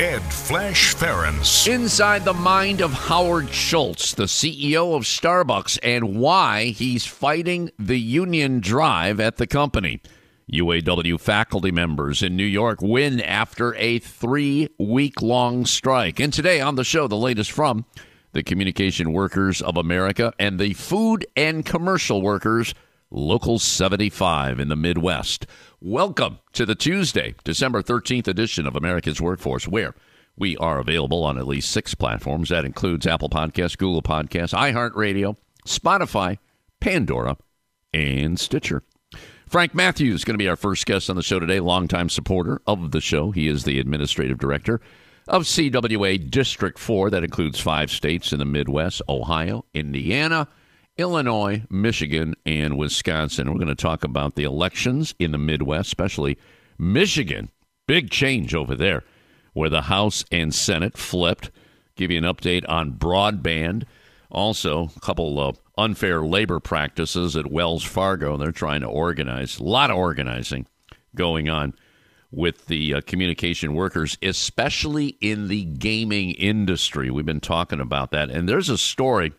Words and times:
Ed 0.00 0.22
Flash 0.32 0.94
Ferenc. 0.94 1.68
Inside 1.68 2.24
the 2.24 2.32
mind 2.32 2.80
of 2.80 2.90
Howard 2.90 3.50
Schultz, 3.50 4.14
the 4.14 4.22
CEO 4.22 4.96
of 4.96 5.02
Starbucks, 5.02 5.78
and 5.82 6.18
why 6.18 6.68
he's 6.68 7.04
fighting 7.04 7.70
the 7.78 8.00
union 8.00 8.60
drive 8.60 9.20
at 9.20 9.36
the 9.36 9.46
company. 9.46 10.00
UAW 10.50 11.20
faculty 11.20 11.70
members 11.70 12.22
in 12.22 12.34
New 12.34 12.46
York 12.46 12.80
win 12.80 13.20
after 13.20 13.74
a 13.74 13.98
three 13.98 14.70
week 14.78 15.20
long 15.20 15.66
strike. 15.66 16.18
And 16.18 16.32
today 16.32 16.62
on 16.62 16.76
the 16.76 16.84
show, 16.84 17.06
the 17.06 17.14
latest 17.18 17.52
from 17.52 17.84
the 18.32 18.42
Communication 18.42 19.12
Workers 19.12 19.60
of 19.60 19.76
America 19.76 20.32
and 20.38 20.58
the 20.58 20.72
Food 20.72 21.26
and 21.36 21.62
Commercial 21.66 22.22
Workers 22.22 22.72
Local 23.12 23.58
75 23.58 24.60
in 24.60 24.68
the 24.68 24.76
Midwest. 24.76 25.44
Welcome 25.82 26.40
to 26.52 26.66
the 26.66 26.74
Tuesday, 26.74 27.34
December 27.42 27.82
13th 27.82 28.28
edition 28.28 28.66
of 28.66 28.76
America's 28.76 29.18
Workforce, 29.18 29.66
where 29.66 29.94
we 30.36 30.54
are 30.58 30.78
available 30.78 31.24
on 31.24 31.38
at 31.38 31.46
least 31.46 31.70
six 31.70 31.94
platforms. 31.94 32.50
That 32.50 32.66
includes 32.66 33.06
Apple 33.06 33.30
Podcasts, 33.30 33.78
Google 33.78 34.02
Podcasts, 34.02 34.52
iHeartRadio, 34.52 35.38
Spotify, 35.66 36.36
Pandora, 36.80 37.38
and 37.94 38.38
Stitcher. 38.38 38.82
Frank 39.48 39.74
Matthews 39.74 40.16
is 40.16 40.24
going 40.26 40.34
to 40.34 40.42
be 40.42 40.50
our 40.50 40.56
first 40.56 40.84
guest 40.84 41.08
on 41.08 41.16
the 41.16 41.22
show 41.22 41.40
today, 41.40 41.60
longtime 41.60 42.10
supporter 42.10 42.60
of 42.66 42.90
the 42.90 43.00
show. 43.00 43.30
He 43.30 43.48
is 43.48 43.64
the 43.64 43.80
administrative 43.80 44.36
director 44.36 44.82
of 45.28 45.44
CWA 45.44 46.30
District 46.30 46.78
4. 46.78 47.08
That 47.08 47.24
includes 47.24 47.58
five 47.58 47.90
states 47.90 48.34
in 48.34 48.38
the 48.38 48.44
Midwest 48.44 49.00
Ohio, 49.08 49.64
Indiana, 49.72 50.46
Illinois, 51.00 51.62
Michigan, 51.70 52.34
and 52.44 52.76
Wisconsin. 52.76 53.48
We're 53.48 53.58
going 53.58 53.68
to 53.68 53.74
talk 53.74 54.04
about 54.04 54.34
the 54.34 54.44
elections 54.44 55.14
in 55.18 55.32
the 55.32 55.38
Midwest, 55.38 55.86
especially 55.88 56.36
Michigan. 56.78 57.50
Big 57.86 58.10
change 58.10 58.54
over 58.54 58.74
there, 58.74 59.02
where 59.54 59.70
the 59.70 59.82
House 59.82 60.26
and 60.30 60.54
Senate 60.54 60.98
flipped. 60.98 61.50
Give 61.96 62.10
you 62.10 62.18
an 62.18 62.24
update 62.24 62.68
on 62.68 62.92
broadband. 62.92 63.84
Also, 64.30 64.90
a 64.94 65.00
couple 65.00 65.40
of 65.40 65.58
unfair 65.78 66.22
labor 66.22 66.60
practices 66.60 67.34
at 67.34 67.50
Wells 67.50 67.82
Fargo. 67.82 68.36
They're 68.36 68.52
trying 68.52 68.82
to 68.82 68.86
organize. 68.86 69.58
A 69.58 69.64
lot 69.64 69.90
of 69.90 69.96
organizing 69.96 70.66
going 71.14 71.48
on 71.48 71.72
with 72.30 72.66
the 72.66 72.94
uh, 72.94 73.00
communication 73.06 73.74
workers, 73.74 74.18
especially 74.22 75.16
in 75.20 75.48
the 75.48 75.64
gaming 75.64 76.32
industry. 76.32 77.10
We've 77.10 77.24
been 77.24 77.40
talking 77.40 77.80
about 77.80 78.10
that. 78.10 78.30
And 78.30 78.48
there's 78.48 78.68
a 78.68 78.78
story 78.78 79.32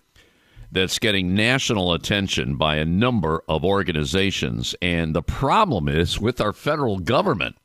that's 0.72 1.00
getting 1.00 1.36
national 1.36 1.94
attention 1.94 2.56
by 2.56 2.78
a 2.78 2.86
number 2.86 3.44
of 3.48 3.66
organizations. 3.66 4.74
And 4.82 5.14
the 5.14 5.22
problem 5.22 5.88
is 5.88 6.20
with 6.20 6.40
our 6.40 6.54
federal 6.54 7.00
government, 7.00 7.58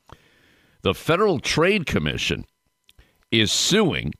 the 0.82 0.94
Federal 0.94 1.38
Trade 1.38 1.86
Commission 1.86 2.44
is 3.30 3.52
suing 3.52 4.12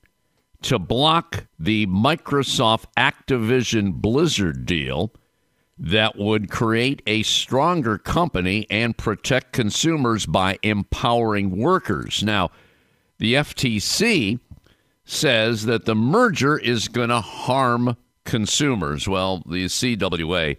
to 0.63 0.79
block 0.79 1.45
the 1.59 1.85
Microsoft 1.87 2.85
Activision 2.97 3.93
Blizzard 3.93 4.65
deal 4.65 5.13
that 5.77 6.17
would 6.17 6.49
create 6.49 7.03
a 7.05 7.23
stronger 7.23 7.97
company 7.97 8.65
and 8.69 8.97
protect 8.97 9.53
consumers 9.53 10.25
by 10.25 10.57
empowering 10.63 11.57
workers. 11.57 12.23
Now, 12.23 12.49
the 13.19 13.35
FTC 13.35 14.39
says 15.05 15.65
that 15.65 15.85
the 15.85 15.95
merger 15.95 16.57
is 16.57 16.87
going 16.87 17.09
to 17.09 17.21
harm 17.21 17.95
consumers. 18.27 19.07
Well, 19.07 19.41
the 19.47 19.65
CWA 19.65 20.57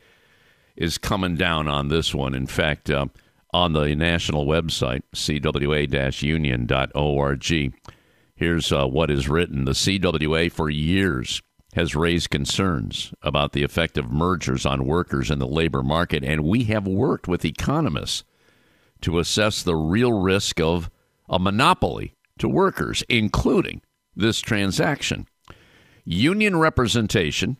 is 0.74 0.98
coming 0.98 1.36
down 1.36 1.68
on 1.68 1.88
this 1.88 2.14
one. 2.14 2.34
In 2.34 2.46
fact, 2.46 2.90
uh, 2.90 3.06
on 3.52 3.74
the 3.74 3.94
national 3.94 4.46
website, 4.46 5.02
cwa 5.14 6.22
union.org, 6.22 7.74
here's 8.34 8.72
uh, 8.72 8.86
what 8.86 9.10
is 9.10 9.28
written. 9.28 9.64
The 9.66 9.72
CWA 9.72 10.50
for 10.50 10.70
years 10.70 11.42
has 11.74 11.94
raised 11.94 12.30
concerns 12.30 13.12
about 13.22 13.52
the 13.52 13.62
effect 13.62 13.98
of 13.98 14.10
mergers 14.10 14.64
on 14.64 14.86
workers 14.86 15.30
in 15.30 15.38
the 15.38 15.46
labor 15.46 15.82
market, 15.82 16.24
and 16.24 16.44
we 16.44 16.64
have 16.64 16.86
worked 16.86 17.28
with 17.28 17.44
economists 17.44 18.24
to 19.02 19.18
assess 19.18 19.62
the 19.62 19.76
real 19.76 20.12
risk 20.12 20.58
of 20.58 20.90
a 21.28 21.38
monopoly 21.38 22.14
to 22.38 22.48
workers, 22.48 23.04
including 23.08 23.82
this 24.16 24.40
transaction. 24.40 25.28
Union 26.10 26.56
representation 26.56 27.58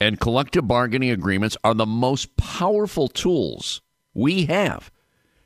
and 0.00 0.18
collective 0.18 0.66
bargaining 0.66 1.10
agreements 1.10 1.54
are 1.62 1.74
the 1.74 1.84
most 1.84 2.34
powerful 2.38 3.08
tools 3.08 3.82
we 4.14 4.46
have 4.46 4.90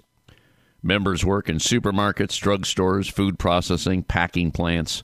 Members 0.82 1.24
work 1.24 1.48
in 1.48 1.58
supermarkets, 1.58 2.42
drugstores, 2.42 3.12
food 3.12 3.38
processing, 3.38 4.02
packing 4.02 4.50
plants, 4.50 5.04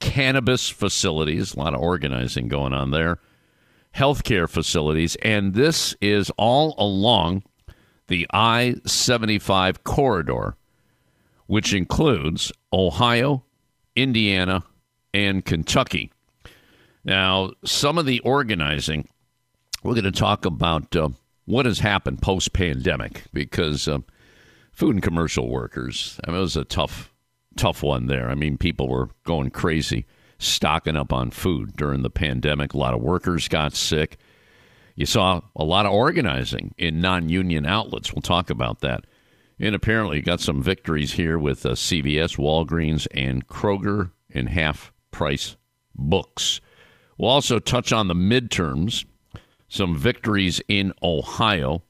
cannabis 0.00 0.68
facilities, 0.68 1.54
a 1.54 1.58
lot 1.60 1.74
of 1.74 1.80
organizing 1.80 2.48
going 2.48 2.72
on 2.72 2.90
there, 2.90 3.20
healthcare 3.94 4.48
facilities, 4.48 5.14
and 5.22 5.54
this 5.54 5.94
is 6.00 6.32
all 6.36 6.74
along 6.78 7.44
the 8.08 8.26
I 8.32 8.76
75 8.84 9.84
corridor, 9.84 10.56
which 11.46 11.72
includes 11.72 12.52
Ohio, 12.72 13.44
Indiana, 13.94 14.64
and 15.14 15.44
Kentucky. 15.44 16.10
Now, 17.04 17.52
some 17.64 17.98
of 17.98 18.06
the 18.06 18.20
organizing, 18.20 19.08
we're 19.82 19.94
going 19.94 20.04
to 20.04 20.12
talk 20.12 20.44
about 20.44 20.94
uh, 20.94 21.10
what 21.44 21.66
has 21.66 21.80
happened 21.80 22.22
post 22.22 22.52
pandemic 22.52 23.24
because 23.32 23.88
uh, 23.88 23.98
food 24.72 24.96
and 24.96 25.02
commercial 25.02 25.48
workers, 25.48 26.20
I 26.24 26.30
mean, 26.30 26.38
it 26.38 26.42
was 26.42 26.56
a 26.56 26.64
tough, 26.64 27.12
tough 27.56 27.82
one 27.82 28.06
there. 28.06 28.30
I 28.30 28.34
mean, 28.34 28.56
people 28.56 28.88
were 28.88 29.10
going 29.24 29.50
crazy, 29.50 30.06
stocking 30.38 30.96
up 30.96 31.12
on 31.12 31.30
food 31.30 31.76
during 31.76 32.02
the 32.02 32.10
pandemic. 32.10 32.72
A 32.72 32.78
lot 32.78 32.94
of 32.94 33.00
workers 33.00 33.48
got 33.48 33.74
sick 33.74 34.18
You 34.94 35.06
saw 35.06 35.40
a 35.56 35.64
lot 35.64 35.86
of 35.86 35.92
organizing 35.92 36.74
in 36.76 37.00
non 37.00 37.28
union 37.28 37.66
outlets. 37.66 38.12
We'll 38.12 38.22
talk 38.22 38.50
about 38.50 38.80
that. 38.80 39.04
And 39.58 39.74
apparently, 39.74 40.20
got 40.20 40.40
some 40.40 40.62
victories 40.62 41.12
here 41.12 41.38
with 41.38 41.64
uh, 41.64 41.70
CVS, 41.70 42.36
Walgreens, 42.36 43.06
and 43.12 43.46
Kroger 43.46 44.10
in 44.28 44.48
half 44.48 44.92
price 45.10 45.56
books. 45.94 46.60
We'll 47.16 47.30
also 47.30 47.58
touch 47.58 47.92
on 47.92 48.08
the 48.08 48.14
midterms, 48.14 49.04
some 49.68 49.96
victories 49.96 50.60
in 50.68 50.92
Ohio, 51.02 51.82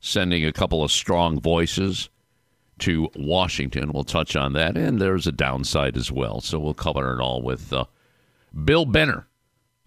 sending 0.00 0.44
a 0.44 0.52
couple 0.52 0.84
of 0.84 0.92
strong 0.92 1.40
voices 1.40 2.10
to 2.80 3.08
Washington. 3.16 3.92
We'll 3.92 4.04
touch 4.04 4.36
on 4.36 4.52
that. 4.54 4.76
And 4.76 5.00
there's 5.00 5.26
a 5.26 5.32
downside 5.32 5.96
as 5.96 6.12
well. 6.12 6.40
So 6.40 6.58
we'll 6.58 6.74
cover 6.74 7.14
it 7.14 7.22
all 7.22 7.40
with 7.40 7.72
uh, 7.72 7.84
Bill 8.64 8.84
Benner 8.84 9.26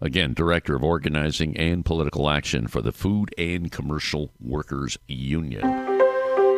Again, 0.00 0.32
Director 0.32 0.76
of 0.76 0.84
Organizing 0.84 1.56
and 1.56 1.84
Political 1.84 2.30
Action 2.30 2.68
for 2.68 2.80
the 2.80 2.92
Food 2.92 3.34
and 3.36 3.72
Commercial 3.72 4.30
Workers 4.40 4.96
Union. 5.08 5.64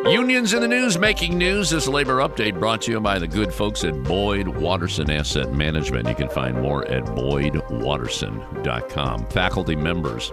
Unions 0.05 0.53
in 0.53 0.61
the 0.61 0.67
news 0.67 0.99
making 0.99 1.37
news. 1.37 1.69
This 1.69 1.87
labor 1.87 2.17
update 2.17 2.59
brought 2.59 2.81
to 2.83 2.91
you 2.91 2.99
by 2.99 3.17
the 3.17 3.27
good 3.27 3.53
folks 3.53 3.83
at 3.83 4.03
Boyd 4.03 4.47
Watterson 4.47 5.09
Asset 5.09 5.53
Management. 5.53 6.07
You 6.07 6.15
can 6.15 6.29
find 6.29 6.61
more 6.61 6.87
at 6.87 7.03
boydwatterson.com. 7.05 9.27
Faculty 9.27 9.75
members 9.75 10.31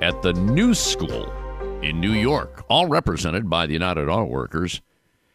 at 0.00 0.22
the 0.22 0.32
New 0.32 0.74
School 0.74 1.32
in 1.82 2.00
New 2.00 2.12
York, 2.12 2.64
all 2.68 2.86
represented 2.86 3.50
by 3.50 3.66
the 3.66 3.74
United 3.74 4.08
Auto 4.08 4.26
Workers, 4.26 4.80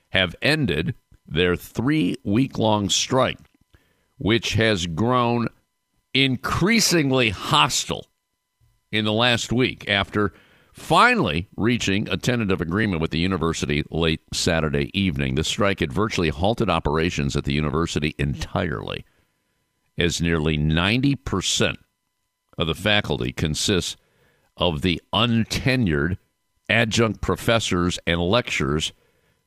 have 0.10 0.36
ended 0.42 0.96
their 1.28 1.56
three 1.56 2.16
week 2.24 2.58
long 2.58 2.90
strike, 2.90 3.38
which 4.18 4.54
has 4.54 4.86
grown 4.86 5.48
increasingly 6.14 7.30
hostile 7.30 8.08
in 8.92 9.06
the 9.06 9.14
last 9.14 9.52
week 9.52 9.88
after 9.90 10.34
finally 10.74 11.48
reaching 11.56 12.08
a 12.10 12.18
tentative 12.18 12.62
agreement 12.62 13.02
with 13.02 13.12
the 13.12 13.20
university 13.20 13.84
late 13.90 14.22
Saturday 14.34 14.90
evening. 15.00 15.36
The 15.36 15.44
strike 15.44 15.80
had 15.80 15.94
virtually 15.94 16.30
halted 16.30 16.70
operations 16.70 17.36
at 17.36 17.44
the 17.44 17.54
university 17.54 18.16
entirely, 18.18 19.06
as 19.98 20.22
nearly 20.22 20.58
90% 20.58 21.78
of 22.58 22.68
the 22.68 22.76
faculty 22.76 23.32
consists 23.32 23.98
of 24.58 24.82
the 24.82 25.02
untenured 25.14 26.18
adjunct 26.70 27.22
professors 27.22 28.00
and 28.08 28.22
lecturers 28.22 28.94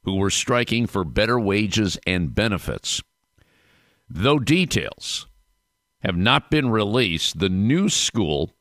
who 0.03 0.17
were 0.17 0.31
striking 0.31 0.87
for 0.87 1.05
better 1.05 1.41
wages 1.41 1.99
and 2.07 2.35
benefits. 2.35 3.03
Though 4.09 4.39
details 4.39 5.27
have 6.05 6.17
not 6.17 6.51
been 6.51 6.71
released, 6.71 7.39
the 7.39 7.49
new 7.49 7.89
school 7.89 8.55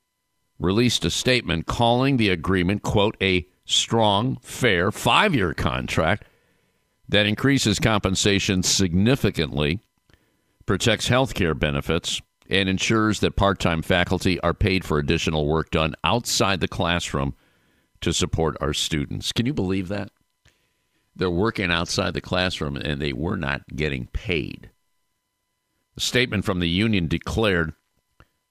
released 0.60 1.04
a 1.04 1.10
statement 1.10 1.66
calling 1.66 2.18
the 2.18 2.30
agreement, 2.30 2.84
quote, 2.84 3.18
a 3.22 3.48
strong, 3.66 4.38
fair 4.42 4.92
five 4.92 5.36
year 5.36 5.54
contract 5.54 6.25
that 7.10 7.25
increases 7.25 7.80
compensation 7.80 8.63
significantly, 8.63 9.80
protects 10.66 11.07
health 11.07 11.34
care 11.34 11.54
benefits, 11.54 12.22
and 12.50 12.69
ensures 12.69 13.19
that 13.19 13.36
part 13.36 13.60
time 13.60 13.81
faculty 13.81 14.40
are 14.42 14.54
paid 14.54 14.86
for 14.86 14.98
additional 14.98 15.48
work 15.48 15.69
done 15.72 15.95
outside 16.04 16.60
the 16.60 16.68
classroom 16.68 17.36
to 18.01 18.13
support 18.13 18.57
our 18.62 18.74
students. 18.74 19.31
Can 19.31 19.45
you 19.45 19.54
believe 19.54 19.88
that? 19.90 20.12
They're 21.16 21.30
working 21.30 21.72
outside 21.72 22.13
the 22.13 22.22
classroom 22.22 22.75
and 22.75 23.01
they 23.01 23.13
were 23.13 23.38
not 23.38 23.62
getting 23.75 24.07
paid. 24.07 24.72
The 25.95 26.01
statement 26.01 26.45
from 26.45 26.60
the 26.60 26.69
union 26.69 27.07
declared 27.07 27.74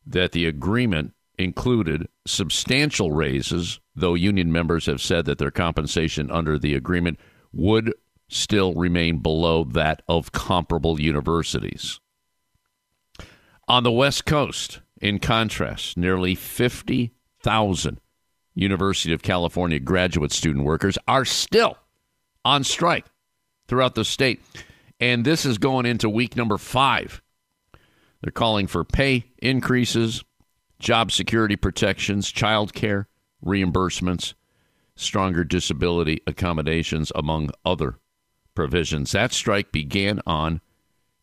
that 0.06 0.33
the 0.33 0.47
agreement 0.47 1.12
included 1.39 2.09
substantial 2.27 3.12
raises, 3.12 3.81
though 3.97 4.15
union 4.15 4.53
members 4.53 4.87
have 4.87 5.00
said 5.00 5.25
that 5.25 5.39
their 5.39 5.50
compensation 5.50 6.31
under 6.31 6.59
the 6.59 6.75
agreement 6.75 7.19
would 7.53 7.94
still 8.29 8.75
remain 8.75 9.19
below 9.19 9.65
that 9.65 10.03
of 10.09 10.33
comparable 10.33 11.00
universities. 11.00 12.00
On 13.69 13.83
the 13.83 13.93
West 13.93 14.25
Coast, 14.25 14.81
in 15.00 15.19
contrast, 15.19 15.97
nearly 15.97 16.35
50,000 16.35 18.00
University 18.55 19.12
of 19.12 19.23
California 19.23 19.81
graduate 19.81 20.33
student 20.33 20.65
workers 20.65 20.99
are 21.09 21.25
still 21.25 21.79
on 22.44 22.65
strike 22.65 23.06
throughout 23.67 23.94
the 23.94 24.05
state. 24.05 24.43
And 25.00 25.25
this 25.25 25.47
is 25.47 25.59
going 25.59 25.87
into 25.87 26.09
week 26.09 26.37
number 26.37 26.59
five 26.59 27.23
they're 28.22 28.32
calling 28.32 28.66
for 28.66 28.84
pay 28.84 29.26
increases, 29.38 30.24
job 30.78 31.12
security 31.12 31.56
protections, 31.56 32.30
child 32.30 32.72
care 32.72 33.08
reimbursements, 33.44 34.34
stronger 34.94 35.44
disability 35.44 36.22
accommodations, 36.26 37.10
among 37.14 37.50
other 37.64 37.98
provisions. 38.54 39.12
That 39.12 39.32
strike 39.32 39.72
began 39.72 40.20
on 40.26 40.60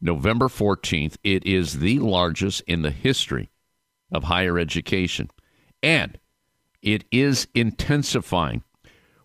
November 0.02 0.48
14th. 0.48 1.16
It 1.24 1.46
is 1.46 1.80
the 1.80 2.00
largest 2.00 2.62
in 2.68 2.82
the 2.82 2.92
history 2.92 3.50
of 4.12 4.26
higher 4.26 4.58
education. 4.58 5.30
And 5.82 6.18
it 6.82 7.06
is 7.12 7.48
intensifying. 7.54 8.64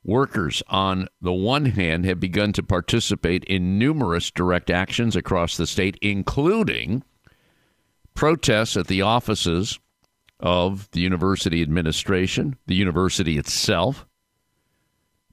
Workers, 0.05 0.63
on 0.69 1.09
the 1.23 1.33
one 1.33 1.65
hand, 1.65 2.05
have 2.05 2.21
begun 2.21 2.53
to 2.53 2.63
participate 2.63 3.43
in 3.45 3.79
numerous 3.79 4.31
direct 4.31 4.69
actions 4.69 5.17
across 5.17 5.57
the 5.57 5.67
state, 5.67 5.97
including 6.03 7.03
protests 8.15 8.77
at 8.77 8.87
the 8.87 9.03
offices 9.03 9.79
of 10.41 10.91
the 10.93 11.01
university 11.01 11.63
administration, 11.63 12.57
the 12.67 12.75
university 12.75 13.39
itself, 13.39 14.07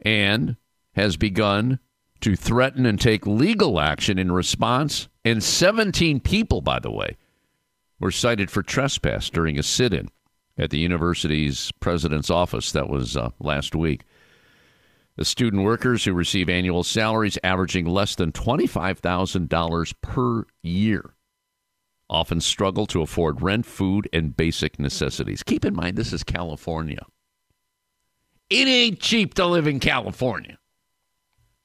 and 0.02 0.56
has 0.94 1.18
begun 1.18 1.80
to 2.22 2.36
threaten 2.36 2.86
and 2.86 3.00
take 3.00 3.26
legal 3.26 3.80
action 3.80 4.18
in 4.18 4.32
response. 4.32 5.08
And 5.26 5.44
17 5.44 6.20
people, 6.20 6.62
by 6.62 6.80
the 6.80 6.92
way, 6.92 7.18
were 8.00 8.12
cited 8.12 8.50
for 8.50 8.64
trespass 8.64 9.30
during 9.30 9.60
a 9.60 9.64
sit 9.64 9.94
in 9.94 10.10
at 10.58 10.70
the 10.70 10.80
university's 10.80 11.72
president's 11.80 12.30
office. 12.30 12.72
That 12.72 12.90
was 12.90 13.18
uh, 13.18 13.30
last 13.40 13.76
week. 13.76 14.04
The 15.18 15.26
student 15.26 15.64
workers 15.64 16.06
who 16.06 16.14
receive 16.14 16.50
annual 16.50 16.84
salaries 16.84 17.38
averaging 17.44 17.86
less 17.86 18.16
than 18.16 18.32
$25,000 18.32 19.94
per 20.02 20.46
year 20.62 21.14
often 22.12 22.42
struggle 22.42 22.86
to 22.88 23.02
afford 23.02 23.42
rent, 23.42 23.66
food, 23.66 24.08
and 24.12 24.36
basic 24.36 24.78
necessities. 24.78 25.42
Keep 25.42 25.66
in 25.66 25.74
mind, 25.74 25.98
this 25.98 26.14
is 26.14 26.24
California. 26.24 27.04
It 28.50 28.68
ain't 28.68 29.00
cheap 29.00 29.34
to 29.36 29.46
live 29.46 29.66
in 29.66 29.80
California. 29.80 30.60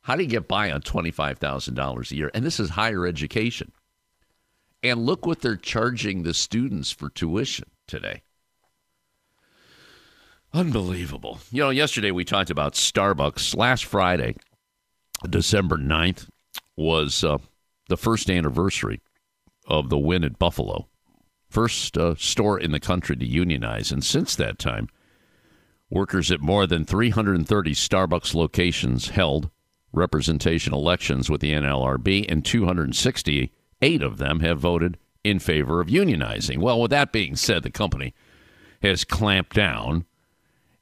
How 0.03 0.15
do 0.15 0.23
you 0.23 0.29
get 0.29 0.47
by 0.47 0.71
on 0.71 0.83
$25,000 0.83 2.11
a 2.11 2.17
year? 2.17 2.31
And 2.33 2.45
this 2.47 2.61
is 2.61 2.71
higher 2.71 3.05
education. 3.07 3.73
And 4.85 5.05
look 5.05 5.27
what 5.27 5.41
they're 5.41 5.57
charging 5.57 6.23
the 6.23 6.33
students 6.33 6.93
for 6.93 7.11
tuition 7.11 7.69
today. 7.89 8.23
Unbelievable. 10.55 11.41
You 11.51 11.65
know, 11.65 11.71
yesterday 11.71 12.13
we 12.13 12.25
talked 12.25 12.51
about 12.51 12.75
Starbucks. 12.75 13.57
Last 13.57 13.85
Friday, 13.85 14.37
December 15.29 15.77
9th, 15.77 16.29
was 16.77 17.25
uh, 17.25 17.39
the 17.89 17.97
first 17.97 18.31
anniversary 18.31 19.01
of 19.67 19.91
the 19.91 19.99
win 19.99 20.25
at 20.25 20.39
Buffalo. 20.39 20.89
First 21.49 21.97
uh, 21.97 22.15
store 22.17 22.59
in 22.59 22.73
the 22.73 22.81
country 22.81 23.17
to 23.17 23.27
unionize. 23.27 23.93
And 23.93 24.05
since 24.05 24.35
that 24.37 24.59
time, 24.59 24.89
workers 25.91 26.31
at 26.31 26.41
more 26.41 26.67
than 26.67 26.85
330 26.85 27.73
Starbucks 27.73 28.35
locations 28.35 29.11
held 29.11 29.51
representation 29.93 30.75
elections 30.75 31.31
with 31.31 31.41
the 31.41 31.53
NLRB, 31.53 32.31
and 32.31 32.45
268 32.45 34.03
of 34.03 34.19
them 34.19 34.41
have 34.41 34.59
voted 34.59 34.99
in 35.25 35.39
favor 35.39 35.81
of 35.81 35.89
unionizing. 35.89 36.59
Well, 36.59 36.81
with 36.81 36.91
that 36.91 37.13
being 37.13 37.35
said, 37.37 37.63
the 37.63 37.71
company 37.71 38.15
has 38.83 39.05
clamped 39.05 39.55
down, 39.55 40.05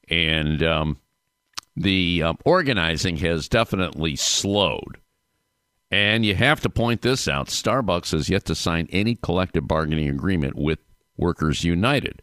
and 0.09 0.61
um, 0.61 0.97
the 1.75 2.21
uh, 2.21 2.33
organizing 2.43 3.17
has 3.17 3.49
definitely 3.49 4.15
slowed. 4.15 4.99
And 5.95 6.25
you 6.25 6.35
have 6.35 6.59
to 6.59 6.69
point 6.69 7.03
this 7.03 7.25
out 7.25 7.47
Starbucks 7.47 8.11
has 8.11 8.29
yet 8.29 8.43
to 8.45 8.53
sign 8.53 8.89
any 8.91 9.15
collective 9.15 9.65
bargaining 9.65 10.09
agreement 10.09 10.57
with 10.57 10.79
Workers 11.15 11.63
United, 11.63 12.21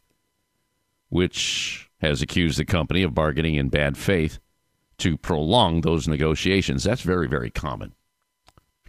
which 1.08 1.88
has 2.02 2.20
accused 2.20 2.58
the 2.58 2.66
company 2.66 3.02
of 3.02 3.14
bargaining 3.14 3.54
in 3.54 3.70
bad 3.70 3.96
faith 3.96 4.40
to 4.98 5.16
prolong 5.16 5.80
those 5.80 6.06
negotiations. 6.06 6.84
That's 6.84 7.00
very, 7.00 7.26
very 7.26 7.48
common. 7.48 7.94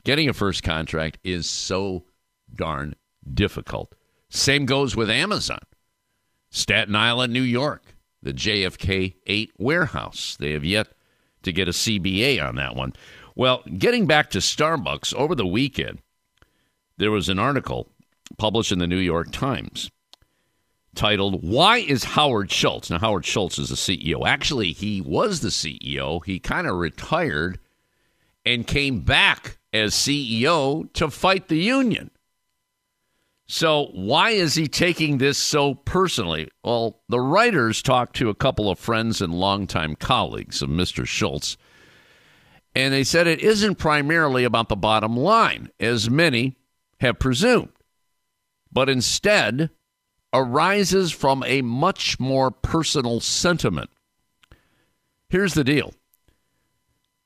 Getting 0.03 0.27
a 0.27 0.33
first 0.33 0.63
contract 0.63 1.17
is 1.23 1.49
so 1.49 2.03
darn 2.53 2.95
difficult. 3.33 3.95
Same 4.27 4.65
goes 4.65 4.97
with 4.97 5.09
Amazon. 5.09 5.61
Staten 6.49 6.93
Island, 6.97 7.31
New 7.31 7.41
York, 7.41 7.95
the 8.21 8.33
JFK 8.33 9.15
8 9.27 9.53
warehouse. 9.57 10.35
They 10.37 10.51
have 10.51 10.65
yet 10.65 10.89
to 11.43 11.53
get 11.53 11.69
a 11.69 11.71
CBA 11.71 12.45
on 12.45 12.55
that 12.55 12.75
one. 12.75 12.91
Well, 13.35 13.63
getting 13.77 14.05
back 14.05 14.29
to 14.31 14.39
Starbucks, 14.39 15.13
over 15.15 15.35
the 15.35 15.45
weekend, 15.45 15.99
there 16.97 17.11
was 17.11 17.29
an 17.29 17.39
article 17.39 17.89
published 18.37 18.71
in 18.71 18.79
the 18.79 18.87
New 18.87 18.97
York 18.97 19.31
Times 19.31 19.89
titled 20.95 21.43
Why 21.43 21.77
is 21.77 22.03
Howard 22.03 22.51
Schultz? 22.51 22.89
Now, 22.89 22.99
Howard 22.99 23.25
Schultz 23.25 23.57
is 23.57 23.69
the 23.69 23.75
CEO. 23.75 24.25
Actually, 24.27 24.73
he 24.73 25.01
was 25.01 25.41
the 25.41 25.49
CEO. 25.49 26.23
He 26.25 26.39
kind 26.39 26.67
of 26.67 26.75
retired 26.75 27.59
and 28.45 28.67
came 28.67 28.99
back 28.99 29.57
as 29.71 29.93
CEO 29.93 30.91
to 30.93 31.09
fight 31.09 31.47
the 31.47 31.57
union. 31.57 32.11
So, 33.45 33.89
why 33.93 34.31
is 34.31 34.55
he 34.55 34.67
taking 34.67 35.17
this 35.17 35.37
so 35.37 35.75
personally? 35.75 36.49
Well, 36.63 37.01
the 37.09 37.19
writers 37.19 37.81
talked 37.81 38.15
to 38.17 38.29
a 38.29 38.35
couple 38.35 38.69
of 38.69 38.79
friends 38.79 39.21
and 39.21 39.33
longtime 39.33 39.95
colleagues 39.95 40.61
of 40.61 40.69
Mr. 40.69 41.05
Schultz, 41.05 41.57
and 42.75 42.93
they 42.93 43.03
said 43.03 43.27
it 43.27 43.41
isn't 43.41 43.75
primarily 43.75 44.43
about 44.43 44.69
the 44.69 44.75
bottom 44.75 45.15
line, 45.15 45.69
as 45.79 46.09
many 46.09 46.55
have 46.99 47.19
presumed, 47.19 47.71
but 48.71 48.89
instead 48.89 49.69
arises 50.33 51.11
from 51.11 51.43
a 51.45 51.61
much 51.61 52.19
more 52.19 52.49
personal 52.49 53.19
sentiment. 53.19 53.89
Here's 55.29 55.53
the 55.53 55.63
deal 55.63 55.93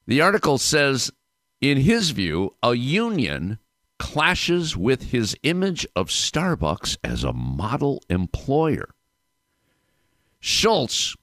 the 0.05 0.21
article 0.21 0.57
says, 0.57 1.11
in 1.59 1.77
his 1.77 2.11
view, 2.11 2.55
a 2.63 2.75
union 2.75 3.59
clashes 3.99 4.77
with 4.77 5.11
his 5.11 5.35
image 5.43 5.87
of 5.95 6.09
Starbucks 6.09 6.97
as 7.03 7.23
a 7.23 7.33
model 7.33 8.01
employer. 8.09 8.89
Schultz, 10.39 11.15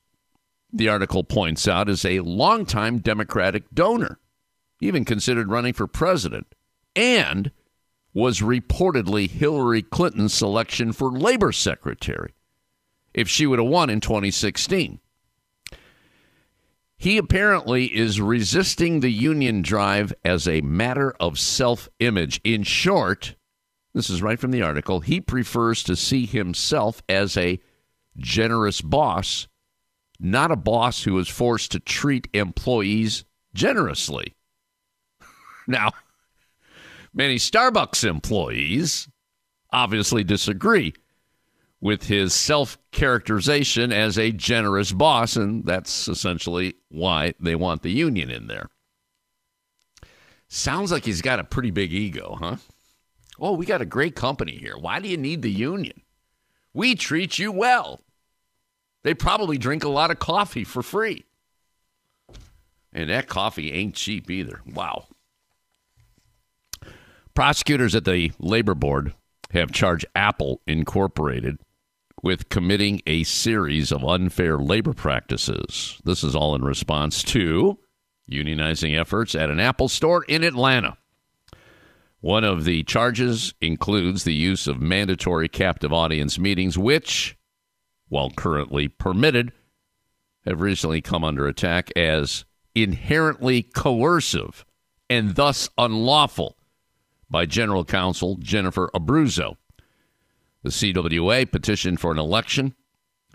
the 0.75 0.89
article 0.89 1.25
points 1.25 1.69
out, 1.69 1.89
is 1.89 2.05
a 2.05 2.21
longtime 2.21 2.99
Democratic 2.99 3.71
donor, 3.73 4.19
even 4.81 5.05
considered 5.05 5.51
running 5.51 5.73
for 5.73 5.87
president, 5.87 6.55
and 6.97 7.51
was 8.13 8.41
reportedly 8.41 9.29
Hillary 9.31 9.83
Clinton's 9.83 10.35
selection 10.35 10.93
for 10.93 11.11
labor 11.11 11.53
secretary 11.53 12.35
if 13.13 13.29
she 13.29 13.47
would 13.47 13.59
have 13.59 13.69
won 13.69 13.89
in 13.89 14.01
2016. 14.01 15.01
He 16.97 17.17
apparently 17.19 17.87
is 17.87 18.21
resisting 18.21 19.01
the 19.01 19.11
union 19.11 19.63
drive 19.63 20.13
as 20.25 20.49
a 20.49 20.61
matter 20.61 21.15
of 21.21 21.39
self 21.39 21.89
image. 21.99 22.41
In 22.45 22.63
short, 22.63 23.35
this 23.95 24.11
is 24.11 24.23
right 24.23 24.39
from 24.39 24.51
the 24.51 24.63
article, 24.63 25.01
he 25.01 25.21
prefers 25.21 25.83
to 25.85 25.97
see 25.97 26.27
himself 26.27 27.03
as 27.09 27.37
a 27.37 27.61
generous 28.17 28.81
boss, 28.81 29.49
not 30.19 30.51
a 30.51 30.57
boss 30.57 31.05
who 31.05 31.19
is 31.19 31.29
forced 31.29 31.73
to 31.73 31.81
treat 31.81 32.29
employees 32.33 33.25
generously. 33.55 34.35
Now, 35.67 35.93
many 37.15 37.37
Starbucks 37.37 38.07
employees 38.07 39.09
obviously 39.73 40.23
disagree 40.23 40.93
with 41.81 42.05
his 42.05 42.35
self 42.35 42.79
characterization 42.93 43.93
as 43.93 44.19
a 44.19 44.31
generous 44.31 44.93
boss, 44.93 45.37
and 45.37 45.65
that's 45.65 46.07
essentially 46.07 46.75
why 46.89 47.33
they 47.41 47.55
want 47.55 47.83
the 47.83 47.91
union 47.91 48.31
in 48.31 48.47
there. 48.47 48.69
Sounds 50.49 50.93
like 50.93 51.05
he's 51.05 51.23
got 51.23 51.41
a 51.41 51.45
pretty 51.45 51.71
big 51.71 51.93
ego, 51.93 52.37
huh? 52.39 52.57
Oh, 53.41 53.55
we 53.55 53.67
got 53.67 53.83
a 53.83 53.87
great 53.87 54.15
company 54.15 54.57
here. 54.57 54.77
Why 54.79 55.01
do 55.01 55.09
you 55.09 55.17
need 55.17 55.43
the 55.43 55.51
union? 55.51 56.03
We 56.73 56.95
treat 56.95 57.39
you 57.39 57.51
well. 57.51 58.04
They 59.05 59.15
probably 59.15 59.59
drink 59.59 59.85
a 59.85 59.89
lot 59.89 60.11
of 60.11 60.19
coffee 60.19 60.65
for 60.65 60.83
free. 60.83 61.25
And 62.93 63.11
that 63.11 63.29
coffee 63.29 63.73
ain't 63.73 63.95
cheap 63.95 64.31
either. 64.31 64.61
Wow. 64.67 65.07
Prosecutors 67.35 67.95
at 67.95 68.05
the 68.05 68.33
Labor 68.39 68.75
Board 68.75 69.15
have 69.51 69.73
charged 69.73 70.07
Apple 70.15 70.61
Incorporated 70.67 71.59
with 72.23 72.49
committing 72.49 73.03
a 73.07 73.25
series 73.25 73.93
of 73.93 74.05
unfair 74.05 74.57
labor 74.57 74.95
practices. 74.95 76.01
This 76.05 76.25
is 76.25 76.35
all 76.35 76.55
in 76.55 76.65
response 76.65 77.23
to 77.25 77.79
unionizing 78.31 78.99
efforts 78.99 79.35
at 79.35 79.51
an 79.51 79.61
Apple 79.61 79.89
store 79.89 80.25
in 80.25 80.43
Atlanta. 80.43 80.97
One 82.21 82.45
of 82.45 82.65
the 82.65 82.85
charges 82.85 83.53
includes 83.61 84.25
the 84.25 84.33
use 84.33 84.67
of 84.67 84.81
mandatory 84.81 85.49
captive 85.49 85.93
audience 85.93 86.39
meetings, 86.39 86.79
which, 86.79 87.37
while 88.15 88.31
currently 88.31 88.87
permitted, 88.87 89.51
have 90.47 90.61
recently 90.61 91.01
come 91.01 91.25
under 91.25 91.49
attack 91.49 91.91
as 91.97 92.45
inherently 92.73 93.61
coercive 93.61 94.65
and 95.11 95.35
thus 95.35 95.69
unlawful 95.77 96.57
by 97.29 97.45
General 97.45 97.85
Counsel 97.85 98.37
Jennifer 98.37 98.89
Abruzzo. 98.95 99.57
The 100.63 100.71
CWA 100.71 101.51
petitioned 101.51 101.99
for 101.99 102.13
an 102.13 102.19
election 102.21 102.77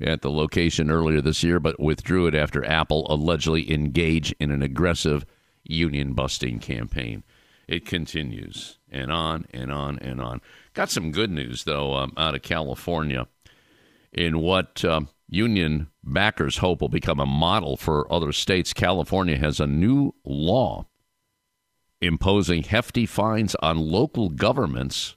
at 0.02 0.22
the 0.22 0.32
location 0.32 0.90
earlier 0.90 1.20
this 1.20 1.44
year, 1.44 1.60
but 1.60 1.78
withdrew 1.78 2.28
it 2.28 2.34
after 2.34 2.64
Apple 2.64 3.06
allegedly 3.10 3.70
engaged 3.70 4.34
in 4.40 4.50
an 4.50 4.62
aggressive 4.62 5.26
union 5.62 6.14
busting 6.14 6.60
campaign. 6.60 7.24
It 7.68 7.86
continues 7.86 8.78
and 8.90 9.12
on 9.12 9.46
and 9.54 9.74
on 9.74 10.00
and 10.00 10.22
on. 10.22 10.40
Got 10.74 10.90
some 10.90 11.12
good 11.12 11.32
news, 11.32 11.66
though, 11.66 11.96
um, 11.96 12.14
out 12.16 12.34
of 12.34 12.44
California 12.44 13.28
in 14.12 14.39
what 14.39 14.84
uh, 14.84 15.01
union 15.28 15.88
backers 16.04 16.58
hope 16.58 16.82
will 16.82 16.89
become 16.89 17.20
a 17.20 17.25
model 17.25 17.78
for 17.78 18.12
other 18.12 18.32
states. 18.32 18.74
California 18.74 19.38
has 19.38 19.60
a 19.60 19.68
new 19.68 20.13
law 20.25 20.86
imposing 22.01 22.63
hefty 22.63 23.06
fines 23.06 23.56
on 23.56 23.78
local 23.78 24.30
governments 24.30 25.16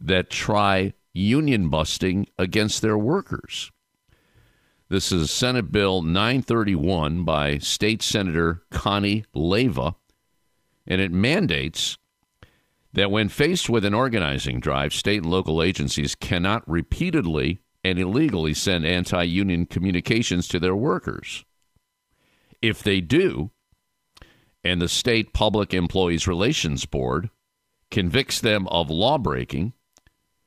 that 0.00 0.30
try 0.30 0.92
union 1.12 1.68
busting 1.68 2.26
against 2.38 2.82
their 2.82 2.98
workers. 2.98 3.70
This 4.90 5.10
is 5.10 5.30
Senate 5.30 5.72
Bill 5.72 6.02
931 6.02 7.24
by 7.24 7.58
State 7.58 8.02
Senator 8.02 8.62
Connie 8.70 9.24
Leyva, 9.34 9.94
and 10.86 11.00
it 11.00 11.10
mandates 11.10 11.96
that 12.92 13.10
when 13.10 13.28
faced 13.28 13.70
with 13.70 13.84
an 13.84 13.94
organizing 13.94 14.60
drive, 14.60 14.92
state 14.92 15.22
and 15.22 15.30
local 15.30 15.62
agencies 15.62 16.14
cannot 16.14 16.68
repeatedly 16.68 17.60
and 17.84 17.98
illegally 17.98 18.54
send 18.54 18.86
anti 18.86 19.22
union 19.22 19.66
communications 19.66 20.48
to 20.48 20.58
their 20.58 20.74
workers. 20.74 21.44
If 22.62 22.82
they 22.82 23.00
do, 23.00 23.50
and 24.64 24.80
the 24.80 24.88
State 24.88 25.34
Public 25.34 25.74
Employees 25.74 26.26
Relations 26.26 26.86
Board 26.86 27.28
convicts 27.90 28.40
them 28.40 28.66
of 28.68 28.88
law 28.90 29.18
breaking, 29.18 29.74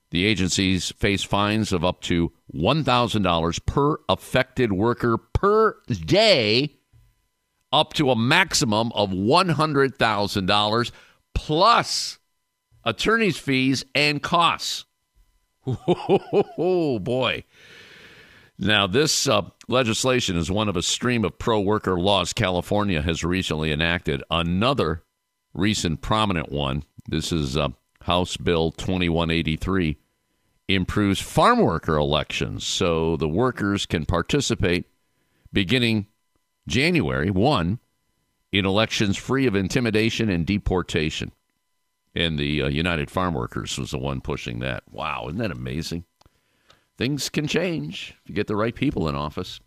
the 0.09 0.25
agencies 0.25 0.91
face 0.93 1.23
fines 1.23 1.71
of 1.71 1.85
up 1.85 2.01
to 2.01 2.31
$1,000 2.53 3.65
per 3.65 3.97
affected 4.09 4.71
worker 4.73 5.17
per 5.17 5.77
day, 5.87 6.77
up 7.71 7.93
to 7.93 8.09
a 8.09 8.15
maximum 8.15 8.91
of 8.93 9.11
$100,000 9.11 10.91
plus 11.35 12.19
attorney's 12.83 13.37
fees 13.37 13.83
and 13.93 14.23
costs. 14.23 14.85
Oh, 15.67 16.99
boy. 16.99 17.43
Now, 18.59 18.87
this 18.87 19.27
uh, 19.27 19.43
legislation 19.67 20.35
is 20.35 20.49
one 20.49 20.67
of 20.67 20.75
a 20.75 20.81
stream 20.81 21.23
of 21.23 21.37
pro 21.37 21.59
worker 21.59 21.99
laws 21.99 22.33
California 22.33 23.01
has 23.01 23.23
recently 23.23 23.71
enacted. 23.71 24.23
Another 24.31 25.03
recent 25.53 26.01
prominent 26.01 26.51
one, 26.51 26.83
this 27.07 27.31
is 27.31 27.55
uh, 27.55 27.69
House 28.01 28.37
Bill 28.37 28.71
2183 28.71 29.97
improves 30.67 31.21
farm 31.21 31.59
worker 31.59 31.97
elections 31.97 32.65
so 32.65 33.15
the 33.15 33.27
workers 33.27 33.85
can 33.85 34.05
participate 34.05 34.85
beginning 35.53 36.07
January 36.67 37.29
1 37.29 37.79
in 38.51 38.65
elections 38.65 39.17
free 39.17 39.45
of 39.45 39.55
intimidation 39.55 40.29
and 40.29 40.45
deportation. 40.45 41.31
And 42.17 42.39
the 42.39 42.63
uh, 42.63 42.67
United 42.67 43.11
Farm 43.11 43.35
Workers 43.35 43.77
was 43.77 43.91
the 43.91 43.99
one 43.99 44.21
pushing 44.21 44.57
that. 44.59 44.81
Wow, 44.89 45.25
isn't 45.27 45.37
that 45.37 45.51
amazing? 45.51 46.03
Things 46.97 47.29
can 47.29 47.45
change 47.45 48.15
if 48.23 48.29
you 48.29 48.33
get 48.33 48.47
the 48.47 48.55
right 48.55 48.73
people 48.73 49.07
in 49.07 49.13
office. 49.13 49.59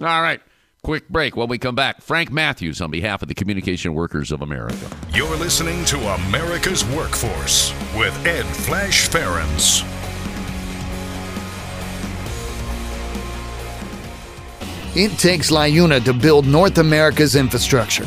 All 0.00 0.20
right. 0.20 0.42
Quick 0.82 1.08
break. 1.08 1.34
When 1.34 1.48
we 1.48 1.56
come 1.56 1.74
back, 1.74 2.02
Frank 2.02 2.30
Matthews 2.30 2.82
on 2.82 2.90
behalf 2.90 3.22
of 3.22 3.28
the 3.28 3.34
Communication 3.34 3.94
Workers 3.94 4.30
of 4.32 4.42
America. 4.42 4.86
You're 5.14 5.34
listening 5.36 5.82
to 5.86 5.98
America's 5.98 6.84
Workforce 6.84 7.72
with 7.96 8.14
Ed 8.26 8.44
Flash 8.44 9.08
Ferenc. 9.08 9.86
It 14.94 15.18
takes 15.18 15.50
LiUNA 15.50 16.04
to 16.04 16.12
build 16.12 16.46
North 16.46 16.76
America's 16.76 17.34
infrastructure. 17.34 18.06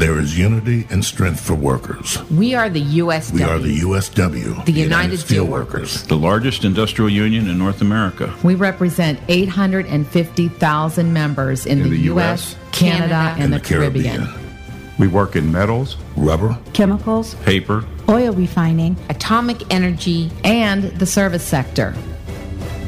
There 0.00 0.18
is 0.18 0.38
unity 0.38 0.86
and 0.88 1.04
strength 1.04 1.40
for 1.40 1.54
workers. 1.54 2.22
We 2.30 2.54
are 2.54 2.70
the 2.70 2.82
USW. 2.82 3.32
We 3.34 3.42
are 3.42 3.58
the 3.58 3.80
USW. 3.80 4.64
The 4.64 4.72
United 4.72 5.18
Steelworkers. 5.18 6.06
The 6.06 6.16
largest 6.16 6.64
industrial 6.64 7.10
union 7.10 7.50
in 7.50 7.58
North 7.58 7.82
America. 7.82 8.34
We 8.42 8.54
represent 8.54 9.20
850,000 9.28 11.12
members 11.12 11.66
in, 11.66 11.82
In 11.82 11.84
the, 11.84 11.90
the 11.90 12.02
U.S., 12.04 12.54
US, 12.54 12.56
Canada, 12.72 13.14
and, 13.34 13.42
and 13.42 13.52
the, 13.52 13.58
the 13.58 13.62
Caribbean. 13.62 14.24
Caribbean. 14.24 14.96
We 14.98 15.06
work 15.06 15.36
in 15.36 15.52
metals, 15.52 15.98
Rubber, 16.16 16.58
chemicals, 16.72 17.34
paper, 17.44 17.84
oil 18.08 18.32
refining, 18.32 18.96
Atomic 19.10 19.70
energy, 19.70 20.30
and 20.44 20.84
the 20.98 21.04
service 21.04 21.44
sector. 21.44 21.94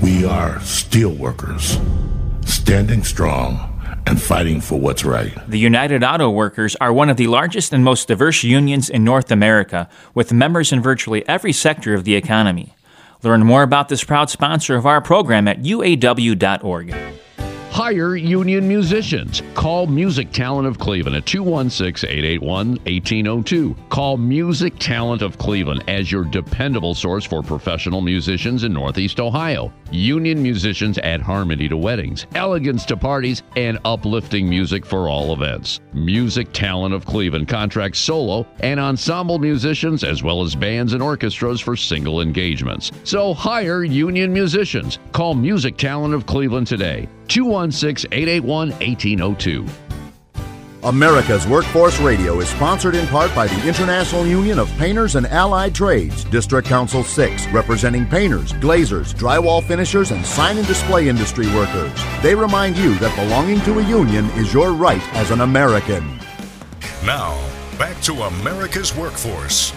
we 0.02 0.24
are 0.24 0.60
steelworkers, 0.60 1.78
standing 2.48 3.04
strong 3.04 3.71
and 4.12 4.20
fighting 4.20 4.60
for 4.60 4.78
what's 4.78 5.06
right. 5.06 5.32
The 5.48 5.58
United 5.58 6.04
Auto 6.04 6.28
Workers 6.28 6.76
are 6.82 6.92
one 6.92 7.08
of 7.08 7.16
the 7.16 7.28
largest 7.28 7.72
and 7.72 7.82
most 7.82 8.08
diverse 8.08 8.42
unions 8.44 8.90
in 8.90 9.04
North 9.04 9.30
America, 9.30 9.88
with 10.12 10.34
members 10.34 10.70
in 10.70 10.82
virtually 10.82 11.26
every 11.26 11.52
sector 11.52 11.94
of 11.94 12.04
the 12.04 12.14
economy. 12.14 12.74
Learn 13.22 13.42
more 13.42 13.62
about 13.62 13.88
this 13.88 14.04
proud 14.04 14.28
sponsor 14.28 14.76
of 14.76 14.84
our 14.84 15.00
program 15.00 15.48
at 15.48 15.62
uaw.org. 15.62 16.94
Hire 17.72 18.16
union 18.16 18.68
musicians. 18.68 19.40
Call 19.54 19.86
Music 19.86 20.30
Talent 20.30 20.68
of 20.68 20.78
Cleveland 20.78 21.16
at 21.16 21.24
216 21.24 22.06
881 22.06 22.68
1802. 22.84 23.74
Call 23.88 24.18
Music 24.18 24.78
Talent 24.78 25.22
of 25.22 25.38
Cleveland 25.38 25.82
as 25.88 26.12
your 26.12 26.22
dependable 26.22 26.94
source 26.94 27.24
for 27.24 27.42
professional 27.42 28.02
musicians 28.02 28.64
in 28.64 28.74
Northeast 28.74 29.20
Ohio. 29.20 29.72
Union 29.90 30.42
musicians 30.42 30.98
add 30.98 31.22
harmony 31.22 31.66
to 31.66 31.78
weddings, 31.78 32.26
elegance 32.34 32.84
to 32.84 32.96
parties, 32.96 33.42
and 33.56 33.78
uplifting 33.86 34.46
music 34.46 34.84
for 34.84 35.08
all 35.08 35.32
events. 35.32 35.80
Music 35.94 36.52
Talent 36.52 36.92
of 36.92 37.06
Cleveland 37.06 37.48
contracts 37.48 37.98
solo 37.98 38.46
and 38.60 38.78
ensemble 38.78 39.38
musicians 39.38 40.04
as 40.04 40.22
well 40.22 40.42
as 40.42 40.54
bands 40.54 40.92
and 40.92 41.02
orchestras 41.02 41.58
for 41.58 41.74
single 41.74 42.20
engagements. 42.20 42.92
So 43.04 43.32
hire 43.32 43.82
union 43.82 44.30
musicians. 44.30 44.98
Call 45.12 45.32
Music 45.32 45.78
Talent 45.78 46.12
of 46.12 46.26
Cleveland 46.26 46.66
today. 46.66 47.08
216 47.32 48.12
881 48.12 48.70
1802. 48.72 49.66
America's 50.82 51.46
Workforce 51.46 51.98
Radio 52.00 52.40
is 52.40 52.48
sponsored 52.50 52.94
in 52.94 53.06
part 53.06 53.34
by 53.34 53.46
the 53.46 53.66
International 53.66 54.26
Union 54.26 54.58
of 54.58 54.68
Painters 54.76 55.14
and 55.14 55.26
Allied 55.28 55.74
Trades, 55.74 56.24
District 56.24 56.68
Council 56.68 57.02
6, 57.02 57.46
representing 57.46 58.04
painters, 58.04 58.52
glazers, 58.54 59.14
drywall 59.14 59.62
finishers, 59.64 60.10
and 60.10 60.26
sign 60.26 60.58
and 60.58 60.66
display 60.66 61.08
industry 61.08 61.46
workers. 61.54 61.98
They 62.22 62.34
remind 62.34 62.76
you 62.76 62.98
that 62.98 63.16
belonging 63.16 63.62
to 63.62 63.78
a 63.78 63.88
union 63.88 64.26
is 64.32 64.52
your 64.52 64.74
right 64.74 65.02
as 65.14 65.30
an 65.30 65.40
American. 65.40 66.18
Now, 67.02 67.40
back 67.78 67.98
to 68.02 68.12
America's 68.24 68.94
Workforce. 68.94 69.72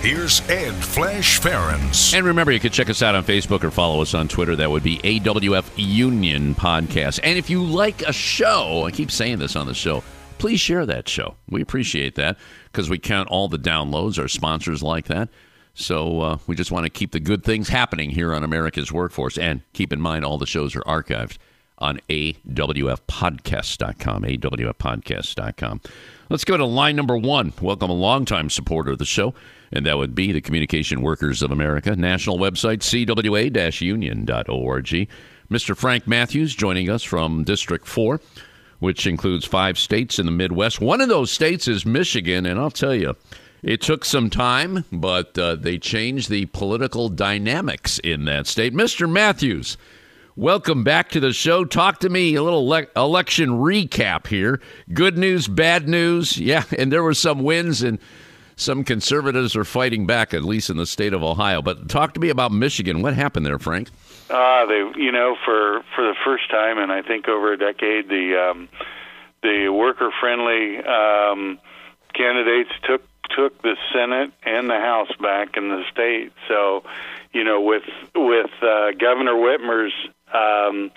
Here's 0.00 0.48
Ed 0.48 0.74
Flash 0.74 1.40
Ferenc. 1.40 2.14
And 2.14 2.24
remember, 2.24 2.52
you 2.52 2.60
can 2.60 2.70
check 2.70 2.88
us 2.88 3.02
out 3.02 3.16
on 3.16 3.24
Facebook 3.24 3.64
or 3.64 3.72
follow 3.72 4.00
us 4.00 4.14
on 4.14 4.28
Twitter. 4.28 4.54
That 4.54 4.70
would 4.70 4.84
be 4.84 4.98
AWF 4.98 5.72
Union 5.76 6.54
Podcast. 6.54 7.18
And 7.24 7.36
if 7.36 7.50
you 7.50 7.64
like 7.64 8.02
a 8.02 8.12
show, 8.12 8.84
I 8.86 8.92
keep 8.92 9.10
saying 9.10 9.40
this 9.40 9.56
on 9.56 9.66
the 9.66 9.74
show, 9.74 10.04
please 10.38 10.60
share 10.60 10.86
that 10.86 11.08
show. 11.08 11.34
We 11.50 11.60
appreciate 11.62 12.14
that 12.14 12.38
because 12.70 12.88
we 12.88 12.98
count 12.98 13.28
all 13.28 13.48
the 13.48 13.58
downloads. 13.58 14.20
Our 14.20 14.28
sponsors 14.28 14.84
like 14.84 15.06
that. 15.06 15.30
So 15.74 16.20
uh, 16.20 16.38
we 16.46 16.54
just 16.54 16.70
want 16.70 16.84
to 16.84 16.90
keep 16.90 17.10
the 17.10 17.20
good 17.20 17.42
things 17.42 17.68
happening 17.68 18.10
here 18.10 18.32
on 18.32 18.44
America's 18.44 18.92
Workforce. 18.92 19.36
And 19.36 19.62
keep 19.72 19.92
in 19.92 20.00
mind, 20.00 20.24
all 20.24 20.38
the 20.38 20.46
shows 20.46 20.76
are 20.76 20.82
archived 20.82 21.38
on 21.78 21.98
awfpodcast.com. 22.08 24.22
awfpodcast.com. 24.22 25.80
Let's 26.28 26.44
go 26.44 26.56
to 26.56 26.64
line 26.64 26.96
number 26.96 27.16
one. 27.16 27.52
Welcome 27.60 27.90
a 27.90 27.94
longtime 27.94 28.50
supporter 28.50 28.92
of 28.92 28.98
the 28.98 29.04
show, 29.04 29.34
and 29.72 29.84
that 29.86 29.98
would 29.98 30.14
be 30.14 30.32
the 30.32 30.40
Communication 30.40 31.02
Workers 31.02 31.42
of 31.42 31.50
America, 31.50 31.96
national 31.96 32.38
website, 32.38 32.78
cwa-union.org. 32.78 35.08
Mr. 35.50 35.76
Frank 35.76 36.06
Matthews 36.06 36.54
joining 36.54 36.90
us 36.90 37.02
from 37.02 37.44
District 37.44 37.86
4, 37.86 38.20
which 38.80 39.06
includes 39.06 39.46
five 39.46 39.78
states 39.78 40.18
in 40.18 40.26
the 40.26 40.32
Midwest. 40.32 40.80
One 40.80 41.00
of 41.00 41.08
those 41.08 41.30
states 41.30 41.66
is 41.66 41.86
Michigan, 41.86 42.44
and 42.44 42.60
I'll 42.60 42.70
tell 42.70 42.94
you, 42.94 43.16
it 43.62 43.80
took 43.80 44.04
some 44.04 44.30
time, 44.30 44.84
but 44.92 45.36
uh, 45.38 45.56
they 45.56 45.78
changed 45.78 46.30
the 46.30 46.46
political 46.46 47.08
dynamics 47.08 47.98
in 47.98 48.24
that 48.26 48.46
state. 48.46 48.72
Mr. 48.72 49.10
Matthews, 49.10 49.76
welcome 50.36 50.84
back 50.84 51.08
to 51.10 51.20
the 51.20 51.32
show. 51.32 51.64
Talk 51.64 51.98
to 52.00 52.08
me 52.08 52.36
a 52.36 52.42
little 52.42 52.68
le- 52.68 52.86
election 52.94 53.50
recap 53.50 54.28
here. 54.28 54.60
Good 54.92 55.18
news, 55.18 55.48
bad 55.48 55.88
news. 55.88 56.38
Yeah, 56.38 56.64
and 56.78 56.92
there 56.92 57.02
were 57.02 57.14
some 57.14 57.42
wins, 57.42 57.82
and 57.82 57.98
some 58.58 58.82
conservatives 58.84 59.56
are 59.56 59.64
fighting 59.64 60.04
back, 60.04 60.34
at 60.34 60.42
least 60.42 60.68
in 60.68 60.76
the 60.76 60.86
state 60.86 61.14
of 61.14 61.22
Ohio. 61.22 61.62
But 61.62 61.88
talk 61.88 62.12
to 62.14 62.20
me 62.20 62.28
about 62.28 62.52
Michigan. 62.52 63.02
What 63.02 63.14
happened 63.14 63.46
there, 63.46 63.58
Frank? 63.58 63.88
Uh, 64.28 64.66
they, 64.66 64.84
you 64.96 65.12
know, 65.12 65.36
for 65.44 65.82
for 65.94 66.04
the 66.04 66.14
first 66.24 66.50
time, 66.50 66.78
and 66.78 66.92
I 66.92 67.02
think 67.02 67.28
over 67.28 67.52
a 67.52 67.56
decade, 67.56 68.08
the 68.08 68.50
um, 68.50 68.68
the 69.42 69.68
worker 69.68 70.10
friendly 70.20 70.78
um, 70.78 71.58
candidates 72.12 72.70
took 72.82 73.02
took 73.30 73.62
the 73.62 73.76
Senate 73.92 74.32
and 74.42 74.68
the 74.68 74.80
House 74.80 75.10
back 75.20 75.56
in 75.56 75.68
the 75.68 75.84
state. 75.92 76.32
So, 76.48 76.82
you 77.32 77.44
know, 77.44 77.60
with 77.60 77.84
with 78.14 78.50
uh, 78.60 78.90
Governor 78.98 79.34
Whitmer's 79.34 79.94
um, 80.34 80.90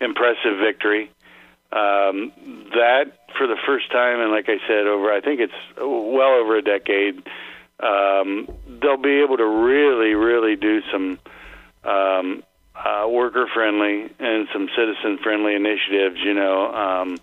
impressive 0.00 0.58
victory, 0.58 1.10
um, 1.72 2.32
that 2.72 3.12
for 3.38 3.46
the 3.46 3.56
first 3.66 3.90
time, 3.92 4.20
and 4.20 4.30
like 4.32 4.48
I 4.48 4.58
said, 4.66 4.86
over 4.86 5.12
I 5.12 5.20
think 5.20 5.40
it's 5.40 5.52
well 5.78 6.34
over 6.40 6.56
a 6.56 6.62
decade, 6.62 7.22
um, 7.80 8.48
they'll 8.80 8.96
be 8.96 9.22
able 9.22 9.36
to 9.36 9.46
really, 9.46 10.14
really 10.14 10.56
do 10.56 10.82
some 10.90 11.18
um, 11.84 12.42
uh, 12.74 13.06
worker 13.08 13.46
friendly 13.52 14.10
and 14.18 14.48
some 14.52 14.68
citizen 14.76 15.18
friendly 15.22 15.54
initiatives. 15.54 16.18
You 16.22 16.34
know, 16.34 16.72
um, 16.72 17.18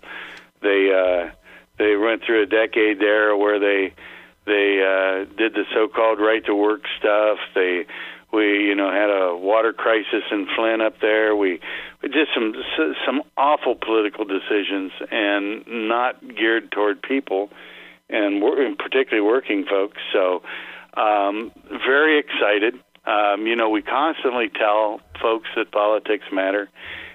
they 0.62 0.90
uh, 0.92 1.30
they 1.78 1.96
went 1.96 2.24
through 2.24 2.42
a 2.42 2.46
decade 2.46 2.98
there 2.98 3.36
where 3.36 3.58
they 3.58 3.94
they 4.46 4.80
uh, 4.80 5.24
did 5.36 5.52
the 5.52 5.64
so-called 5.74 6.20
right 6.20 6.44
to 6.46 6.54
work 6.54 6.82
stuff. 6.98 7.38
They 7.54 7.86
we 8.32 8.64
you 8.64 8.74
know 8.74 8.90
had 8.90 9.10
a 9.10 9.36
water 9.36 9.72
crisis 9.72 10.24
in 10.30 10.46
Flint 10.54 10.82
up 10.82 11.00
there. 11.00 11.34
We 11.34 11.60
we 12.02 12.08
did 12.08 12.28
some 12.34 12.54
some 13.04 13.22
awful 13.36 13.74
political 13.74 14.24
decisions 14.24 14.92
and 15.10 15.64
not 15.66 16.20
geared 16.36 16.70
toward 16.70 17.02
people 17.02 17.50
and 18.10 18.40
wor- 18.40 18.56
particularly 18.78 19.26
working 19.26 19.64
folks. 19.64 19.98
So 20.12 20.42
um, 20.94 21.52
very 21.86 22.18
excited. 22.18 22.74
Um, 23.06 23.46
you 23.46 23.56
know, 23.56 23.70
we 23.70 23.82
constantly 23.82 24.48
tell 24.48 25.00
folks 25.20 25.48
that 25.56 25.70
politics 25.72 26.24
matter, 26.32 26.68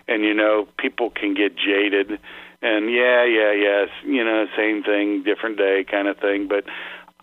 and 0.07 0.23
you 0.23 0.33
know, 0.33 0.67
people 0.77 1.11
can 1.11 1.35
get 1.35 1.55
jaded, 1.55 2.19
and 2.61 2.91
yeah, 2.91 3.25
yeah, 3.25 3.51
yes, 3.51 3.89
you 4.05 4.23
know, 4.23 4.45
same 4.57 4.83
thing, 4.83 5.23
different 5.23 5.57
day, 5.57 5.85
kind 5.89 6.07
of 6.07 6.17
thing. 6.17 6.47
But 6.47 6.63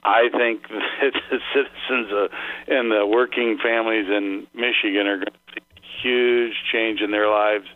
I 0.02 0.28
think 0.30 0.62
that 0.68 1.12
the 1.30 1.38
citizens 1.54 2.12
uh, 2.12 2.28
and 2.68 2.90
the 2.90 3.06
working 3.06 3.58
families 3.62 4.06
in 4.08 4.46
Michigan 4.54 5.06
are 5.06 5.16
going 5.16 5.26
to 5.26 5.54
see 5.54 5.60
a 5.60 6.02
huge 6.02 6.54
change 6.72 7.00
in 7.00 7.10
their 7.10 7.28
lives 7.28 7.66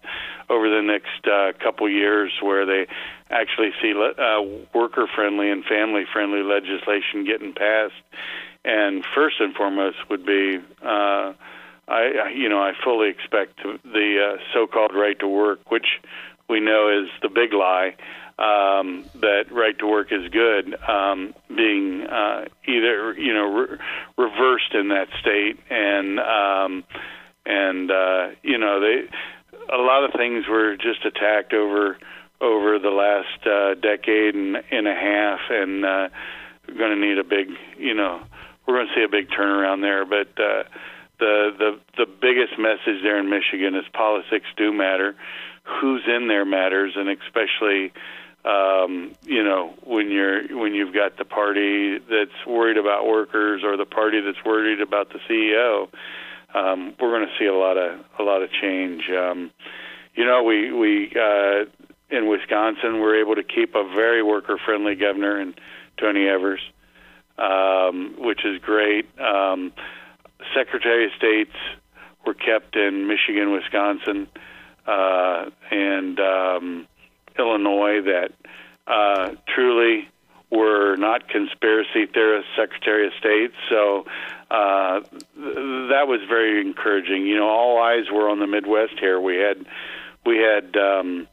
over 0.50 0.68
the 0.68 0.82
next 0.82 1.26
uh, 1.26 1.52
couple 1.62 1.88
years, 1.88 2.32
where 2.42 2.66
they 2.66 2.86
actually 3.30 3.70
see 3.80 3.94
le- 3.94 4.12
uh, 4.12 4.42
worker-friendly 4.74 5.50
and 5.50 5.64
family-friendly 5.64 6.42
legislation 6.42 7.24
getting 7.24 7.54
passed. 7.54 7.94
And 8.64 9.04
first 9.14 9.36
and 9.40 9.54
foremost 9.54 9.96
would 10.08 10.24
be 10.24 10.58
uh, 10.82 11.32
I 11.86 12.32
you 12.34 12.48
know 12.48 12.62
I 12.62 12.72
fully 12.82 13.10
expect 13.10 13.62
the 13.62 14.34
uh, 14.34 14.42
so-called 14.54 14.92
right 14.94 15.18
to 15.18 15.28
work, 15.28 15.70
which 15.70 16.00
we 16.48 16.60
know 16.60 16.88
is 16.88 17.08
the 17.22 17.28
big 17.28 17.52
lie 17.52 17.94
um, 18.38 19.04
that 19.20 19.44
right 19.50 19.78
to 19.78 19.86
work 19.86 20.08
is 20.10 20.28
good, 20.30 20.74
um, 20.88 21.34
being 21.48 22.02
uh, 22.02 22.46
either 22.66 23.14
you 23.14 23.32
know 23.32 23.54
re- 23.54 23.78
reversed 24.16 24.74
in 24.74 24.88
that 24.88 25.08
state 25.20 25.58
and 25.70 26.18
um, 26.20 26.84
and 27.46 27.90
uh, 27.90 28.28
you 28.42 28.58
know 28.58 28.80
they 28.80 29.08
a 29.72 29.78
lot 29.78 30.04
of 30.04 30.12
things 30.16 30.46
were 30.48 30.76
just 30.76 31.04
attacked 31.04 31.52
over 31.52 31.98
over 32.40 32.78
the 32.78 32.90
last 32.90 33.46
uh, 33.46 33.74
decade 33.80 34.34
and, 34.34 34.56
and 34.70 34.88
a 34.88 34.94
half 34.94 35.40
and 35.50 35.84
uh, 35.84 36.08
we're 36.68 36.74
going 36.76 37.00
to 37.00 37.06
need 37.06 37.18
a 37.18 37.24
big 37.24 37.48
you 37.78 37.94
know 37.94 38.20
we're 38.66 38.76
going 38.76 38.88
to 38.88 38.94
see 38.94 39.04
a 39.04 39.08
big 39.08 39.28
turnaround 39.30 39.82
there. 39.82 40.04
But 40.04 40.28
uh, 40.40 40.64
the 41.18 41.50
the 41.58 41.80
the 41.96 42.06
biggest 42.06 42.58
message 42.58 43.02
there 43.02 43.18
in 43.18 43.30
Michigan 43.30 43.74
is 43.74 43.84
politics 43.92 44.46
do 44.56 44.72
matter. 44.72 45.14
Who's 45.80 46.02
in 46.06 46.28
there 46.28 46.44
matters, 46.44 46.94
and 46.96 47.08
especially 47.08 47.92
um, 48.44 49.14
you 49.22 49.42
know 49.42 49.74
when 49.84 50.10
you're 50.10 50.58
when 50.58 50.74
you've 50.74 50.94
got 50.94 51.16
the 51.16 51.24
party 51.24 51.98
that's 51.98 52.46
worried 52.46 52.76
about 52.76 53.06
workers 53.06 53.62
or 53.64 53.76
the 53.76 53.86
party 53.86 54.20
that's 54.20 54.44
worried 54.44 54.80
about 54.80 55.10
the 55.10 55.18
CEO. 55.28 55.88
Um, 56.54 56.94
we're 57.00 57.10
going 57.10 57.26
to 57.26 57.32
see 57.38 57.46
a 57.46 57.54
lot 57.54 57.76
of 57.76 58.00
a 58.18 58.22
lot 58.22 58.42
of 58.42 58.50
change. 58.52 59.10
Um, 59.10 59.50
you 60.14 60.24
know, 60.24 60.42
we 60.42 60.72
we 60.72 61.12
uh, 61.16 61.64
in 62.10 62.28
Wisconsin, 62.28 63.00
we're 63.00 63.20
able 63.20 63.34
to 63.34 63.42
keep 63.42 63.74
a 63.74 63.84
very 63.94 64.22
worker-friendly 64.22 64.94
governor 64.96 65.40
and 65.40 65.54
Tony 65.96 66.28
Evers, 66.28 66.60
um, 67.38 68.14
which 68.18 68.44
is 68.44 68.60
great. 68.60 69.06
Um, 69.18 69.72
Secretary 70.54 71.06
of 71.06 71.12
States 71.16 71.54
were 72.26 72.34
kept 72.34 72.76
in 72.76 73.08
Michigan, 73.08 73.52
Wisconsin, 73.52 74.28
uh, 74.86 75.50
and 75.70 76.20
um, 76.20 76.86
Illinois 77.38 78.02
that 78.02 78.32
uh, 78.86 79.34
truly 79.54 80.08
were 80.50 80.96
not 80.96 81.28
conspiracy 81.28 82.06
theorist 82.06 82.46
Secretary 82.56 83.06
of 83.06 83.12
State. 83.18 83.50
So 83.68 84.06
uh, 84.50 85.00
th- 85.00 85.54
that 85.90 86.04
was 86.06 86.20
very 86.28 86.60
encouraging. 86.60 87.26
You 87.26 87.38
know, 87.38 87.48
all 87.48 87.82
eyes 87.82 88.04
were 88.12 88.28
on 88.28 88.38
the 88.38 88.46
Midwest 88.46 88.94
here. 89.00 89.20
We 89.20 89.36
had 89.36 89.66
we 90.24 90.38
had 90.38 90.76
um, 90.76 91.26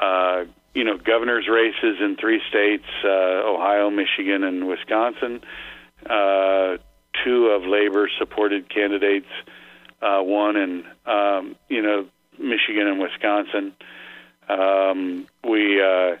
uh, 0.00 0.44
you 0.74 0.84
know 0.84 0.96
governors' 0.96 1.48
races 1.48 1.98
in 2.00 2.16
three 2.20 2.40
states: 2.48 2.86
uh, 3.04 3.08
Ohio, 3.08 3.90
Michigan, 3.90 4.44
and 4.44 4.68
Wisconsin. 4.68 5.42
Uh, 6.08 6.76
two 7.24 7.46
of 7.46 7.64
labor-supported 7.64 8.68
candidates 8.68 9.26
uh, 10.02 10.20
won 10.20 10.56
in 10.56 10.84
um, 11.06 11.56
you 11.68 11.82
know 11.82 12.06
Michigan 12.38 12.86
and 12.86 13.00
Wisconsin. 13.00 13.72
Um, 14.48 15.26
we 15.44 15.80
uh, 15.82 16.16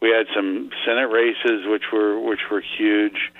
we 0.00 0.10
had 0.10 0.26
some 0.34 0.70
Senate 0.84 1.10
races 1.10 1.66
which 1.66 1.84
were 1.92 2.18
which 2.18 2.40
were 2.50 2.62
huge. 2.78 3.32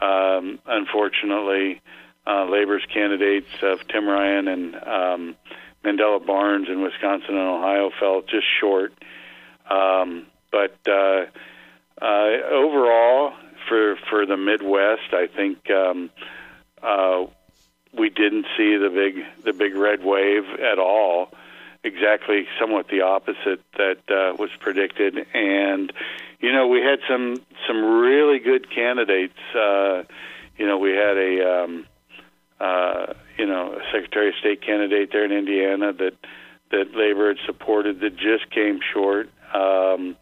Um, 0.00 0.58
unfortunately, 0.66 1.80
uh, 2.26 2.46
Labor's 2.46 2.84
candidates 2.92 3.48
of 3.62 3.86
Tim 3.88 4.08
Ryan 4.08 4.48
and 4.48 4.74
um, 4.76 5.36
Mandela 5.84 6.24
Barnes 6.24 6.68
in 6.68 6.82
Wisconsin 6.82 7.36
and 7.36 7.48
Ohio 7.48 7.90
fell 7.98 8.22
just 8.22 8.46
short. 8.60 8.92
Um, 9.68 10.26
but 10.50 10.76
uh, 10.86 11.26
uh, 12.00 12.28
overall, 12.50 13.34
for 13.68 13.96
for 14.08 14.26
the 14.26 14.36
Midwest, 14.36 15.12
I 15.12 15.26
think 15.26 15.70
um, 15.70 16.10
uh, 16.82 17.24
we 17.92 18.10
didn't 18.10 18.46
see 18.56 18.76
the 18.76 18.90
big 18.90 19.44
the 19.44 19.52
big 19.52 19.74
red 19.74 20.02
wave 20.04 20.44
at 20.60 20.78
all. 20.78 21.30
Exactly, 21.82 22.46
somewhat 22.58 22.88
the 22.88 23.00
opposite 23.00 23.62
that 23.78 23.98
uh, 24.08 24.36
was 24.38 24.50
predicted, 24.60 25.26
and 25.32 25.90
you 26.38 26.52
know 26.52 26.66
we 26.68 26.80
had 26.82 26.98
some 27.08 27.40
some 27.66 27.82
really 27.82 28.38
good 28.38 28.70
candidates. 28.70 29.38
Uh, 29.54 30.02
you 30.58 30.66
know 30.66 30.76
we 30.76 30.90
had 30.90 31.16
a 31.16 31.62
um, 31.62 31.86
uh, 32.60 33.14
you 33.38 33.46
know 33.46 33.72
a 33.72 33.82
Secretary 33.92 34.28
of 34.28 34.34
State 34.40 34.60
candidate 34.60 35.10
there 35.10 35.24
in 35.24 35.32
Indiana 35.32 35.94
that 35.94 36.16
that 36.70 36.94
labor 36.94 37.28
had 37.28 37.38
supported 37.46 38.00
that 38.00 38.14
just 38.16 38.50
came 38.50 38.80
short. 38.92 39.30
Um, 39.54 40.16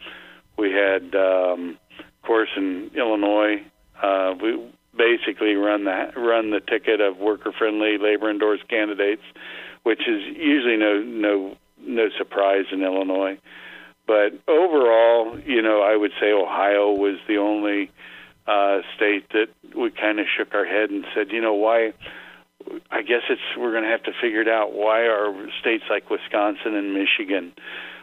we 0.56 0.72
had, 0.72 1.14
um, 1.14 1.78
of 1.98 2.22
course, 2.22 2.48
in 2.56 2.90
Illinois, 2.94 3.62
uh, 4.02 4.34
we 4.40 4.64
basically 4.96 5.54
run 5.54 5.84
the 5.84 6.12
run 6.16 6.50
the 6.50 6.60
ticket 6.60 7.00
of 7.00 7.18
worker-friendly, 7.18 7.98
labor-endorsed 7.98 8.68
candidates, 8.68 9.22
which 9.88 10.06
is 10.06 10.22
usually 10.36 10.76
no 10.76 11.00
no 11.00 11.56
no 11.80 12.10
surprise 12.18 12.66
in 12.70 12.82
Illinois. 12.82 13.38
But 14.06 14.34
overall, 14.46 15.38
you 15.40 15.62
know, 15.62 15.80
I 15.80 15.96
would 15.96 16.12
say 16.20 16.30
Ohio 16.30 16.92
was 16.92 17.16
the 17.26 17.38
only 17.38 17.90
uh, 18.46 18.80
state 18.96 19.30
that 19.30 19.48
we 19.74 19.90
kind 19.90 20.20
of 20.20 20.26
shook 20.36 20.52
our 20.52 20.66
head 20.66 20.90
and 20.90 21.06
said, 21.14 21.30
you 21.30 21.40
know, 21.40 21.54
why? 21.54 21.94
I 22.90 23.00
guess 23.00 23.22
it's 23.30 23.40
we're 23.56 23.72
going 23.72 23.84
to 23.84 23.88
have 23.88 24.02
to 24.02 24.12
figure 24.20 24.42
it 24.42 24.48
out. 24.48 24.74
Why 24.74 25.06
are 25.06 25.32
states 25.58 25.84
like 25.88 26.10
Wisconsin 26.10 26.74
and 26.74 26.92
Michigan 26.92 27.54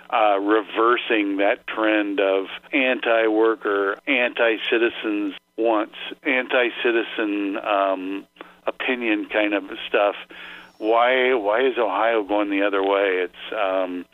uh, 0.10 0.40
reversing 0.40 1.38
that 1.38 1.68
trend 1.68 2.20
of 2.20 2.48
anti-worker, 2.74 4.00
anti-citizens 4.08 5.36
wants, 5.56 5.98
anti-citizen 6.24 7.60
um, 7.64 8.26
opinion 8.66 9.28
kind 9.30 9.54
of 9.54 9.66
stuff? 9.88 10.16
Why 10.78 11.34
why 11.34 11.62
is 11.62 11.78
Ohio 11.78 12.24
going 12.24 12.50
the 12.50 12.64
other 12.64 12.84
way? 12.84 13.26
It's 13.28 13.54
um, 13.58 14.06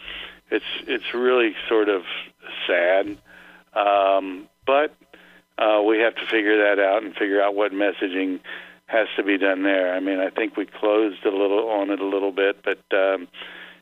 it's 0.50 0.66
it's 0.88 1.14
really 1.14 1.56
sort 1.68 1.90
of 1.90 2.04
sad, 2.68 3.18
um, 3.74 4.48
but 4.66 4.96
uh, 5.58 5.82
we 5.86 6.00
have 6.00 6.16
to 6.16 6.26
figure 6.28 6.70
that 6.70 6.82
out 6.82 7.04
and 7.04 7.16
figure 7.16 7.42
out 7.42 7.56
what 7.56 7.72
messaging 7.72 8.40
has 8.88 9.08
to 9.16 9.24
be 9.24 9.38
done 9.38 9.64
there. 9.64 9.94
I 9.94 10.00
mean, 10.02 10.20
I 10.20 10.30
think 10.30 10.58
we 10.58 10.66
closed 10.66 11.26
a 11.26 11.30
little 11.30 11.70
on 11.70 11.90
it 11.90 12.00
a 12.00 12.06
little 12.06 12.32
bit, 12.32 12.64
but 12.64 12.80
um, 12.96 13.28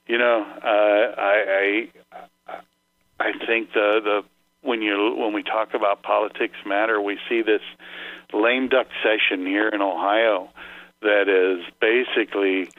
you 0.08 0.18
know, 0.18 0.46
uh, 0.64 1.22
I, 1.22 1.90
I 2.50 2.60
I 3.20 3.46
think 3.46 3.74
the 3.74 4.00
the 4.04 4.24
when 4.62 4.82
you 4.82 5.16
when 5.18 5.34
we 5.34 5.44
talk 5.44 5.74
about 5.74 6.04
politics 6.04 6.56
matter, 6.66 7.02
we 7.02 7.18
see 7.28 7.42
this 7.42 7.62
lame 8.34 8.70
duck 8.70 8.88
session 9.04 9.46
here 9.46 9.70
in 9.70 9.82
Ohio 9.82 10.50
that 11.02 11.28
is 11.30 11.66
basically 11.80 12.70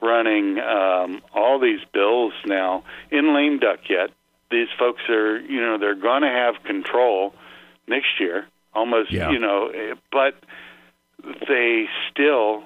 running 0.00 0.58
um, 0.58 1.22
all 1.34 1.58
these 1.60 1.80
bills 1.92 2.32
now 2.44 2.84
in 3.10 3.34
lame 3.34 3.58
duck 3.58 3.80
yet. 3.88 4.10
These 4.50 4.68
folks 4.78 5.02
are, 5.08 5.38
you 5.38 5.60
know, 5.60 5.78
they're 5.78 5.94
going 5.94 6.22
to 6.22 6.28
have 6.28 6.62
control 6.64 7.34
next 7.86 8.20
year, 8.20 8.46
almost, 8.74 9.10
Yeah. 9.10 9.30
you 9.30 9.38
know, 9.38 9.72
but 10.10 10.34
they 11.48 11.86
still 12.10 12.64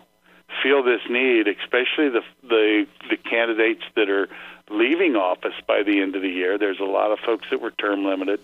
feel 0.62 0.82
this 0.82 1.02
need, 1.10 1.46
especially 1.48 2.08
the 2.08 2.22
the 2.42 2.86
the 3.10 3.16
candidates 3.16 3.82
that 3.94 4.08
are 4.08 4.28
leaving 4.70 5.14
office 5.14 5.54
by 5.66 5.82
the 5.82 6.00
end 6.00 6.16
of 6.16 6.22
the 6.22 6.28
year. 6.30 6.58
There's 6.58 6.80
a 6.80 6.84
lot 6.84 7.12
of 7.12 7.18
folks 7.20 7.46
that 7.50 7.60
were 7.60 7.70
term 7.72 8.04
limited 8.04 8.40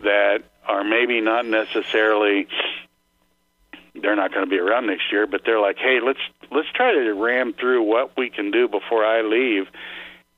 that 0.00 0.42
are 0.66 0.84
maybe 0.84 1.20
not 1.20 1.46
necessarily 1.46 2.48
they're 4.02 4.16
not 4.16 4.32
going 4.32 4.44
to 4.44 4.50
be 4.50 4.58
around 4.58 4.86
next 4.86 5.10
year, 5.12 5.26
but 5.26 5.42
they're 5.44 5.60
like, 5.60 5.78
"Hey, 5.78 5.98
let's 6.04 6.20
let's 6.50 6.68
try 6.74 6.92
to 6.92 7.12
ram 7.14 7.52
through 7.52 7.82
what 7.82 8.16
we 8.16 8.30
can 8.30 8.50
do 8.50 8.68
before 8.68 9.04
I 9.04 9.22
leave." 9.22 9.66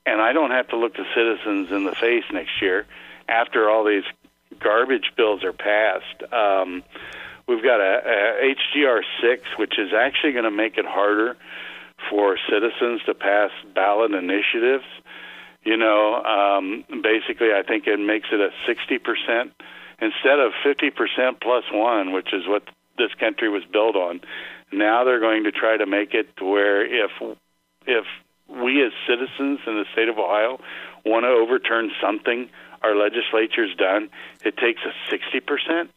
And 0.06 0.20
I 0.20 0.32
don't 0.32 0.50
have 0.50 0.68
to 0.68 0.76
look 0.76 0.94
the 0.94 1.04
citizens 1.14 1.70
in 1.70 1.84
the 1.84 1.94
face 1.94 2.24
next 2.32 2.60
year 2.60 2.86
after 3.28 3.68
all 3.68 3.84
these 3.84 4.04
garbage 4.58 5.12
bills 5.16 5.44
are 5.44 5.52
passed. 5.52 6.32
Um, 6.32 6.82
we've 7.46 7.62
got 7.62 7.80
a, 7.80 8.00
a 8.04 8.54
HJR 8.54 9.00
six, 9.20 9.44
which 9.56 9.78
is 9.78 9.92
actually 9.96 10.32
going 10.32 10.44
to 10.44 10.50
make 10.50 10.78
it 10.78 10.86
harder 10.86 11.36
for 12.08 12.38
citizens 12.48 13.02
to 13.06 13.14
pass 13.14 13.50
ballot 13.74 14.12
initiatives. 14.12 14.84
You 15.62 15.76
know, 15.76 16.14
um, 16.24 16.84
basically, 17.02 17.52
I 17.52 17.62
think 17.62 17.86
it 17.86 18.00
makes 18.00 18.28
it 18.32 18.40
a 18.40 18.50
sixty 18.66 18.98
percent 18.98 19.52
instead 20.00 20.40
of 20.40 20.52
fifty 20.64 20.90
percent 20.90 21.40
plus 21.40 21.64
one, 21.70 22.12
which 22.12 22.32
is 22.32 22.46
what 22.46 22.62
this 23.00 23.14
country 23.18 23.48
was 23.48 23.64
built 23.72 23.96
on. 23.96 24.20
Now 24.72 25.04
they're 25.04 25.20
going 25.20 25.44
to 25.44 25.52
try 25.52 25.76
to 25.76 25.86
make 25.86 26.14
it 26.14 26.36
to 26.36 26.44
where 26.44 26.84
if 26.84 27.10
if 27.86 28.04
we 28.48 28.84
as 28.84 28.92
citizens 29.08 29.58
in 29.66 29.74
the 29.74 29.86
state 29.92 30.08
of 30.08 30.18
Ohio 30.18 30.60
want 31.04 31.24
to 31.24 31.28
overturn 31.28 31.90
something 32.00 32.50
our 32.82 32.94
legislature's 32.94 33.74
done, 33.76 34.10
it 34.44 34.56
takes 34.56 34.80
a 34.84 34.92
sixty 35.10 35.40
percent 35.40 35.90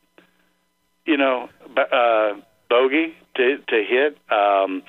you 1.06 1.18
know, 1.18 1.50
uh, 1.78 2.34
bogey 2.70 3.16
to 3.36 3.58
to 3.68 3.84
hit. 3.84 4.18
Um, 4.32 4.84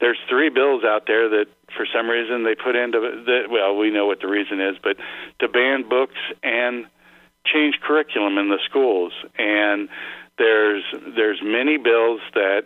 there's 0.00 0.18
three 0.28 0.48
bills 0.48 0.84
out 0.84 1.06
there 1.06 1.28
that, 1.28 1.46
for 1.76 1.86
some 1.92 2.08
reason, 2.08 2.44
they 2.44 2.54
put 2.54 2.76
into 2.76 3.00
that. 3.26 3.50
Well, 3.50 3.76
we 3.76 3.90
know 3.90 4.06
what 4.06 4.20
the 4.20 4.28
reason 4.28 4.60
is, 4.60 4.76
but 4.82 4.96
to 5.40 5.48
ban 5.48 5.88
books 5.88 6.18
and 6.42 6.86
change 7.44 7.80
curriculum 7.80 8.38
in 8.38 8.48
the 8.48 8.58
schools. 8.68 9.12
And 9.36 9.88
there's 10.38 10.84
there's 11.16 11.40
many 11.42 11.76
bills 11.76 12.20
that 12.34 12.64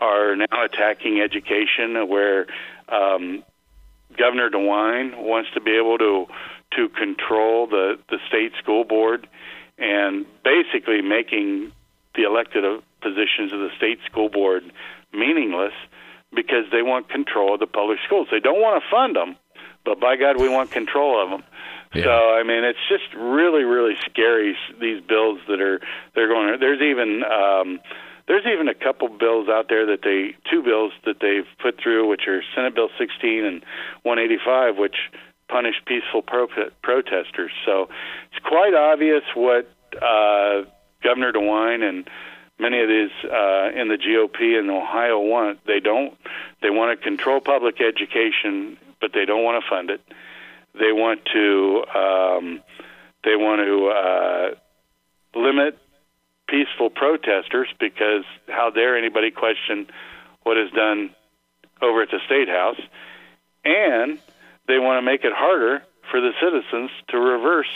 are 0.00 0.36
now 0.36 0.64
attacking 0.64 1.20
education, 1.20 2.08
where 2.08 2.46
um, 2.88 3.42
Governor 4.16 4.50
DeWine 4.50 5.22
wants 5.22 5.50
to 5.54 5.60
be 5.60 5.76
able 5.76 5.98
to 5.98 6.26
to 6.76 6.88
control 6.90 7.66
the 7.66 7.98
the 8.08 8.18
state 8.28 8.52
school 8.62 8.84
board 8.84 9.26
and 9.78 10.26
basically 10.44 11.02
making 11.02 11.72
the 12.14 12.22
elected 12.22 12.64
positions 13.00 13.52
of 13.52 13.58
the 13.58 13.70
state 13.76 13.98
school 14.06 14.28
board 14.28 14.62
meaningless 15.12 15.72
because 16.34 16.64
they 16.70 16.82
want 16.82 17.08
control 17.08 17.54
of 17.54 17.60
the 17.60 17.66
public 17.66 17.98
schools. 18.06 18.28
They 18.30 18.40
don't 18.40 18.60
want 18.60 18.82
to 18.82 18.90
fund 18.90 19.16
them, 19.16 19.36
but 19.84 20.00
by 20.00 20.16
God, 20.16 20.40
we 20.40 20.48
want 20.48 20.70
control 20.70 21.22
of 21.22 21.30
them. 21.30 21.44
So 22.02 22.10
I 22.10 22.42
mean, 22.42 22.64
it's 22.64 22.78
just 22.88 23.14
really, 23.14 23.62
really 23.62 23.94
scary. 24.10 24.56
These 24.80 25.02
bills 25.02 25.38
that 25.48 25.60
are 25.60 25.80
they're 26.14 26.28
going. 26.28 26.58
There's 26.58 26.82
even 26.82 27.22
um, 27.24 27.80
there's 28.26 28.46
even 28.46 28.68
a 28.68 28.74
couple 28.74 29.08
bills 29.08 29.48
out 29.48 29.68
there 29.68 29.86
that 29.86 30.00
they 30.02 30.34
two 30.50 30.62
bills 30.62 30.92
that 31.04 31.20
they've 31.20 31.46
put 31.62 31.78
through, 31.80 32.08
which 32.08 32.26
are 32.26 32.42
Senate 32.54 32.74
Bill 32.74 32.88
16 32.98 33.44
and 33.44 33.64
185, 34.02 34.76
which 34.76 34.96
punish 35.48 35.74
peaceful 35.86 36.22
pro- 36.22 36.48
protesters. 36.82 37.52
So 37.66 37.88
it's 38.32 38.44
quite 38.44 38.74
obvious 38.74 39.22
what 39.34 39.70
uh, 40.00 40.64
Governor 41.02 41.32
DeWine 41.32 41.86
and 41.86 42.08
many 42.58 42.80
of 42.80 42.88
these 42.88 43.10
uh, 43.24 43.70
in 43.74 43.88
the 43.88 43.98
GOP 43.98 44.58
in 44.58 44.70
Ohio 44.70 45.20
want. 45.20 45.60
They 45.66 45.80
don't. 45.80 46.16
They 46.62 46.70
want 46.70 46.98
to 46.98 47.04
control 47.04 47.40
public 47.40 47.80
education, 47.80 48.78
but 49.00 49.12
they 49.12 49.26
don't 49.26 49.44
want 49.44 49.62
to 49.62 49.68
fund 49.68 49.90
it. 49.90 50.00
They 50.74 50.92
want 50.92 51.20
to 51.32 51.84
um, 51.94 52.62
They 53.24 53.36
want 53.36 53.60
to 53.60 53.88
uh, 53.88 55.40
limit 55.40 55.78
peaceful 56.46 56.90
protesters 56.90 57.68
because 57.80 58.24
how 58.48 58.70
dare 58.70 58.96
anybody 58.96 59.30
question 59.30 59.86
what 60.42 60.58
is 60.58 60.70
done 60.72 61.10
over 61.80 62.02
at 62.02 62.10
the 62.10 62.20
State 62.26 62.48
House? 62.48 62.80
And 63.64 64.18
they 64.68 64.78
want 64.78 64.98
to 64.98 65.02
make 65.02 65.24
it 65.24 65.32
harder 65.34 65.82
for 66.10 66.20
the 66.20 66.32
citizens 66.40 66.90
to 67.08 67.18
reverse, 67.18 67.70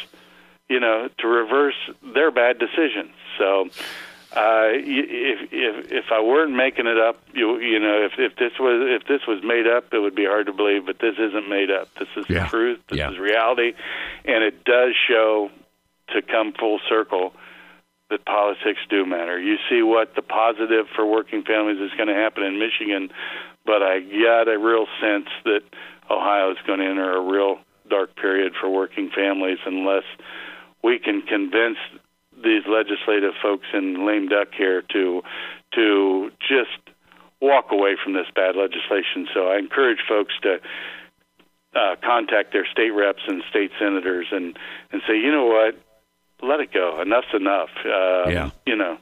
you 0.68 0.80
know, 0.80 1.08
to 1.18 1.26
reverse 1.26 1.76
their 2.14 2.30
bad 2.30 2.58
decisions. 2.58 3.12
So, 3.38 3.70
uh, 4.38 4.70
if 4.70 5.48
if 5.50 5.90
if 5.90 6.04
I 6.12 6.20
weren't 6.20 6.54
making 6.54 6.86
it 6.86 6.98
up, 6.98 7.20
you 7.34 7.58
you 7.58 7.80
know, 7.80 8.06
if 8.06 8.12
if 8.18 8.36
this 8.36 8.52
was 8.60 8.86
if 8.88 9.08
this 9.08 9.26
was 9.26 9.42
made 9.42 9.66
up, 9.66 9.92
it 9.92 9.98
would 9.98 10.14
be 10.14 10.26
hard 10.26 10.46
to 10.46 10.52
believe. 10.52 10.86
But 10.86 11.00
this 11.00 11.14
isn't 11.18 11.48
made 11.48 11.70
up. 11.70 11.88
This 11.98 12.08
is 12.16 12.24
Yeah. 12.30 12.44
the 12.44 12.50
truth. 12.50 12.80
This 12.88 12.98
Yeah. 12.98 13.10
is 13.10 13.18
reality, 13.18 13.74
and 14.24 14.44
it 14.44 14.64
does 14.64 14.94
show 15.08 15.50
to 16.14 16.22
come 16.22 16.52
full 16.52 16.78
circle 16.88 17.34
that 18.10 18.24
politics 18.24 18.80
do 18.88 19.04
matter. 19.04 19.38
You 19.38 19.58
see 19.68 19.82
what 19.82 20.14
the 20.14 20.22
positive 20.22 20.88
for 20.94 21.04
working 21.04 21.42
families 21.42 21.80
is 21.80 21.90
going 21.96 22.08
to 22.08 22.14
happen 22.14 22.44
in 22.44 22.58
Michigan, 22.58 23.10
but 23.66 23.82
I 23.82 24.00
got 24.00 24.48
a 24.48 24.58
real 24.58 24.86
sense 25.00 25.28
that 25.44 25.62
Ohio 26.08 26.52
is 26.52 26.58
going 26.66 26.78
to 26.78 26.86
enter 26.86 27.16
a 27.16 27.20
real 27.20 27.58
dark 27.90 28.14
period 28.16 28.54
for 28.58 28.70
working 28.70 29.10
families 29.10 29.58
unless 29.66 30.04
we 30.82 30.98
can 30.98 31.22
convince 31.22 31.78
these 32.42 32.62
legislative 32.66 33.34
folks 33.42 33.66
in 33.72 34.06
lame 34.06 34.28
duck 34.28 34.48
here 34.56 34.82
to 34.92 35.22
to 35.74 36.30
just 36.40 36.78
walk 37.40 37.66
away 37.70 37.96
from 38.02 38.14
this 38.14 38.26
bad 38.34 38.56
legislation. 38.56 39.28
So 39.32 39.48
I 39.48 39.58
encourage 39.58 39.98
folks 40.08 40.34
to 40.42 40.58
uh, 41.74 41.96
contact 42.02 42.52
their 42.52 42.66
state 42.66 42.90
reps 42.90 43.22
and 43.26 43.42
state 43.50 43.70
senators 43.78 44.26
and 44.30 44.58
and 44.92 45.02
say, 45.06 45.16
you 45.16 45.30
know 45.30 45.46
what, 45.46 45.78
let 46.42 46.60
it 46.60 46.72
go. 46.72 47.00
Enough's 47.00 47.34
enough. 47.34 47.70
Uh, 47.84 48.30
Yeah. 48.30 48.50
You 48.66 48.76
know. 48.76 48.98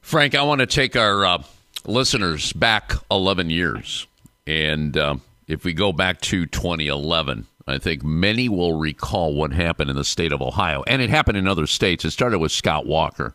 Frank, 0.00 0.34
I 0.34 0.42
want 0.42 0.60
to 0.60 0.66
take 0.66 0.96
our 0.96 1.26
uh, 1.26 1.42
listeners 1.84 2.52
back 2.54 2.92
11 3.10 3.50
years. 3.50 4.06
And 4.46 4.96
uh, 4.96 5.16
if 5.46 5.64
we 5.64 5.74
go 5.74 5.92
back 5.92 6.20
to 6.22 6.46
2011, 6.46 7.46
I 7.68 7.78
think 7.78 8.02
many 8.02 8.48
will 8.48 8.78
recall 8.78 9.34
what 9.34 9.52
happened 9.52 9.90
in 9.90 9.96
the 9.96 10.04
state 10.04 10.32
of 10.32 10.40
Ohio. 10.42 10.82
And 10.86 11.02
it 11.02 11.10
happened 11.10 11.36
in 11.36 11.48
other 11.48 11.66
states. 11.66 12.04
It 12.04 12.10
started 12.10 12.38
with 12.38 12.52
Scott 12.52 12.86
Walker 12.86 13.34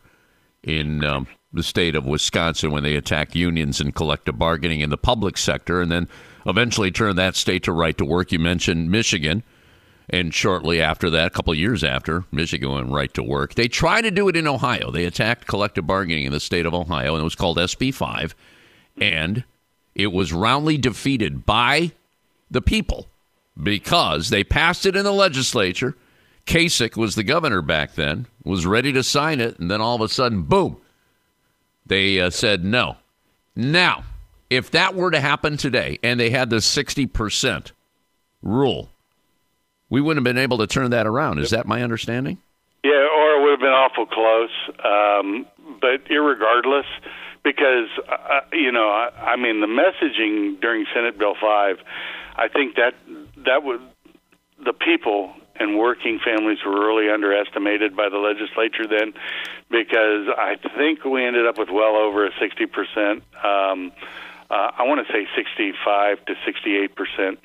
in 0.62 1.04
um, 1.04 1.26
the 1.52 1.62
state 1.62 1.94
of 1.94 2.06
Wisconsin 2.06 2.70
when 2.70 2.82
they 2.82 2.96
attacked 2.96 3.34
unions 3.34 3.80
and 3.80 3.94
collective 3.94 4.38
bargaining 4.38 4.80
in 4.80 4.90
the 4.90 4.96
public 4.96 5.36
sector, 5.36 5.80
and 5.80 5.90
then 5.90 6.08
eventually 6.46 6.90
turned 6.90 7.18
that 7.18 7.36
state 7.36 7.62
to 7.64 7.72
right 7.72 7.96
to 7.98 8.04
work. 8.04 8.32
You 8.32 8.38
mentioned 8.38 8.90
Michigan. 8.90 9.42
And 10.10 10.34
shortly 10.34 10.82
after 10.82 11.08
that, 11.10 11.28
a 11.28 11.30
couple 11.30 11.54
years 11.54 11.82
after, 11.82 12.24
Michigan 12.30 12.70
went 12.70 12.90
right 12.90 13.12
to 13.14 13.22
work. 13.22 13.54
They 13.54 13.68
tried 13.68 14.02
to 14.02 14.10
do 14.10 14.28
it 14.28 14.36
in 14.36 14.46
Ohio. 14.46 14.90
They 14.90 15.06
attacked 15.06 15.46
collective 15.46 15.86
bargaining 15.86 16.24
in 16.24 16.32
the 16.32 16.40
state 16.40 16.66
of 16.66 16.74
Ohio, 16.74 17.14
and 17.14 17.22
it 17.22 17.24
was 17.24 17.34
called 17.34 17.56
SB 17.56 17.94
5. 17.94 18.34
And 19.00 19.44
it 19.94 20.08
was 20.08 20.30
roundly 20.30 20.76
defeated 20.76 21.46
by 21.46 21.92
the 22.50 22.60
people 22.60 23.08
because 23.60 24.30
they 24.30 24.44
passed 24.44 24.86
it 24.86 24.96
in 24.96 25.04
the 25.04 25.12
legislature. 25.12 25.96
Kasich 26.46 26.96
was 26.96 27.14
the 27.14 27.22
governor 27.22 27.62
back 27.62 27.94
then, 27.94 28.26
was 28.44 28.66
ready 28.66 28.92
to 28.92 29.02
sign 29.02 29.40
it, 29.40 29.58
and 29.58 29.70
then 29.70 29.80
all 29.80 29.94
of 29.94 30.02
a 30.02 30.08
sudden, 30.08 30.42
boom, 30.42 30.76
they 31.86 32.20
uh, 32.20 32.30
said 32.30 32.64
no. 32.64 32.96
Now, 33.56 34.04
if 34.50 34.70
that 34.72 34.94
were 34.94 35.10
to 35.10 35.20
happen 35.20 35.56
today 35.56 35.98
and 36.02 36.18
they 36.18 36.30
had 36.30 36.50
the 36.50 36.56
60% 36.56 37.72
rule, 38.42 38.90
we 39.88 40.00
wouldn't 40.00 40.26
have 40.26 40.34
been 40.34 40.42
able 40.42 40.58
to 40.58 40.66
turn 40.66 40.90
that 40.90 41.06
around. 41.06 41.38
Is 41.38 41.50
that 41.50 41.66
my 41.66 41.82
understanding? 41.82 42.38
Yeah, 42.82 42.92
or 42.92 43.38
it 43.38 43.42
would 43.42 43.50
have 43.52 43.60
been 43.60 43.68
awful 43.68 44.06
close. 44.06 44.50
Um, 44.84 45.46
but 45.80 46.04
irregardless, 46.10 46.84
because 47.42 47.88
uh, 48.08 48.40
you 48.52 48.72
know, 48.72 48.88
I, 48.88 49.32
I 49.32 49.36
mean, 49.36 49.60
the 49.60 49.66
messaging 49.66 50.60
during 50.60 50.84
Senate 50.94 51.18
Bill 51.18 51.34
five, 51.40 51.76
I 52.36 52.48
think 52.48 52.76
that 52.76 52.94
that 53.44 53.62
would 53.64 53.80
the 54.64 54.72
people 54.72 55.34
and 55.56 55.78
working 55.78 56.18
families 56.24 56.58
were 56.64 56.86
really 56.86 57.10
underestimated 57.10 57.96
by 57.96 58.08
the 58.08 58.18
legislature 58.18 58.86
then, 58.88 59.12
because 59.70 60.26
I 60.36 60.56
think 60.76 61.04
we 61.04 61.24
ended 61.24 61.46
up 61.46 61.58
with 61.58 61.68
well 61.70 61.96
over 61.96 62.26
a 62.26 62.30
sixty 62.40 62.66
percent. 62.66 63.22
Um, 63.42 63.92
uh, 64.50 64.70
I 64.78 64.82
want 64.84 65.06
to 65.06 65.12
say 65.12 65.26
sixty-five 65.36 66.24
to 66.26 66.34
sixty-eight 66.44 66.94
percent 66.94 67.38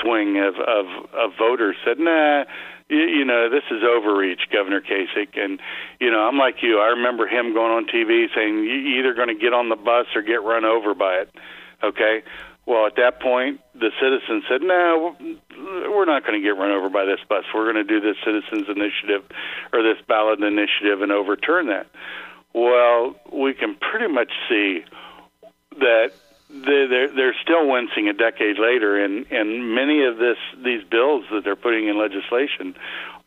swing 0.00 0.38
of, 0.38 0.54
of, 0.56 0.86
of 1.12 1.30
voters 1.38 1.76
said, 1.84 1.98
nah, 1.98 2.44
you, 2.88 2.98
you 2.98 3.24
know, 3.24 3.50
this 3.50 3.62
is 3.70 3.82
overreach, 3.82 4.40
Governor 4.50 4.80
Kasich. 4.80 5.38
And, 5.38 5.60
you 6.00 6.10
know, 6.10 6.20
I'm 6.20 6.38
like 6.38 6.62
you. 6.62 6.80
I 6.80 6.88
remember 6.88 7.26
him 7.26 7.52
going 7.52 7.72
on 7.72 7.86
TV 7.86 8.26
saying, 8.34 8.64
"You're 8.64 9.00
either 9.00 9.14
going 9.14 9.28
to 9.28 9.34
get 9.34 9.52
on 9.52 9.68
the 9.68 9.76
bus 9.76 10.06
or 10.14 10.22
get 10.22 10.42
run 10.42 10.64
over 10.64 10.94
by 10.94 11.16
it. 11.16 11.30
Okay? 11.82 12.22
Well, 12.64 12.86
at 12.86 12.94
that 12.96 13.20
point, 13.20 13.60
the 13.74 13.90
citizens 14.00 14.44
said, 14.48 14.62
no, 14.62 15.16
we're 15.58 16.04
not 16.04 16.24
going 16.24 16.40
to 16.40 16.42
get 16.42 16.56
run 16.56 16.70
over 16.70 16.88
by 16.88 17.04
this 17.04 17.18
bus. 17.28 17.44
We're 17.52 17.72
going 17.72 17.84
to 17.84 18.00
do 18.00 18.00
this 18.00 18.16
citizens 18.24 18.68
initiative 18.68 19.24
or 19.72 19.82
this 19.82 19.98
ballot 20.06 20.40
initiative 20.40 21.02
and 21.02 21.10
overturn 21.10 21.66
that. 21.68 21.86
Well, 22.54 23.16
we 23.32 23.54
can 23.54 23.74
pretty 23.74 24.12
much 24.12 24.30
see 24.48 24.84
that 25.78 26.12
they're 26.52 27.08
they're, 27.08 27.34
still 27.42 27.66
wincing 27.66 28.08
a 28.08 28.12
decade 28.12 28.58
later, 28.58 29.02
and 29.02 29.24
and 29.32 29.74
many 29.74 30.04
of 30.04 30.18
this 30.18 30.36
these 30.62 30.84
bills 30.84 31.24
that 31.32 31.44
they're 31.44 31.56
putting 31.56 31.88
in 31.88 31.98
legislation 31.98 32.74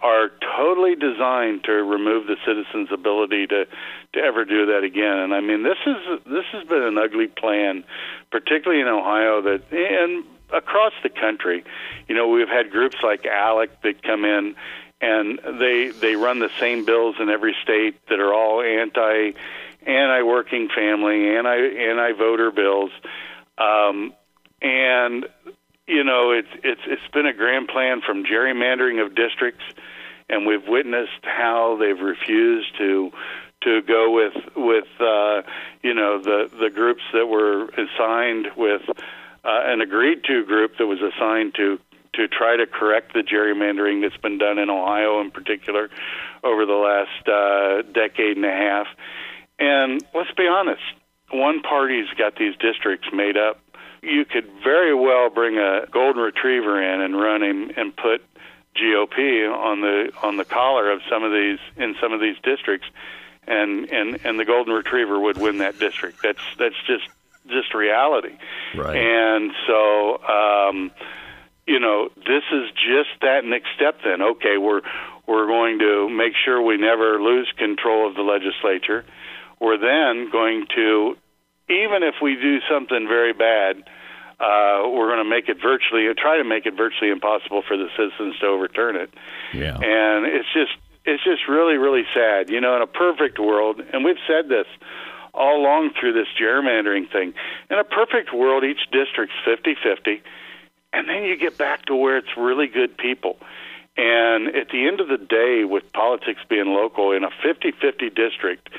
are 0.06 0.30
totally 0.56 0.96
designed 0.96 1.64
to 1.64 1.72
remove 1.72 2.28
the 2.28 2.38
citizens' 2.46 2.90
ability 2.92 3.48
to 3.48 3.66
to 4.14 4.20
ever 4.20 4.46
do 4.46 4.68
that 4.68 4.84
again. 4.84 5.18
And 5.18 5.34
I 5.34 5.42
mean, 5.42 5.64
this 5.64 5.78
is 5.86 6.22
this 6.26 6.46
has 6.52 6.68
been 6.68 6.84
an 6.84 6.98
ugly 6.98 7.28
plan, 7.28 7.84
particularly 8.32 8.82
in 8.82 8.88
Ohio, 8.88 9.42
that 9.42 9.64
and 9.72 10.24
across 10.54 10.94
the 11.02 11.10
country. 11.10 11.64
You 12.08 12.16
know, 12.16 12.28
we've 12.28 12.48
had 12.48 12.70
groups 12.70 12.98
like 13.02 13.24
ALEC 13.24 13.82
that 13.82 14.04
come 14.04 14.26
in 14.26 14.56
and 15.02 15.40
they 15.60 15.90
they 15.90 16.16
run 16.16 16.40
the 16.40 16.52
same 16.60 16.86
bills 16.86 17.16
in 17.20 17.30
every 17.30 17.56
state 17.64 17.96
that 18.10 18.20
are 18.20 18.34
all 18.34 18.62
anti 18.62 19.32
anti 19.86 20.22
working 20.22 20.70
family, 20.70 21.36
anti 21.36 21.58
anti 21.58 22.12
voter 22.14 22.52
bills, 22.52 22.92
um, 23.58 24.14
and 24.62 25.26
you 25.88 26.04
know 26.04 26.32
it's 26.32 26.48
it's 26.64 26.82
it's 26.86 27.14
been 27.14 27.26
a 27.26 27.34
grand 27.34 27.68
plan 27.68 28.02
from 28.02 28.24
gerrymandering 28.24 29.06
of 29.06 29.16
districts, 29.16 29.64
and 30.30 30.46
we've 30.46 30.68
witnessed 30.68 31.24
how 31.24 31.78
they've 31.80 32.00
refused 32.00 32.78
to 32.78 33.12
to 33.62 33.82
go 33.82 34.12
with 34.12 34.34
with 34.56 34.88
uh, 35.00 35.42
you 35.82 35.94
know 35.94 36.22
the 36.22 36.50
the 36.60 36.70
groups 36.70 37.02
that 37.14 37.26
were 37.28 37.66
assigned 37.70 38.48
with 38.56 38.82
uh, 38.90 39.62
an 39.66 39.82
agreed 39.82 40.24
to 40.26 40.46
group 40.46 40.78
that 40.78 40.86
was 40.86 41.00
assigned 41.02 41.56
to 41.56 41.80
to 42.14 42.28
try 42.28 42.56
to 42.56 42.66
correct 42.66 43.14
the 43.14 43.22
gerrymandering 43.22 44.02
that's 44.02 44.20
been 44.22 44.38
done 44.38 44.58
in 44.58 44.70
Ohio 44.70 45.20
in 45.22 45.32
particular 45.32 45.90
over 46.44 46.66
the 46.66 46.74
last 46.74 47.28
uh, 47.28 47.82
decade 47.92 48.38
and 48.38 48.46
a 48.46 48.52
half. 48.52 48.88
And 49.60 50.04
let's 50.14 50.32
be 50.32 50.48
honest, 50.48 50.82
one 51.32 51.62
party's 51.62 52.08
got 52.18 52.38
these 52.38 52.56
districts 52.58 53.08
made 53.14 53.38
up. 53.38 53.60
You 54.02 54.24
could 54.26 54.50
very 54.64 54.94
well 54.94 55.30
bring 55.30 55.58
a 55.58 55.88
golden 55.92 56.22
retriever 56.22 56.82
in 56.82 57.02
and 57.02 57.20
run 57.20 57.42
him 57.42 57.72
and 57.76 57.96
put 57.96 58.22
GOP 58.76 59.52
on 59.52 59.82
the 59.82 60.12
on 60.22 60.38
the 60.38 60.46
collar 60.46 60.92
of 60.92 61.02
some 61.10 61.24
of 61.24 61.32
these 61.32 61.60
in 61.78 61.96
some 62.02 62.14
of 62.14 62.20
these 62.20 62.38
districts, 62.44 62.88
and 63.48 63.90
and 63.90 64.20
and 64.26 64.40
the 64.40 64.46
golden 64.46 64.74
retriever 64.74 65.20
would 65.20 65.38
win 65.38 65.60
that 65.60 65.80
district. 65.80 66.22
That's 66.22 66.42
that's 66.58 66.76
just 66.88 67.08
just 67.48 67.74
reality. 67.74 68.38
Right. 68.76 68.96
And 68.98 69.52
so. 69.68 70.22
um 70.24 70.92
you 71.68 71.80
know, 71.80 72.10
this 72.16 72.44
is 72.52 72.70
just 72.74 73.10
that 73.22 73.44
next 73.44 73.70
step. 73.76 73.98
Then, 74.04 74.22
okay, 74.22 74.58
we're 74.58 74.82
we're 75.28 75.48
going 75.48 75.80
to 75.80 76.08
make 76.10 76.34
sure 76.44 76.62
we 76.62 76.78
never 76.78 77.20
lose 77.20 77.52
control 77.58 78.08
of 78.08 78.16
the 78.16 78.22
legislature. 78.22 79.04
We're 79.60 79.78
then 79.78 80.30
going 80.32 80.68
to, 80.76 81.18
even 81.70 82.04
if 82.04 82.16
we 82.22 82.36
do 82.36 82.60
something 82.70 83.08
very 83.08 83.34
bad, 83.34 83.84
uh, 84.40 84.84
we're 84.90 85.08
going 85.08 85.24
to 85.24 85.30
make 85.30 85.50
it 85.50 85.58
virtually 85.62 86.08
try 86.18 86.38
to 86.38 86.44
make 86.44 86.66
it 86.66 86.76
virtually 86.76 87.12
impossible 87.12 87.62
for 87.68 87.78
the 87.78 87.88
citizens 87.98 88.38
to 88.40 88.48
overturn 88.48 88.96
it. 88.96 89.14
Yeah. 89.54 89.76
And 89.76 90.26
it's 90.26 90.52
just 90.54 90.72
it's 91.06 91.24
just 91.24 91.48
really 91.48 91.78
really 91.78 92.04
sad. 92.14 92.50
You 92.50 92.62
know, 92.62 92.76
in 92.76 92.82
a 92.82 92.88
perfect 92.88 93.40
world, 93.40 93.82
and 93.94 94.04
we've 94.04 94.22
said 94.28 94.50
this 94.50 94.68
all 95.34 95.60
along 95.60 95.92
through 96.00 96.14
this 96.14 96.28
gerrymandering 96.40 97.12
thing. 97.12 97.34
In 97.70 97.78
a 97.78 97.84
perfect 97.84 98.34
world, 98.34 98.64
each 98.64 98.90
district's 98.92 99.36
fifty-fifty 99.44 100.22
and 100.96 101.10
then 101.10 101.24
you 101.24 101.36
get 101.36 101.58
back 101.58 101.86
to 101.86 101.96
where 101.96 102.18
it's 102.18 102.38
really 102.38 102.68
good 102.68 102.98
people. 102.98 103.38
And 103.98 104.56
at 104.56 104.70
the 104.70 104.88
end 104.88 105.02
of 105.02 105.10
the 105.10 105.18
day, 105.18 105.66
with 105.66 105.92
politics 105.92 106.40
being 106.50 106.68
local 106.68 107.12
in 107.12 107.24
a 107.24 107.30
50 107.44 107.72
50 107.72 108.10
district, 108.10 108.70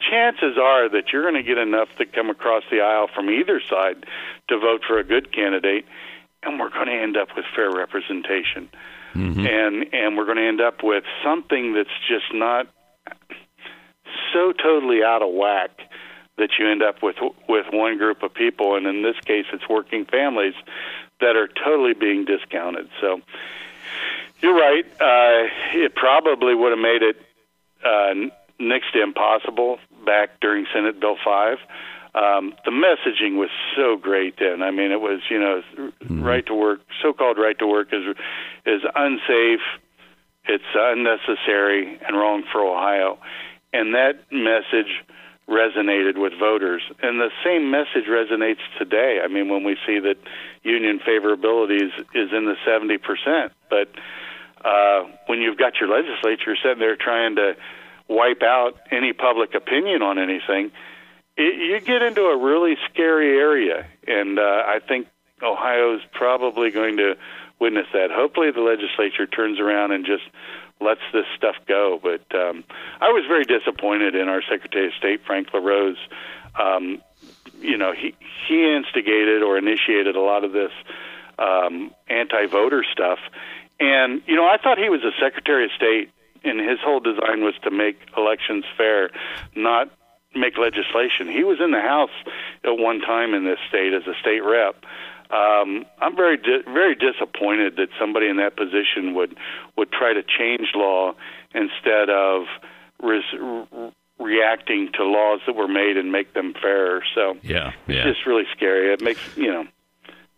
chances 0.00 0.58
are 0.60 0.88
that 0.88 1.12
you're 1.12 1.22
going 1.22 1.42
to 1.42 1.42
get 1.42 1.58
enough 1.58 1.88
to 1.98 2.06
come 2.06 2.30
across 2.30 2.64
the 2.70 2.80
aisle 2.80 3.08
from 3.14 3.30
either 3.30 3.60
side 3.68 4.04
to 4.48 4.58
vote 4.58 4.82
for 4.86 4.98
a 4.98 5.04
good 5.04 5.32
candidate, 5.32 5.84
and 6.42 6.60
we're 6.60 6.70
going 6.70 6.86
to 6.86 6.92
end 6.92 7.16
up 7.16 7.28
with 7.36 7.44
fair 7.54 7.70
representation. 7.70 8.68
mm-hmm. 9.14 9.46
and 9.46 9.94
and 9.94 10.16
we're 10.16 10.24
going 10.24 10.38
to 10.38 10.46
end 10.46 10.60
up 10.60 10.82
with 10.82 11.04
something 11.22 11.74
that's 11.74 11.88
just 12.08 12.32
not 12.32 12.66
so 14.32 14.52
totally 14.52 15.02
out 15.02 15.22
of 15.22 15.32
whack 15.32 15.70
that 16.36 16.50
you 16.58 16.68
end 16.68 16.82
up 16.82 17.02
with 17.02 17.16
with 17.48 17.66
one 17.72 17.96
group 17.96 18.22
of 18.22 18.34
people, 18.34 18.76
and 18.76 18.86
in 18.86 19.02
this 19.02 19.16
case, 19.24 19.46
it's 19.52 19.68
working 19.68 20.04
families 20.04 20.54
that 21.20 21.36
are 21.36 21.48
totally 21.48 21.94
being 21.94 22.24
discounted. 22.24 22.88
So 23.00 23.20
you're 24.40 24.54
right. 24.54 24.84
Uh, 25.00 25.48
it 25.72 25.94
probably 25.94 26.54
would 26.54 26.70
have 26.70 26.78
made 26.78 27.02
it 27.02 27.16
uh, 27.84 28.30
next 28.68 28.92
to 28.92 29.02
impossible 29.02 29.78
back 30.04 30.40
during 30.40 30.66
Senate 30.72 31.00
Bill 31.00 31.16
Five. 31.24 31.58
Um, 32.14 32.54
the 32.64 32.70
messaging 32.70 33.36
was 33.38 33.50
so 33.76 33.96
great 33.96 34.38
then. 34.38 34.62
I 34.62 34.70
mean, 34.70 34.92
it 34.92 35.00
was 35.00 35.20
you 35.30 35.40
know, 35.40 35.62
mm-hmm. 35.76 36.22
right 36.22 36.46
to 36.46 36.54
work, 36.54 36.80
so-called 37.02 37.38
right 37.38 37.58
to 37.58 37.66
work 37.66 37.88
is 37.92 38.04
is 38.64 38.82
unsafe, 38.94 39.64
it's 40.46 40.64
unnecessary 40.74 41.98
and 42.06 42.16
wrong 42.16 42.44
for 42.52 42.64
Ohio, 42.64 43.18
and 43.72 43.94
that 43.94 44.20
message 44.30 45.02
resonated 45.48 46.16
with 46.16 46.32
voters. 46.38 46.82
And 47.02 47.20
the 47.20 47.30
same 47.44 47.70
message 47.70 48.08
resonates 48.08 48.62
today. 48.78 49.20
I 49.22 49.28
mean, 49.28 49.48
when 49.48 49.64
we 49.64 49.76
see 49.86 49.98
that 49.98 50.16
union 50.62 51.00
favorability 51.06 51.82
is, 51.82 51.92
is 52.14 52.30
in 52.32 52.46
the 52.46 52.56
70%, 52.66 53.50
but 53.68 53.88
uh, 54.64 55.04
when 55.26 55.40
you've 55.40 55.58
got 55.58 55.74
your 55.80 55.90
legislature 55.90 56.56
sitting 56.62 56.78
there 56.78 56.96
trying 56.96 57.36
to 57.36 57.54
wipe 58.08 58.42
out 58.42 58.78
any 58.90 59.12
public 59.12 59.54
opinion 59.54 60.02
on 60.02 60.18
anything, 60.18 60.70
it, 61.36 61.54
you 61.56 61.80
get 61.80 62.02
into 62.02 62.22
a 62.22 62.36
really 62.36 62.76
scary 62.90 63.36
area. 63.38 63.86
And 64.06 64.38
uh, 64.38 64.42
I 64.42 64.80
think 64.86 65.08
Ohio's 65.42 66.02
probably 66.12 66.70
going 66.70 66.98
to 66.98 67.16
witness 67.60 67.86
that. 67.92 68.10
Hopefully, 68.10 68.50
the 68.50 68.60
legislature 68.60 69.26
turns 69.26 69.58
around 69.58 69.92
and 69.92 70.04
just 70.04 70.24
lets 70.80 71.00
this 71.12 71.26
stuff 71.36 71.56
go. 71.66 71.98
But 72.02 72.24
um, 72.34 72.64
I 73.00 73.08
was 73.08 73.24
very 73.26 73.44
disappointed 73.44 74.14
in 74.14 74.28
our 74.28 74.42
Secretary 74.42 74.86
of 74.86 74.92
State, 74.94 75.20
Frank 75.26 75.48
LaRose. 75.52 75.98
Um, 76.58 77.02
you 77.60 77.78
know, 77.78 77.92
he 77.92 78.14
he 78.46 78.76
instigated 78.76 79.42
or 79.42 79.58
initiated 79.58 80.16
a 80.16 80.20
lot 80.20 80.44
of 80.44 80.52
this 80.52 80.72
um, 81.38 81.90
anti-voter 82.08 82.84
stuff, 82.92 83.18
and 83.80 84.22
you 84.26 84.36
know, 84.36 84.46
I 84.46 84.58
thought 84.58 84.78
he 84.78 84.88
was 84.88 85.02
a 85.02 85.12
Secretary 85.20 85.64
of 85.64 85.70
State, 85.76 86.10
and 86.44 86.60
his 86.60 86.78
whole 86.84 87.00
design 87.00 87.42
was 87.42 87.54
to 87.64 87.70
make 87.70 87.98
elections 88.16 88.64
fair, 88.76 89.10
not 89.54 89.90
make 90.34 90.58
legislation. 90.58 91.28
He 91.28 91.44
was 91.44 91.58
in 91.60 91.70
the 91.70 91.80
House 91.80 92.14
at 92.64 92.76
one 92.76 93.00
time 93.00 93.34
in 93.34 93.44
this 93.44 93.58
state 93.68 93.92
as 93.92 94.02
a 94.06 94.14
state 94.20 94.44
rep 94.44 94.76
um, 95.30 95.84
I'm 96.00 96.14
very 96.14 96.36
di- 96.36 96.62
very 96.66 96.94
disappointed 96.94 97.76
that 97.76 97.88
somebody 97.98 98.28
in 98.28 98.36
that 98.36 98.56
position 98.56 99.14
would 99.14 99.36
would 99.76 99.90
try 99.90 100.12
to 100.12 100.22
change 100.22 100.68
law 100.74 101.14
instead 101.54 102.10
of 102.10 102.44
res- 103.02 103.22
re- 103.32 103.92
reacting 104.18 104.90
to 104.94 105.04
laws 105.04 105.40
that 105.46 105.56
were 105.56 105.68
made 105.68 105.96
and 105.96 106.12
make 106.12 106.34
them 106.34 106.54
fairer. 106.60 107.02
So 107.14 107.36
yeah, 107.42 107.72
yeah, 107.88 108.06
it's 108.06 108.16
just 108.16 108.26
really 108.26 108.44
scary. 108.54 108.92
It 108.92 109.00
makes 109.00 109.20
you 109.36 109.50
know 109.50 109.64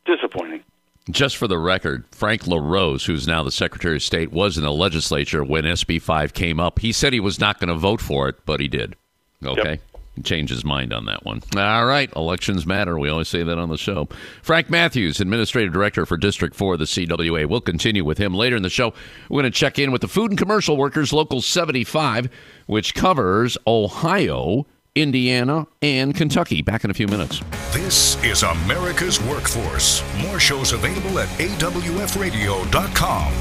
disappointing. 0.07 0.63
Just 1.11 1.37
for 1.37 1.47
the 1.47 1.59
record, 1.59 2.05
Frank 2.11 2.47
LaRose, 2.47 3.05
who's 3.05 3.29
now 3.29 3.43
the 3.43 3.53
Secretary 3.53 3.97
of 3.97 4.03
State, 4.03 4.33
was 4.33 4.59
in 4.59 4.65
the 4.65 4.73
legislature 4.73 5.45
when 5.45 5.65
SB 5.65 6.03
5 6.03 6.35
came 6.35 6.59
up. 6.59 6.81
He 6.81 6.91
said 6.91 7.13
he 7.13 7.21
was 7.21 7.39
not 7.39 7.61
going 7.61 7.69
to 7.69 7.75
vote 7.75 8.01
for 8.01 8.29
it, 8.29 8.37
but 8.45 8.59
he 8.59 8.67
did. 8.67 8.97
Okay. 9.45 9.71
Yep 9.73 9.81
change 10.25 10.51
his 10.51 10.65
mind 10.65 10.93
on 10.93 11.07
that 11.07 11.25
one. 11.25 11.43
All 11.57 11.87
right, 11.87 12.11
elections 12.15 12.67
matter. 12.67 12.99
We 12.99 13.09
always 13.09 13.29
say 13.29 13.43
that 13.43 13.59
on 13.59 13.69
the 13.69 13.77
show. 13.77 14.09
Frank 14.43 14.71
Matthews, 14.71 15.21
Administrative 15.21 15.73
Director 15.73 16.07
for 16.07 16.17
District 16.17 16.55
4 16.55 16.75
of 16.75 16.79
the 16.79 16.85
CWA. 16.85 17.47
We'll 17.47 17.61
continue 17.61 18.05
with 18.05 18.19
him 18.19 18.35
later 18.35 18.57
in 18.57 18.63
the 18.63 18.71
show. 18.71 18.95
We're 19.29 19.43
going 19.43 19.53
to 19.53 19.59
check 19.59 19.79
in 19.79 19.93
with 19.93 20.01
the 20.01 20.09
Food 20.09 20.31
and 20.31 20.39
Commercial 20.39 20.77
Workers 20.77 21.13
Local 21.13 21.43
75, 21.43 22.29
which 22.67 22.95
covers 22.95 23.59
Ohio, 23.67 24.67
Indiana, 24.97 25.67
and 25.83 26.15
Kentucky. 26.15 26.63
Back 26.63 26.85
in 26.85 26.91
a 26.91 26.95
few 26.95 27.07
minutes. 27.07 27.43
This 27.73 28.23
is 28.25 28.43
America's 28.43 29.23
Workforce. 29.23 30.03
More 30.23 30.41
shows 30.41 30.73
available 30.73 31.19
at 31.19 31.29
awfradio.com. 31.29 33.33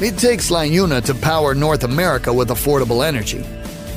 It 0.00 0.16
takes 0.16 0.50
LiUNA 0.50 1.04
to 1.06 1.14
power 1.14 1.54
North 1.54 1.82
America 1.82 2.32
with 2.32 2.50
affordable 2.50 3.04
energy. 3.04 3.44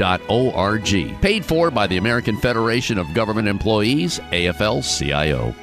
afge.org. 0.00 1.20
Paid 1.20 1.44
for 1.44 1.70
by 1.70 1.86
the 1.86 1.96
American 1.96 2.36
Federation 2.36 2.98
of 2.98 3.12
Government 3.14 3.48
Employees, 3.48 4.20
AFL 4.32 4.82
CIO. 4.82 5.54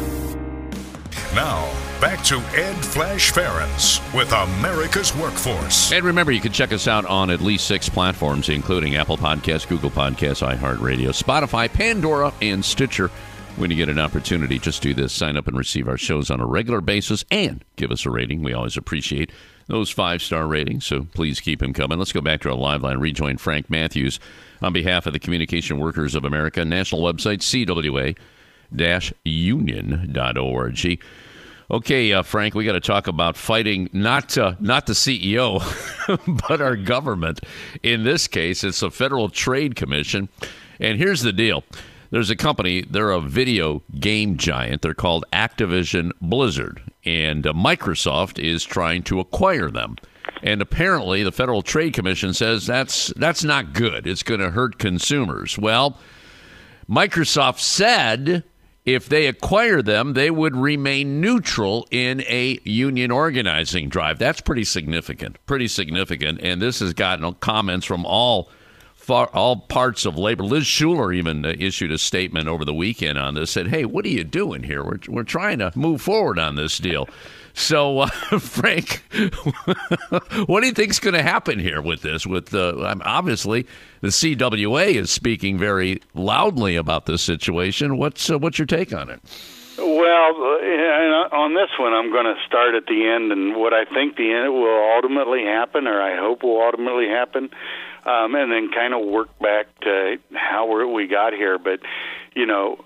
Now, 1.37 1.71
back 2.01 2.25
to 2.25 2.37
Ed 2.55 2.83
Flash 2.83 3.31
Ferenc 3.31 4.15
with 4.15 4.33
America's 4.33 5.15
Workforce. 5.15 5.93
And 5.93 6.03
remember, 6.03 6.33
you 6.33 6.41
can 6.41 6.51
check 6.51 6.73
us 6.73 6.89
out 6.89 7.05
on 7.05 7.29
at 7.29 7.43
least 7.43 7.67
six 7.67 7.91
platforms, 7.91 8.49
including 8.49 8.97
Apple 8.97 9.19
Podcasts, 9.19 9.69
Google 9.69 9.91
Podcasts, 9.91 10.43
iHeartRadio, 10.43 11.09
Spotify, 11.09 11.71
Pandora, 11.71 12.33
and 12.41 12.65
Stitcher. 12.65 13.09
When 13.57 13.71
you 13.71 13.77
get 13.77 13.91
an 13.91 13.99
opportunity, 13.99 14.59
just 14.59 14.81
do 14.81 14.95
this 14.95 15.13
sign 15.13 15.37
up 15.37 15.47
and 15.47 15.59
receive 15.59 15.89
our 15.89 15.99
shows 15.99 16.31
on 16.31 16.41
a 16.41 16.47
regular 16.47 16.81
basis 16.81 17.23
and 17.31 17.63
give 17.77 17.91
us 17.93 18.07
a 18.07 18.11
rating. 18.11 18.43
We 18.43 18.55
always 18.55 18.79
appreciate 18.79 19.31
those 19.67 19.91
five 19.91 20.23
star 20.23 20.47
ratings, 20.47 20.87
so 20.87 21.07
please 21.13 21.39
keep 21.39 21.61
them 21.61 21.75
coming. 21.75 21.99
Let's 21.99 22.13
go 22.13 22.23
back 22.23 22.41
to 22.43 22.49
our 22.49 22.57
live 22.57 22.83
line, 22.83 22.97
rejoin 22.97 23.37
Frank 23.37 23.69
Matthews 23.69 24.21
on 24.63 24.73
behalf 24.73 25.05
of 25.05 25.13
the 25.13 25.19
Communication 25.19 25.79
Workers 25.81 26.15
of 26.15 26.25
America, 26.25 26.65
national 26.65 27.03
website, 27.03 27.41
CWA 27.41 28.17
union.org. 29.25 31.01
Okay, 31.69 32.13
uh, 32.13 32.23
Frank, 32.23 32.55
we 32.55 32.65
got 32.65 32.73
to 32.73 32.81
talk 32.81 33.09
about 33.09 33.37
fighting 33.37 33.91
not 33.93 34.39
uh, 34.39 34.55
not 34.61 34.87
the 34.87 34.93
CEO, 34.93 35.61
but 36.49 36.61
our 36.61 36.77
government. 36.77 37.41
In 37.83 38.05
this 38.05 38.29
case, 38.29 38.63
it's 38.63 38.81
the 38.81 38.91
Federal 38.91 39.29
Trade 39.29 39.75
Commission. 39.75 40.29
And 40.79 40.97
here's 40.97 41.23
the 41.23 41.33
deal: 41.33 41.65
there's 42.11 42.31
a 42.31 42.37
company, 42.37 42.83
they're 42.83 43.11
a 43.11 43.21
video 43.21 43.83
game 43.99 44.37
giant. 44.37 44.83
They're 44.83 44.95
called 44.95 45.25
Activision 45.33 46.13
Blizzard, 46.21 46.83
and 47.05 47.45
uh, 47.45 47.53
Microsoft 47.53 48.39
is 48.39 48.63
trying 48.65 49.03
to 49.05 49.19
acquire 49.19 49.69
them. 49.69 49.97
And 50.45 50.63
apparently, 50.63 51.25
the 51.25 51.33
Federal 51.33 51.63
Trade 51.63 51.95
Commission 51.95 52.33
says 52.33 52.65
that's 52.65 53.13
that's 53.17 53.43
not 53.43 53.73
good. 53.73 54.07
It's 54.07 54.23
going 54.23 54.41
to 54.41 54.51
hurt 54.51 54.79
consumers. 54.79 55.59
Well, 55.59 55.99
Microsoft 56.89 57.59
said 57.59 58.45
if 58.87 59.09
they 59.09 59.27
acquire 59.27 59.83
them, 59.83 60.13
they 60.13 60.31
would 60.31 60.57
remain 60.57 61.21
neutral 61.21 61.89
in 61.91 62.23
a 62.23 62.61
union 62.63 63.11
organizing 63.11 63.89
drive. 63.89 64.19
That's 64.19 64.41
pretty 64.41 64.65
significant. 64.65 65.45
Pretty 65.45 65.67
significant. 65.67 66.41
And 66.41 66.63
this 66.63 66.79
has 66.79 66.95
gotten 66.95 67.35
comments 67.35 67.85
from 67.85 68.07
all 68.07 68.49
far, 68.95 69.27
all 69.35 69.57
parts 69.57 70.07
of 70.07 70.17
labor. 70.17 70.45
Liz 70.45 70.65
Shuler 70.65 71.15
even 71.15 71.45
uh, 71.45 71.55
issued 71.59 71.91
a 71.91 71.99
statement 71.99 72.49
over 72.49 72.65
the 72.65 72.73
weekend 72.73 73.19
on 73.19 73.35
this. 73.35 73.51
Said, 73.51 73.67
"Hey, 73.67 73.85
what 73.85 74.05
are 74.05 74.09
you 74.09 74.25
doing 74.25 74.63
here? 74.63 74.85
We're 74.85 75.01
we're 75.09 75.25
trying 75.25 75.59
to 75.59 75.73
move 75.75 76.01
forward 76.01 76.39
on 76.39 76.55
this 76.55 76.79
deal." 76.79 77.09
So, 77.57 78.01
uh, 78.01 78.07
Frank, 78.39 79.03
what 80.47 80.61
do 80.61 80.67
you 80.67 80.75
think 80.75 80.91
is 80.91 81.01
going 81.01 81.15
to 81.15 81.23
happen 81.23 81.59
here 81.59 81.81
with 81.81 82.03
this? 82.03 82.27
With 82.27 82.55
uh, 82.55 82.95
obviously 83.03 83.67
the 84.03 84.09
CWA 84.09 84.95
is 84.95 85.11
speaking 85.11 85.57
very 85.57 86.03
loudly 86.15 86.77
about 86.77 87.07
this 87.07 87.23
situation. 87.23 87.97
What's 87.97 88.31
uh, 88.31 88.39
what's 88.39 88.59
your 88.59 88.67
take 88.67 88.93
on 88.93 89.09
it? 89.09 89.21
Well, 89.79 90.35
on 91.33 91.55
this 91.55 91.71
one, 91.79 91.95
I'm 91.95 92.13
going 92.13 92.27
to 92.27 92.37
start 92.47 92.75
at 92.75 92.87
the 92.87 93.07
end, 93.07 93.33
and 93.33 93.57
what 93.57 93.73
I 93.73 93.85
think 93.87 94.17
the 94.17 94.33
end 94.33 94.53
will 94.53 94.93
ultimately 94.95 95.45
happen, 95.45 95.87
or 95.87 96.01
I 96.01 96.17
hope 96.17 96.43
will 96.43 96.61
ultimately 96.61 97.09
happen, 97.09 97.51
um, 98.05 98.35
and 98.35 98.53
then 98.53 98.71
kind 98.71 98.93
of 98.93 99.07
work 99.07 99.39
back 99.39 99.67
to 99.81 100.17
how 100.35 100.87
we 100.93 101.07
got 101.07 101.33
here. 101.33 101.59
But 101.59 101.81
you 102.35 102.45
know, 102.45 102.85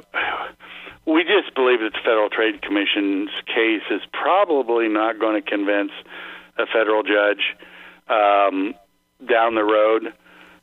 we 1.06 1.24
just 1.24 1.54
believe 1.54 1.80
that 1.80 1.92
the 1.92 1.98
Federal 2.04 2.28
Trade 2.28 2.62
Commission's 2.62 3.30
case 3.46 3.82
is 3.90 4.02
probably 4.12 4.88
not 4.88 5.18
going 5.18 5.42
to 5.42 5.48
convince 5.48 5.92
a 6.58 6.66
federal 6.66 7.02
judge 7.02 7.56
um, 8.08 8.74
down 9.26 9.54
the 9.54 9.64
road 9.64 10.12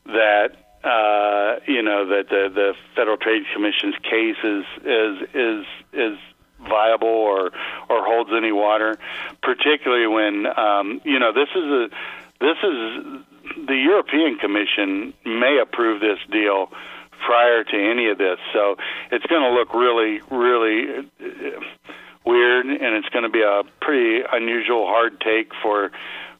that 0.06 0.52
uh, 0.84 1.60
you 1.66 1.82
know 1.82 2.08
that 2.08 2.30
the 2.30 2.50
the 2.54 2.74
Federal 2.96 3.18
Trade 3.18 3.44
Commission's 3.54 3.96
case 4.04 4.38
is 4.44 4.64
is 4.86 5.30
is 5.34 5.66
is 5.94 6.18
viable 6.60 7.08
or 7.08 7.52
or 7.90 8.06
holds 8.06 8.30
any 8.36 8.52
water, 8.52 8.98
particularly 9.42 10.08
when 10.08 10.46
um, 10.58 11.02
you 11.04 11.20
know 11.20 11.34
this 11.34 11.50
is 11.56 11.64
a 11.64 11.90
this 12.40 12.58
is 12.64 13.66
the 13.68 13.76
European 13.76 14.38
Commission 14.38 15.14
may 15.26 15.60
approve 15.62 16.00
this 16.00 16.20
deal 16.32 16.70
prior 17.26 17.64
to 17.64 17.76
any 17.76 18.10
of 18.10 18.18
this, 18.18 18.38
so 18.54 18.76
it's 19.12 19.26
going 19.26 19.42
to 19.42 19.52
look 19.58 19.74
really, 19.74 20.20
really 20.32 21.08
uh, 21.20 21.60
weird, 22.26 22.66
and 22.66 22.96
it's 22.96 23.10
going 23.10 23.24
to 23.24 23.30
be 23.30 23.42
a 23.42 23.64
pretty 23.82 24.24
unusual, 24.32 24.86
hard 24.86 25.20
take 25.22 25.52
for 25.62 25.92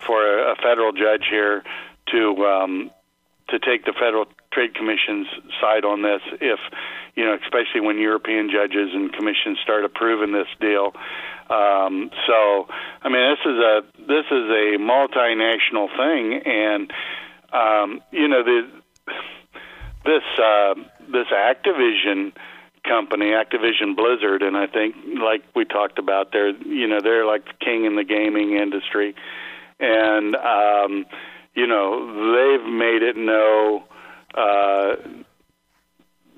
for 0.06 0.22
a, 0.22 0.54
a 0.54 0.56
federal 0.56 0.92
judge 0.92 1.26
here 1.30 1.64
to 2.12 2.46
um, 2.46 2.92
to 3.50 3.60
take 3.60 3.86
the 3.86 3.94
Federal 3.94 4.26
Trade 4.52 4.76
Commission's 4.76 5.28
side 5.62 5.86
on 5.86 6.02
this. 6.02 6.22
If 6.42 6.60
you 7.16 7.26
know, 7.26 7.38
especially 7.44 7.82
when 7.82 7.98
European 7.98 8.50
judges 8.52 8.94
and 8.94 9.12
commissions 9.12 9.58
start 9.64 9.84
approving 9.84 10.32
this 10.32 10.48
deal. 10.62 10.94
Um, 11.50 12.12
so, 12.28 12.68
I 13.02 13.10
mean, 13.10 13.34
this 13.34 13.40
is 13.46 13.58
a 13.58 13.82
this 13.98 14.26
is 14.30 14.46
a 14.52 14.78
multinational 14.78 15.88
thing, 15.98 16.42
and 16.46 16.92
um, 17.52 18.02
you 18.12 18.28
know 18.28 18.44
the 18.44 18.70
this 20.08 20.24
uh, 20.40 20.74
this 21.12 21.28
Activision 21.28 22.32
company, 22.88 23.32
Activision 23.32 23.96
Blizzard, 23.96 24.42
and 24.42 24.56
I 24.56 24.68
think 24.68 24.96
like 25.22 25.44
we 25.56 25.66
talked 25.66 26.00
about, 26.00 26.32
they're 26.32 26.50
you 26.50 26.88
know 26.88 27.00
they're 27.02 27.26
like 27.26 27.46
the 27.46 27.54
king 27.66 27.86
in 27.86 27.96
the 27.96 28.04
gaming 28.04 28.54
industry, 28.54 29.16
and 29.80 30.36
um, 30.36 31.06
you 31.54 31.68
know 31.68 32.08
they've 32.08 32.68
made 32.72 33.04
it 33.04 33.18
no. 33.18 33.84
Uh, 34.34 34.96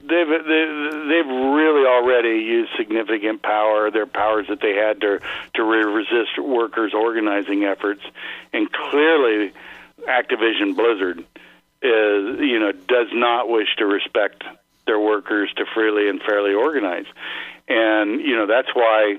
they've 0.02 0.28
they've 0.28 1.32
really 1.32 1.86
already 1.86 2.40
used 2.40 2.72
significant 2.78 3.44
power, 3.44 3.92
their 3.92 4.08
powers 4.08 4.48
that 4.50 4.62
they 4.62 4.74
had 4.76 5.00
to 5.02 5.20
to 5.56 5.64
resist 5.64 6.40
workers' 6.40 6.94
organizing 6.94 7.64
efforts, 7.66 8.02
and 8.52 8.72
clearly, 8.72 9.54
Activision 10.08 10.76
Blizzard 10.76 11.24
is 11.82 12.40
you 12.40 12.60
know 12.60 12.72
does 12.72 13.08
not 13.14 13.50
wish 13.50 13.68
to 13.78 13.86
respect 13.86 14.44
their 14.86 15.00
workers 15.00 15.52
to 15.58 15.66
freely 15.74 16.10
and 16.10 16.22
fairly 16.22 16.54
organize, 16.54 17.06
and 17.68 18.22
you 18.22 18.36
know 18.36 18.48
that's 18.48 18.74
why 18.74 19.18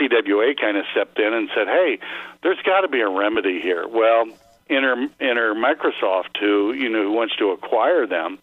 CWA 0.00 0.58
kind 0.60 0.76
of 0.76 0.84
stepped 0.92 1.18
in 1.18 1.32
and 1.32 1.48
said, 1.54 1.66
hey, 1.66 1.98
there's 2.42 2.60
got 2.64 2.82
to 2.82 2.88
be 2.88 3.00
a 3.00 3.08
remedy 3.08 3.60
here. 3.60 3.86
Well. 3.86 4.26
Enter, 4.70 5.08
enter 5.18 5.54
Microsoft, 5.54 6.36
who 6.38 6.74
you 6.74 6.90
know 6.90 7.04
who 7.04 7.12
wants 7.12 7.34
to 7.36 7.52
acquire 7.52 8.06
them, 8.06 8.38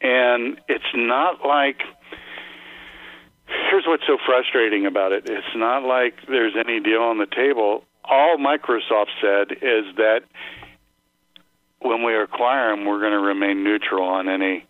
and 0.00 0.60
it's 0.68 0.84
not 0.94 1.44
like 1.44 1.82
here's 3.70 3.84
what's 3.86 4.06
so 4.06 4.18
frustrating 4.24 4.86
about 4.86 5.12
it 5.12 5.28
it's 5.28 5.56
not 5.56 5.82
like 5.82 6.14
there's 6.26 6.54
any 6.56 6.80
deal 6.80 7.02
on 7.02 7.18
the 7.18 7.26
table. 7.26 7.84
All 8.04 8.36
Microsoft 8.38 9.10
said 9.20 9.52
is 9.52 9.94
that 9.96 10.20
when 11.80 12.02
we 12.02 12.16
acquire 12.16 12.74
them, 12.74 12.84
we're 12.84 13.00
going 13.00 13.12
to 13.12 13.20
remain 13.20 13.64
neutral 13.64 14.06
on 14.06 14.28
any 14.28 14.64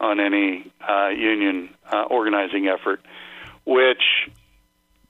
on 0.00 0.20
any 0.20 0.70
uh, 0.86 1.08
union 1.08 1.70
uh, 1.90 2.02
organizing 2.02 2.68
effort, 2.68 3.00
which 3.64 4.02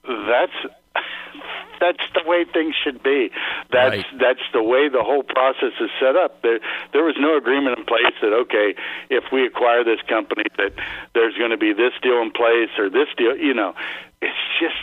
that's 0.03 0.53
that's 1.79 2.03
the 2.13 2.23
way 2.25 2.45
things 2.45 2.75
should 2.83 3.03
be. 3.03 3.29
That's 3.71 3.97
right. 3.97 4.05
that's 4.19 4.45
the 4.53 4.63
way 4.63 4.89
the 4.89 5.03
whole 5.03 5.23
process 5.23 5.73
is 5.79 5.89
set 5.99 6.15
up. 6.15 6.41
There 6.41 6.59
there 6.93 7.03
was 7.03 7.15
no 7.19 7.37
agreement 7.37 7.77
in 7.77 7.85
place 7.85 8.13
that 8.21 8.33
okay, 8.45 8.75
if 9.09 9.25
we 9.31 9.45
acquire 9.45 9.83
this 9.83 10.01
company, 10.07 10.45
that 10.57 10.73
there's 11.13 11.35
going 11.37 11.51
to 11.51 11.57
be 11.57 11.73
this 11.73 11.93
deal 12.01 12.21
in 12.21 12.31
place 12.31 12.69
or 12.77 12.89
this 12.89 13.07
deal. 13.17 13.35
You 13.37 13.53
know, 13.53 13.73
it's 14.21 14.37
just 14.59 14.77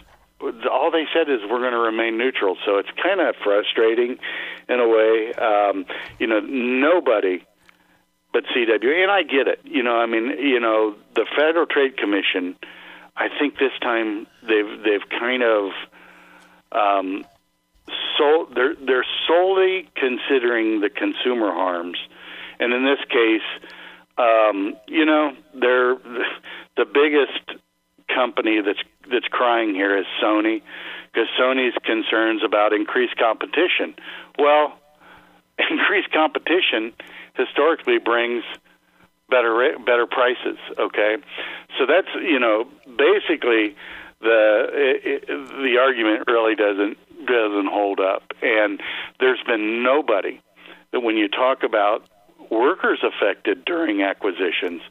all 0.70 0.90
they 0.90 1.06
said 1.14 1.30
is 1.30 1.40
we're 1.48 1.60
going 1.60 1.72
to 1.72 1.78
remain 1.78 2.18
neutral. 2.18 2.56
So 2.64 2.78
it's 2.78 2.90
kind 3.02 3.20
of 3.20 3.34
frustrating 3.42 4.18
in 4.68 4.80
a 4.80 4.88
way. 4.88 5.32
Um, 5.34 5.86
you 6.18 6.26
know, 6.26 6.40
nobody 6.40 7.44
but 8.32 8.44
CWA, 8.44 9.02
and 9.02 9.10
I 9.10 9.22
get 9.22 9.46
it. 9.46 9.60
You 9.64 9.82
know, 9.82 9.96
I 9.96 10.06
mean, 10.06 10.30
you 10.38 10.58
know, 10.58 10.94
the 11.14 11.26
Federal 11.36 11.66
Trade 11.66 11.96
Commission. 11.96 12.56
I 13.14 13.28
think 13.38 13.58
this 13.58 13.72
time 13.82 14.26
they've 14.42 14.82
they've 14.82 15.08
kind 15.10 15.42
of 15.42 15.70
um, 16.72 17.26
so 18.18 18.48
they're 18.54 18.74
they're 18.74 19.06
solely 19.28 19.88
considering 19.94 20.80
the 20.80 20.88
consumer 20.88 21.52
harms, 21.52 21.98
and 22.58 22.72
in 22.72 22.84
this 22.84 23.00
case, 23.10 23.68
um, 24.16 24.74
you 24.88 25.04
know, 25.04 25.32
they're 25.54 25.96
the 26.76 26.86
biggest 26.86 27.60
company 28.14 28.60
that's 28.64 28.82
that's 29.10 29.28
crying 29.30 29.74
here 29.74 29.96
is 29.96 30.06
Sony, 30.22 30.62
because 31.12 31.28
Sony's 31.38 31.74
concerns 31.84 32.42
about 32.44 32.72
increased 32.72 33.16
competition. 33.16 33.94
Well, 34.38 34.78
increased 35.70 36.12
competition 36.12 36.92
historically 37.34 37.98
brings 37.98 38.44
better 39.28 39.76
better 39.84 40.06
prices. 40.06 40.58
Okay, 40.78 41.16
so 41.78 41.86
that's 41.86 42.08
you 42.22 42.38
know 42.38 42.64
basically 42.86 43.74
the 44.20 44.68
it, 44.72 45.26
the 45.26 45.78
argument 45.80 46.24
really 46.26 46.54
doesn't 46.54 46.98
doesn't 47.26 47.68
hold 47.68 48.00
up, 48.00 48.22
and 48.42 48.80
there's 49.20 49.42
been 49.46 49.82
nobody 49.82 50.40
that 50.92 51.00
when 51.00 51.16
you 51.16 51.28
talk 51.28 51.62
about 51.62 52.04
workers 52.50 53.00
affected 53.02 53.64
during 53.64 54.02
acquisitions, 54.02 54.82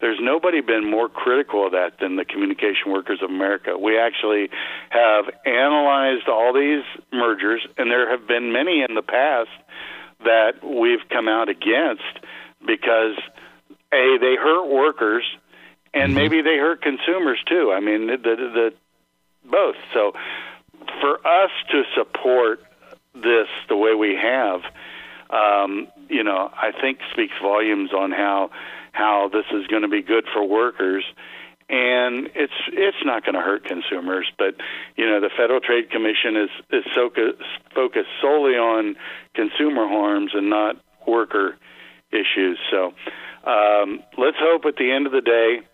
there's 0.00 0.18
nobody 0.20 0.60
been 0.60 0.88
more 0.88 1.08
critical 1.08 1.66
of 1.66 1.72
that 1.72 1.98
than 2.00 2.16
the 2.16 2.24
Communication 2.24 2.92
Workers 2.92 3.20
of 3.22 3.30
America. 3.30 3.76
We 3.78 3.98
actually 3.98 4.50
have 4.90 5.24
analyzed 5.44 6.28
all 6.28 6.52
these 6.52 6.84
mergers, 7.12 7.66
and 7.76 7.90
there 7.90 8.10
have 8.10 8.26
been 8.26 8.52
many 8.52 8.84
in 8.88 8.94
the 8.94 9.02
past 9.02 9.50
that 10.24 10.64
we've 10.64 11.08
come 11.10 11.28
out 11.28 11.48
against 11.48 12.02
because 12.66 13.16
a 13.92 14.18
they 14.20 14.36
hurt 14.36 14.68
workers 14.68 15.24
and 15.94 16.10
mm-hmm. 16.10 16.14
maybe 16.14 16.42
they 16.42 16.56
hurt 16.56 16.82
consumers 16.82 17.38
too. 17.46 17.72
I 17.74 17.80
mean, 17.80 18.06
the, 18.06 18.16
the, 18.16 18.36
the 18.36 18.72
both. 19.44 19.76
So 19.94 20.12
for 21.00 21.26
us 21.26 21.50
to 21.70 21.82
support 21.96 22.60
this 23.14 23.48
the 23.68 23.76
way 23.76 23.94
we 23.94 24.16
have, 24.20 24.60
um, 25.30 25.88
you 26.08 26.24
know, 26.24 26.50
I 26.52 26.72
think 26.80 26.98
speaks 27.12 27.34
volumes 27.42 27.92
on 27.92 28.10
how 28.12 28.50
how 28.92 29.30
this 29.32 29.44
is 29.52 29.66
going 29.66 29.82
to 29.82 29.88
be 29.88 30.02
good 30.02 30.24
for 30.32 30.46
workers 30.46 31.04
and 31.70 32.30
it's 32.34 32.58
it's 32.72 32.96
not 33.04 33.24
going 33.24 33.34
to 33.34 33.40
hurt 33.40 33.64
consumers. 33.64 34.30
But 34.38 34.54
you 34.96 35.06
know, 35.06 35.20
the 35.20 35.30
Federal 35.36 35.60
Trade 35.60 35.90
Commission 35.90 36.36
is 36.36 36.50
is 36.70 36.84
so 36.94 37.10
focused 37.74 38.08
solely 38.20 38.54
on 38.54 38.96
consumer 39.34 39.86
harms 39.86 40.32
and 40.34 40.48
not 40.48 40.76
worker 41.06 41.56
issues. 42.10 42.58
So 42.70 42.94
um, 43.44 44.00
let's 44.16 44.38
hope 44.40 44.64
at 44.64 44.76
the 44.76 44.90
end 44.90 45.06
of 45.06 45.12
the 45.12 45.20
day 45.20 45.67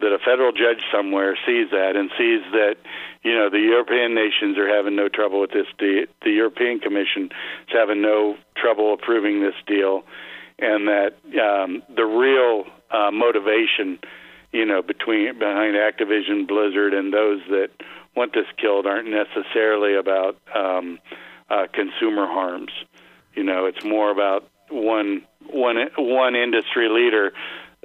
that 0.00 0.12
a 0.12 0.18
federal 0.18 0.52
judge 0.52 0.82
somewhere 0.92 1.38
sees 1.46 1.70
that 1.70 1.96
and 1.96 2.10
sees 2.18 2.42
that 2.52 2.76
you 3.22 3.32
know 3.32 3.48
the 3.48 3.60
European 3.60 4.14
nations 4.14 4.58
are 4.58 4.68
having 4.68 4.94
no 4.94 5.08
trouble 5.08 5.40
with 5.40 5.50
this 5.50 5.66
deal. 5.78 6.04
The 6.22 6.30
European 6.30 6.80
Commission 6.80 7.24
is 7.24 7.72
having 7.72 8.02
no 8.02 8.36
trouble 8.56 8.92
approving 8.92 9.40
this 9.40 9.54
deal, 9.66 10.02
and 10.58 10.88
that 10.88 11.14
um, 11.40 11.82
the 11.94 12.04
real 12.04 12.64
uh, 12.90 13.10
motivation, 13.10 13.98
you 14.52 14.64
know, 14.64 14.82
between 14.82 15.38
behind 15.38 15.76
Activision, 15.76 16.46
Blizzard, 16.46 16.92
and 16.92 17.12
those 17.12 17.40
that 17.48 17.70
want 18.14 18.32
this 18.34 18.46
killed 18.58 18.86
aren't 18.86 19.08
necessarily 19.08 19.96
about 19.96 20.36
um, 20.54 20.98
uh, 21.50 21.66
consumer 21.72 22.26
harms. 22.26 22.72
You 23.34 23.44
know, 23.44 23.66
it's 23.66 23.84
more 23.84 24.10
about 24.10 24.48
one 24.68 25.22
one 25.46 25.76
one 25.96 26.34
industry 26.34 26.88
leader 26.88 27.32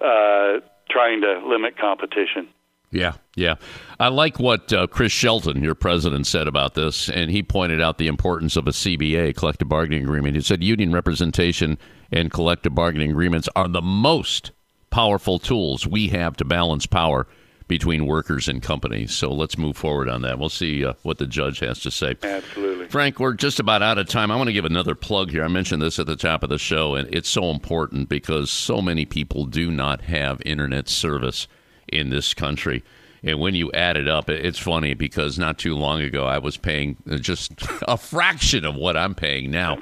uh, 0.01 0.59
trying 0.91 1.21
to 1.21 1.41
limit 1.45 1.77
competition. 1.77 2.47
Yeah, 2.91 3.13
yeah. 3.35 3.55
I 3.99 4.09
like 4.09 4.37
what 4.37 4.73
uh, 4.73 4.87
Chris 4.87 5.13
Shelton, 5.13 5.63
your 5.63 5.75
president, 5.75 6.27
said 6.27 6.47
about 6.47 6.73
this, 6.73 7.09
and 7.09 7.31
he 7.31 7.41
pointed 7.41 7.81
out 7.81 7.97
the 7.97 8.07
importance 8.07 8.57
of 8.57 8.67
a 8.67 8.71
CBA, 8.71 9.35
collective 9.35 9.69
bargaining 9.69 10.03
agreement. 10.03 10.35
He 10.35 10.41
said 10.41 10.61
union 10.61 10.91
representation 10.91 11.77
and 12.11 12.29
collective 12.31 12.75
bargaining 12.75 13.11
agreements 13.11 13.47
are 13.55 13.69
the 13.69 13.81
most 13.81 14.51
powerful 14.89 15.39
tools 15.39 15.87
we 15.87 16.09
have 16.09 16.35
to 16.35 16.43
balance 16.43 16.85
power 16.85 17.27
between 17.71 18.05
workers 18.05 18.49
and 18.49 18.61
companies. 18.61 19.13
So 19.13 19.31
let's 19.31 19.57
move 19.57 19.77
forward 19.77 20.09
on 20.09 20.23
that. 20.23 20.37
We'll 20.37 20.49
see 20.49 20.83
uh, 20.83 20.91
what 21.03 21.19
the 21.19 21.25
judge 21.25 21.59
has 21.59 21.79
to 21.83 21.89
say. 21.89 22.17
Absolutely. 22.21 22.89
Frank, 22.89 23.17
we're 23.17 23.33
just 23.33 23.61
about 23.61 23.81
out 23.81 23.97
of 23.97 24.09
time. 24.09 24.29
I 24.29 24.35
want 24.35 24.47
to 24.47 24.53
give 24.53 24.65
another 24.65 24.93
plug 24.93 25.31
here. 25.31 25.45
I 25.45 25.47
mentioned 25.47 25.81
this 25.81 25.97
at 25.97 26.05
the 26.05 26.17
top 26.17 26.43
of 26.43 26.49
the 26.49 26.57
show, 26.57 26.95
and 26.95 27.07
it's 27.15 27.29
so 27.29 27.49
important 27.49 28.09
because 28.09 28.51
so 28.51 28.81
many 28.81 29.05
people 29.05 29.45
do 29.45 29.71
not 29.71 30.01
have 30.01 30.41
internet 30.45 30.89
service 30.89 31.47
in 31.87 32.09
this 32.09 32.33
country. 32.33 32.83
And 33.23 33.39
when 33.39 33.55
you 33.55 33.71
add 33.71 33.95
it 33.95 34.09
up, 34.09 34.29
it's 34.29 34.59
funny 34.59 34.93
because 34.93 35.39
not 35.39 35.57
too 35.57 35.77
long 35.77 36.01
ago 36.01 36.25
I 36.25 36.39
was 36.39 36.57
paying 36.57 36.97
just 37.21 37.53
a 37.87 37.95
fraction 37.95 38.65
of 38.65 38.75
what 38.75 38.97
I'm 38.97 39.15
paying 39.15 39.49
now 39.49 39.77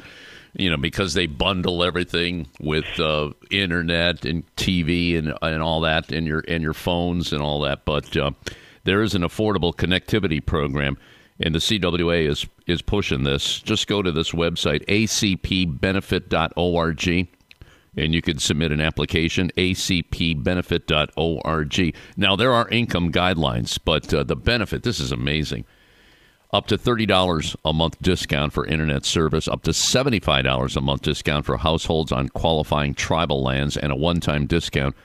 you 0.54 0.70
know, 0.70 0.78
because 0.78 1.14
they 1.14 1.28
bundle 1.28 1.84
everything 1.84 2.47
with 2.60 3.00
uh, 3.00 3.30
internet 3.52 4.26
and 4.26 4.43
TV 4.56 5.18
and 5.18 5.34
and 5.41 5.62
all 5.62 5.82
that, 5.82 6.12
and 6.12 6.26
your 6.28 6.43
and 6.47 6.64
your 6.64 6.74
phones 6.74 7.34
and 7.34 7.41
all 7.41 7.60
that. 7.62 7.86
But 7.86 8.18
uh, 8.18 8.32
there 8.84 9.02
is 9.02 9.16
an 9.16 9.22
affordable 9.22 9.74
connectivity 9.76 10.45
program, 10.45 10.97
and 11.39 11.54
the 11.54 11.60
CWA 11.60 12.28
is 12.28 12.47
is 12.68 12.82
pushing 12.82 13.24
this. 13.24 13.60
Just 13.60 13.88
go 13.88 14.02
to 14.02 14.12
this 14.12 14.32
website, 14.32 14.86
acpbenefit.org. 14.86 17.28
And 17.97 18.14
you 18.14 18.22
can 18.22 18.38
submit 18.38 18.72
an 18.72 18.82
application, 18.82 19.50
acpbenefit.org. 19.58 21.95
Now, 22.16 22.36
there 22.36 22.54
are 22.54 22.70
income 22.70 23.12
guidelines, 23.12 23.80
but 23.84 24.14
uh, 24.14 24.22
the 24.24 24.36
benefit, 24.36 24.84
this 24.84 25.00
is 25.00 25.12
amazing 25.12 25.66
up 26.52 26.68
to 26.68 26.78
$30 26.78 27.56
a 27.64 27.74
month 27.74 28.02
discount 28.02 28.54
for 28.54 28.66
internet 28.66 29.06
service, 29.06 29.47
up 29.47 29.64
to 29.64 29.72
$75 29.72 30.76
a 30.76 30.82
month 30.82 31.02
discount 31.04 31.45
for 31.45 31.58
households 31.58 32.12
on 32.12 32.30
qualifying 32.30 32.93
tribal 32.93 33.43
lands, 33.43 33.78
and 33.78 33.91
a 33.91 33.95
one 33.95 34.20
time 34.20 34.47
discount 34.47 34.95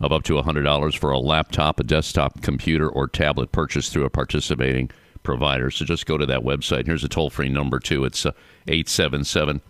of 0.00 0.12
up 0.12 0.22
to 0.24 0.34
$100 0.34 0.98
for 0.98 1.10
a 1.10 1.18
laptop, 1.18 1.80
a 1.80 1.84
desktop 1.84 2.42
computer, 2.42 2.88
or 2.88 3.06
tablet 3.06 3.52
purchased 3.52 3.92
through 3.92 4.04
a 4.04 4.10
participating 4.10 4.90
provider. 5.22 5.70
So 5.70 5.84
just 5.84 6.06
go 6.06 6.16
to 6.16 6.26
that 6.26 6.40
website. 6.40 6.86
Here's 6.86 7.04
a 7.04 7.08
toll 7.08 7.30
free 7.30 7.50
number, 7.50 7.78
too. 7.78 8.04
It's 8.04 8.24
uh, 8.24 8.32
877 8.66 9.60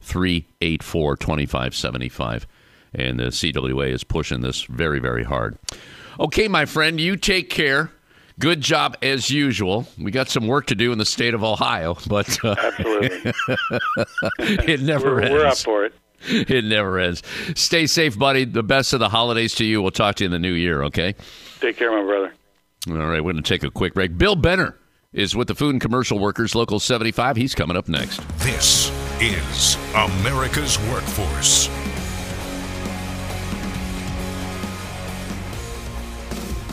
384 0.00 1.16
2575. 1.16 2.46
And 2.94 3.20
the 3.20 3.24
CWA 3.24 3.90
is 3.90 4.04
pushing 4.04 4.40
this 4.40 4.62
very, 4.62 5.00
very 5.00 5.24
hard. 5.24 5.58
Okay, 6.18 6.48
my 6.48 6.64
friend, 6.64 6.98
you 6.98 7.16
take 7.16 7.50
care. 7.50 7.90
Good 8.38 8.60
job 8.60 8.96
as 9.02 9.30
usual. 9.30 9.86
We 9.98 10.10
got 10.10 10.28
some 10.28 10.46
work 10.46 10.66
to 10.66 10.74
do 10.74 10.92
in 10.92 10.98
the 10.98 11.06
state 11.06 11.32
of 11.32 11.42
Ohio, 11.42 11.96
but 12.06 12.44
uh, 12.44 12.54
absolutely, 12.58 13.32
it 14.72 14.80
never 14.80 15.14
we're, 15.14 15.20
ends. 15.20 15.32
We're 15.32 15.46
up 15.46 15.56
for 15.58 15.84
it. 15.86 15.94
It 16.28 16.64
never 16.64 16.98
ends. 16.98 17.22
Stay 17.54 17.86
safe, 17.86 18.18
buddy. 18.18 18.44
The 18.44 18.62
best 18.62 18.92
of 18.92 19.00
the 19.00 19.08
holidays 19.08 19.54
to 19.56 19.64
you. 19.64 19.80
We'll 19.80 19.90
talk 19.90 20.16
to 20.16 20.24
you 20.24 20.26
in 20.26 20.32
the 20.32 20.38
new 20.38 20.52
year. 20.52 20.82
Okay. 20.84 21.14
Take 21.60 21.76
care, 21.78 21.90
my 21.90 22.04
brother. 22.04 22.34
All 22.88 22.94
right, 22.94 23.24
we're 23.24 23.32
going 23.32 23.42
to 23.42 23.48
take 23.48 23.64
a 23.64 23.70
quick 23.70 23.94
break. 23.94 24.16
Bill 24.18 24.36
Benner 24.36 24.78
is 25.12 25.34
with 25.34 25.48
the 25.48 25.54
Food 25.54 25.74
and 25.74 25.80
Commercial 25.80 26.18
Workers 26.18 26.54
Local 26.54 26.78
75. 26.78 27.36
He's 27.36 27.54
coming 27.54 27.76
up 27.76 27.88
next. 27.88 28.20
This 28.38 28.90
is 29.20 29.76
America's 29.94 30.78
Workforce. 30.90 31.68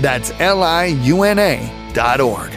That's 0.00 0.30
L 0.38 0.62
I 0.62 0.86
U 0.86 1.22
N 1.22 1.38
A 1.38 1.92
dot 1.92 2.20
org. 2.20 2.52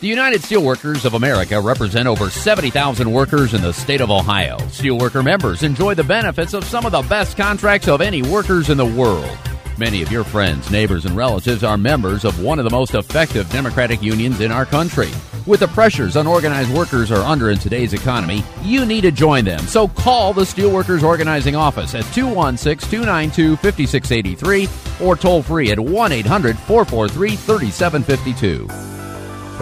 The 0.00 0.06
United 0.08 0.42
Steelworkers 0.42 1.04
of 1.04 1.14
America 1.14 1.60
represent 1.60 2.06
over 2.06 2.28
70,000 2.28 3.10
workers 3.10 3.54
in 3.54 3.62
the 3.62 3.72
state 3.72 4.00
of 4.00 4.10
Ohio. 4.10 4.58
Steelworker 4.68 5.24
members 5.24 5.62
enjoy 5.62 5.94
the 5.94 6.04
benefits 6.04 6.52
of 6.52 6.64
some 6.64 6.84
of 6.84 6.92
the 6.92 7.02
best 7.02 7.36
contracts 7.36 7.88
of 7.88 8.00
any 8.00 8.22
workers 8.22 8.68
in 8.68 8.76
the 8.76 8.84
world. 8.84 9.36
Many 9.78 10.02
of 10.02 10.12
your 10.12 10.22
friends, 10.22 10.70
neighbors, 10.70 11.06
and 11.06 11.16
relatives 11.16 11.64
are 11.64 11.76
members 11.76 12.24
of 12.24 12.40
one 12.42 12.58
of 12.58 12.64
the 12.64 12.70
most 12.70 12.94
effective 12.94 13.50
democratic 13.50 14.02
unions 14.02 14.40
in 14.40 14.52
our 14.52 14.66
country. 14.66 15.10
With 15.46 15.60
the 15.60 15.68
pressures 15.68 16.16
unorganized 16.16 16.74
workers 16.74 17.12
are 17.12 17.22
under 17.22 17.50
in 17.50 17.58
today's 17.58 17.92
economy, 17.92 18.42
you 18.62 18.84
need 18.84 19.02
to 19.02 19.12
join 19.12 19.44
them. 19.44 19.60
So 19.60 19.86
call 19.86 20.32
the 20.32 20.42
Steelworkers 20.42 21.04
Organizing 21.04 21.54
Office 21.54 21.94
at 21.94 22.02
216 22.12 22.90
292 22.90 23.56
5683 23.56 24.68
or 25.06 25.14
toll 25.14 25.42
free 25.44 25.70
at 25.70 25.78
1 25.78 26.10
800 26.10 26.58
443 26.58 27.36
3752. 27.36 28.66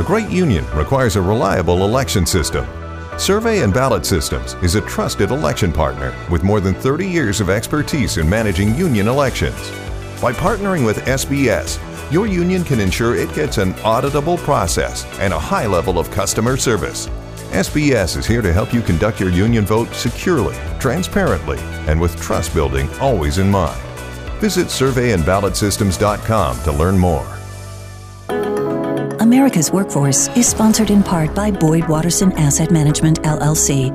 A 0.01 0.07
great 0.07 0.30
union 0.30 0.64
requires 0.74 1.16
a 1.16 1.22
reliable 1.22 1.85
election 1.85 2.24
system. 2.24 2.66
Survey 3.18 3.62
and 3.62 3.74
Ballot 3.74 4.07
Systems 4.07 4.55
is 4.62 4.76
a 4.76 4.80
trusted 4.80 5.30
election 5.30 5.70
partner 5.70 6.16
with 6.30 6.43
more 6.43 6.61
than 6.61 6.74
30 6.74 7.07
years 7.07 7.43
of 7.43 7.51
expertise 7.51 8.16
in 8.16 8.28
managing 8.28 8.74
union 8.74 9.07
elections. 9.07 9.70
By 10.18 10.32
partnering 10.32 10.87
with 10.87 11.05
SBS, 11.05 11.78
your 12.14 12.28
union 12.28 12.62
can 12.62 12.78
ensure 12.78 13.16
it 13.16 13.34
gets 13.34 13.58
an 13.58 13.74
auditable 13.82 14.38
process 14.38 15.04
and 15.18 15.32
a 15.32 15.38
high 15.38 15.66
level 15.66 15.98
of 15.98 16.08
customer 16.12 16.56
service. 16.56 17.08
SBS 17.50 18.16
is 18.16 18.24
here 18.24 18.40
to 18.40 18.52
help 18.52 18.72
you 18.72 18.82
conduct 18.82 19.18
your 19.18 19.30
union 19.30 19.66
vote 19.66 19.92
securely, 19.92 20.56
transparently, 20.78 21.58
and 21.88 22.00
with 22.00 22.14
trust 22.20 22.54
building 22.54 22.88
always 23.00 23.38
in 23.38 23.50
mind. 23.50 23.80
Visit 24.38 24.68
surveyandballotsystems.com 24.68 26.62
to 26.62 26.72
learn 26.72 26.96
more. 26.96 27.26
America's 29.20 29.72
Workforce 29.72 30.28
is 30.36 30.46
sponsored 30.46 30.90
in 30.90 31.02
part 31.02 31.34
by 31.34 31.50
Boyd 31.50 31.88
Watterson 31.88 32.30
Asset 32.38 32.70
Management, 32.70 33.22
LLC. 33.22 33.90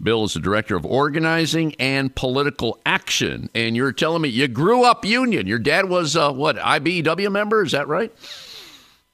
Bill 0.00 0.24
is 0.24 0.34
the 0.34 0.40
director 0.40 0.76
of 0.76 0.86
organizing 0.86 1.74
and 1.80 2.14
political 2.14 2.78
action. 2.86 3.50
And 3.54 3.74
you're 3.74 3.92
telling 3.92 4.22
me 4.22 4.28
you 4.28 4.46
grew 4.46 4.84
up 4.84 5.04
union. 5.04 5.46
Your 5.46 5.58
dad 5.58 5.88
was 5.88 6.16
uh, 6.16 6.32
what 6.32 6.56
IBEW 6.56 7.32
member? 7.32 7.64
Is 7.64 7.72
that 7.72 7.88
right? 7.88 8.12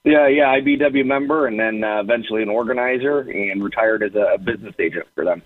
Yeah, 0.05 0.29
yeah, 0.29 0.55
IBEW 0.59 1.07
member, 1.07 1.47
and 1.47 1.59
then 1.59 1.83
uh, 1.83 2.01
eventually 2.01 2.43
an 2.43 2.51
organizer, 2.51 3.21
and 3.21 3.65
retired 3.65 4.03
as 4.03 4.15
a 4.15 4.37
business 4.37 4.75
agent 4.79 5.07
for 5.15 5.25
them. 5.25 5.43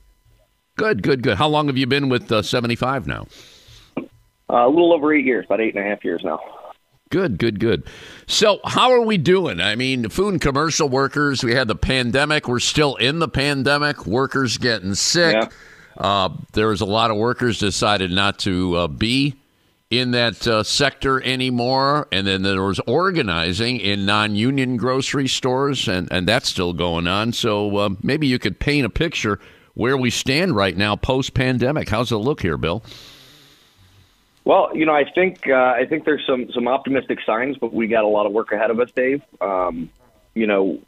Good, 0.78 1.02
good, 1.02 1.24
good. 1.24 1.36
How 1.36 1.48
long 1.48 1.66
have 1.66 1.76
you 1.76 1.88
been 1.88 2.08
with 2.08 2.30
uh, 2.30 2.40
75 2.40 3.08
now? 3.08 3.26
Uh, 3.98 4.04
a 4.48 4.68
little 4.68 4.92
over 4.92 5.12
eight 5.12 5.24
years, 5.24 5.44
about 5.44 5.60
eight 5.60 5.74
and 5.74 5.84
a 5.84 5.88
half 5.88 6.04
years 6.04 6.22
now. 6.22 6.38
Good, 7.10 7.36
good, 7.36 7.58
good. 7.58 7.82
So, 8.28 8.60
how 8.64 8.92
are 8.92 9.00
we 9.00 9.18
doing? 9.18 9.60
I 9.60 9.74
mean, 9.74 10.08
food 10.08 10.28
and 10.34 10.40
commercial 10.40 10.88
workers, 10.88 11.42
we 11.42 11.52
had 11.52 11.66
the 11.66 11.74
pandemic. 11.74 12.46
We're 12.46 12.60
still 12.60 12.94
in 12.94 13.18
the 13.18 13.26
pandemic. 13.26 14.06
Workers 14.06 14.56
getting 14.56 14.94
sick. 14.94 15.34
Yeah. 15.34 15.48
Uh, 15.96 16.28
there 16.52 16.68
was 16.68 16.80
a 16.80 16.86
lot 16.86 17.10
of 17.10 17.16
workers 17.16 17.58
decided 17.58 18.12
not 18.12 18.38
to 18.40 18.76
uh, 18.76 18.86
be 18.86 19.34
in 19.90 20.12
that 20.12 20.46
uh, 20.46 20.62
sector 20.62 21.20
anymore. 21.24 22.06
And 22.12 22.24
then 22.24 22.42
there 22.42 22.62
was 22.62 22.78
organizing 22.86 23.80
in 23.80 24.06
non 24.06 24.36
union 24.36 24.76
grocery 24.76 25.26
stores, 25.26 25.88
and, 25.88 26.06
and 26.12 26.28
that's 26.28 26.48
still 26.48 26.72
going 26.72 27.08
on. 27.08 27.32
So 27.32 27.76
uh, 27.78 27.88
maybe 28.00 28.28
you 28.28 28.38
could 28.38 28.60
paint 28.60 28.86
a 28.86 28.90
picture 28.90 29.40
where 29.78 29.96
we 29.96 30.10
stand 30.10 30.56
right 30.56 30.76
now 30.76 30.96
post 30.96 31.34
pandemic. 31.34 31.88
How's 31.88 32.10
it 32.10 32.16
look 32.16 32.42
here, 32.42 32.56
Bill? 32.56 32.82
Well, 34.44 34.70
you 34.74 34.84
know, 34.84 34.92
I 34.92 35.04
think 35.14 35.46
uh, 35.48 35.54
I 35.54 35.86
think 35.88 36.04
there's 36.04 36.24
some 36.26 36.50
some 36.52 36.66
optimistic 36.66 37.20
signs, 37.24 37.56
but 37.58 37.72
we 37.72 37.86
got 37.86 38.02
a 38.02 38.08
lot 38.08 38.26
of 38.26 38.32
work 38.32 38.50
ahead 38.50 38.70
of 38.70 38.80
us, 38.80 38.90
Dave. 38.90 39.22
Um, 39.40 39.88
you 40.34 40.46
know, 40.48 40.78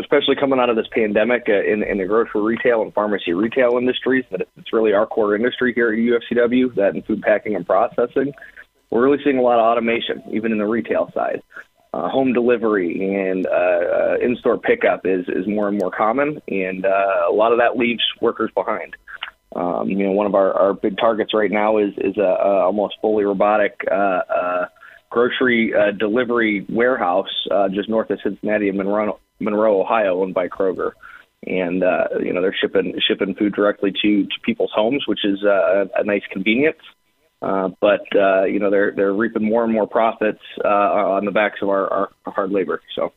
especially 0.00 0.36
coming 0.36 0.58
out 0.58 0.70
of 0.70 0.76
this 0.76 0.86
pandemic 0.92 1.44
uh, 1.48 1.62
in, 1.62 1.82
in 1.82 1.98
the 1.98 2.06
grocery 2.06 2.40
retail 2.40 2.82
and 2.82 2.92
pharmacy 2.94 3.34
retail 3.34 3.76
industries, 3.76 4.24
that 4.30 4.48
it's 4.56 4.72
really 4.72 4.92
our 4.94 5.06
core 5.06 5.36
industry 5.36 5.74
here 5.74 5.92
at 5.92 5.98
UFCW, 5.98 6.74
that 6.76 6.94
in 6.94 7.02
food 7.02 7.20
packing 7.22 7.54
and 7.54 7.66
processing. 7.66 8.32
We're 8.90 9.04
really 9.04 9.22
seeing 9.24 9.38
a 9.38 9.42
lot 9.42 9.58
of 9.58 9.64
automation, 9.64 10.22
even 10.30 10.52
in 10.52 10.58
the 10.58 10.66
retail 10.66 11.10
side. 11.14 11.42
Uh, 11.94 12.08
home 12.08 12.32
delivery 12.32 13.14
and 13.14 13.46
uh, 13.46 13.50
uh, 13.50 14.16
in-store 14.22 14.56
pickup 14.56 15.02
is, 15.04 15.26
is 15.28 15.46
more 15.46 15.68
and 15.68 15.76
more 15.78 15.90
common, 15.90 16.40
and 16.48 16.86
uh, 16.86 17.28
a 17.28 17.32
lot 17.32 17.52
of 17.52 17.58
that 17.58 17.76
leaves 17.76 18.02
workers 18.22 18.50
behind. 18.54 18.96
Um, 19.54 19.90
you 19.90 20.06
know, 20.06 20.12
one 20.12 20.26
of 20.26 20.34
our, 20.34 20.54
our 20.54 20.72
big 20.72 20.96
targets 20.96 21.34
right 21.34 21.50
now 21.50 21.76
is 21.76 21.92
is 21.98 22.16
a, 22.16 22.22
a 22.22 22.64
almost 22.64 22.96
fully 23.02 23.24
robotic 23.24 23.84
uh, 23.90 23.94
uh, 23.94 24.66
grocery 25.10 25.74
uh, 25.74 25.90
delivery 25.90 26.64
warehouse 26.70 27.28
uh, 27.50 27.68
just 27.68 27.88
north 27.88 28.08
of 28.08 28.18
Cincinnati 28.22 28.68
in 28.68 28.78
Monroe, 28.78 29.18
Monroe, 29.40 29.80
Ohio, 29.80 30.22
owned 30.22 30.32
by 30.32 30.48
Kroger. 30.48 30.92
And 31.46 31.84
uh, 31.84 32.04
you 32.20 32.32
know 32.32 32.40
they're 32.40 32.56
shipping 32.58 32.94
shipping 33.06 33.34
food 33.34 33.52
directly 33.52 33.92
to, 34.02 34.24
to 34.24 34.40
people's 34.42 34.72
homes, 34.74 35.04
which 35.06 35.24
is 35.24 35.44
uh, 35.44 35.84
a 35.96 36.04
nice 36.04 36.22
convenience. 36.30 36.78
Uh, 37.42 37.70
but 37.80 38.06
uh, 38.14 38.44
you 38.44 38.60
know 38.60 38.70
they're 38.70 38.92
they're 38.92 39.12
reaping 39.12 39.44
more 39.44 39.64
and 39.64 39.72
more 39.72 39.86
profits 39.86 40.40
uh, 40.64 40.68
on 40.68 41.24
the 41.24 41.32
backs 41.32 41.58
of 41.60 41.68
our, 41.68 41.92
our 41.92 42.10
hard 42.26 42.50
labor. 42.50 42.80
So. 42.94 43.12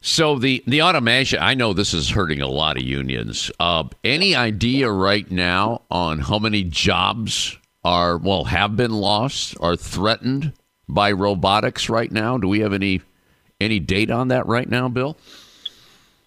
So 0.00 0.38
the 0.38 0.62
the 0.66 0.82
automation, 0.82 1.40
I 1.40 1.54
know 1.54 1.72
this 1.72 1.92
is 1.92 2.10
hurting 2.10 2.40
a 2.40 2.46
lot 2.46 2.76
of 2.76 2.84
unions. 2.84 3.50
Uh, 3.58 3.84
any 4.04 4.36
idea 4.36 4.90
right 4.90 5.28
now 5.28 5.82
on 5.90 6.20
how 6.20 6.38
many 6.38 6.62
jobs 6.62 7.58
are 7.84 8.16
well 8.16 8.44
have 8.44 8.76
been 8.76 8.92
lost, 8.92 9.56
are 9.60 9.74
threatened 9.74 10.52
by 10.88 11.10
robotics 11.10 11.88
right 11.88 12.12
now? 12.12 12.38
Do 12.38 12.46
we 12.46 12.60
have 12.60 12.72
any 12.72 13.00
any 13.60 13.80
data 13.80 14.12
on 14.12 14.28
that 14.28 14.46
right 14.46 14.68
now, 14.68 14.88
Bill? 14.88 15.16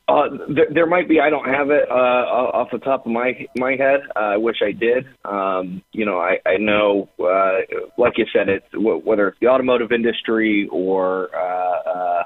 Uh, 0.07 0.29
there, 0.49 0.67
there, 0.73 0.85
might 0.85 1.07
be. 1.07 1.19
I 1.21 1.29
don't 1.29 1.47
have 1.47 1.69
it 1.69 1.89
uh, 1.89 1.93
off 1.93 2.69
the 2.71 2.79
top 2.79 3.05
of 3.05 3.11
my 3.11 3.47
my 3.55 3.75
head. 3.77 4.01
Uh, 4.15 4.19
I 4.19 4.37
wish 4.37 4.57
I 4.61 4.71
did. 4.71 5.05
Um, 5.23 5.81
you 5.93 6.05
know, 6.05 6.19
I, 6.19 6.37
I 6.45 6.57
know, 6.57 7.07
uh, 7.19 7.61
like 7.97 8.17
you 8.17 8.25
said, 8.33 8.49
it's 8.49 8.65
whether 8.73 9.29
it's 9.29 9.37
the 9.39 9.47
automotive 9.47 9.91
industry 9.91 10.67
or 10.71 11.29
uh, 11.35 11.89
uh, 11.89 12.23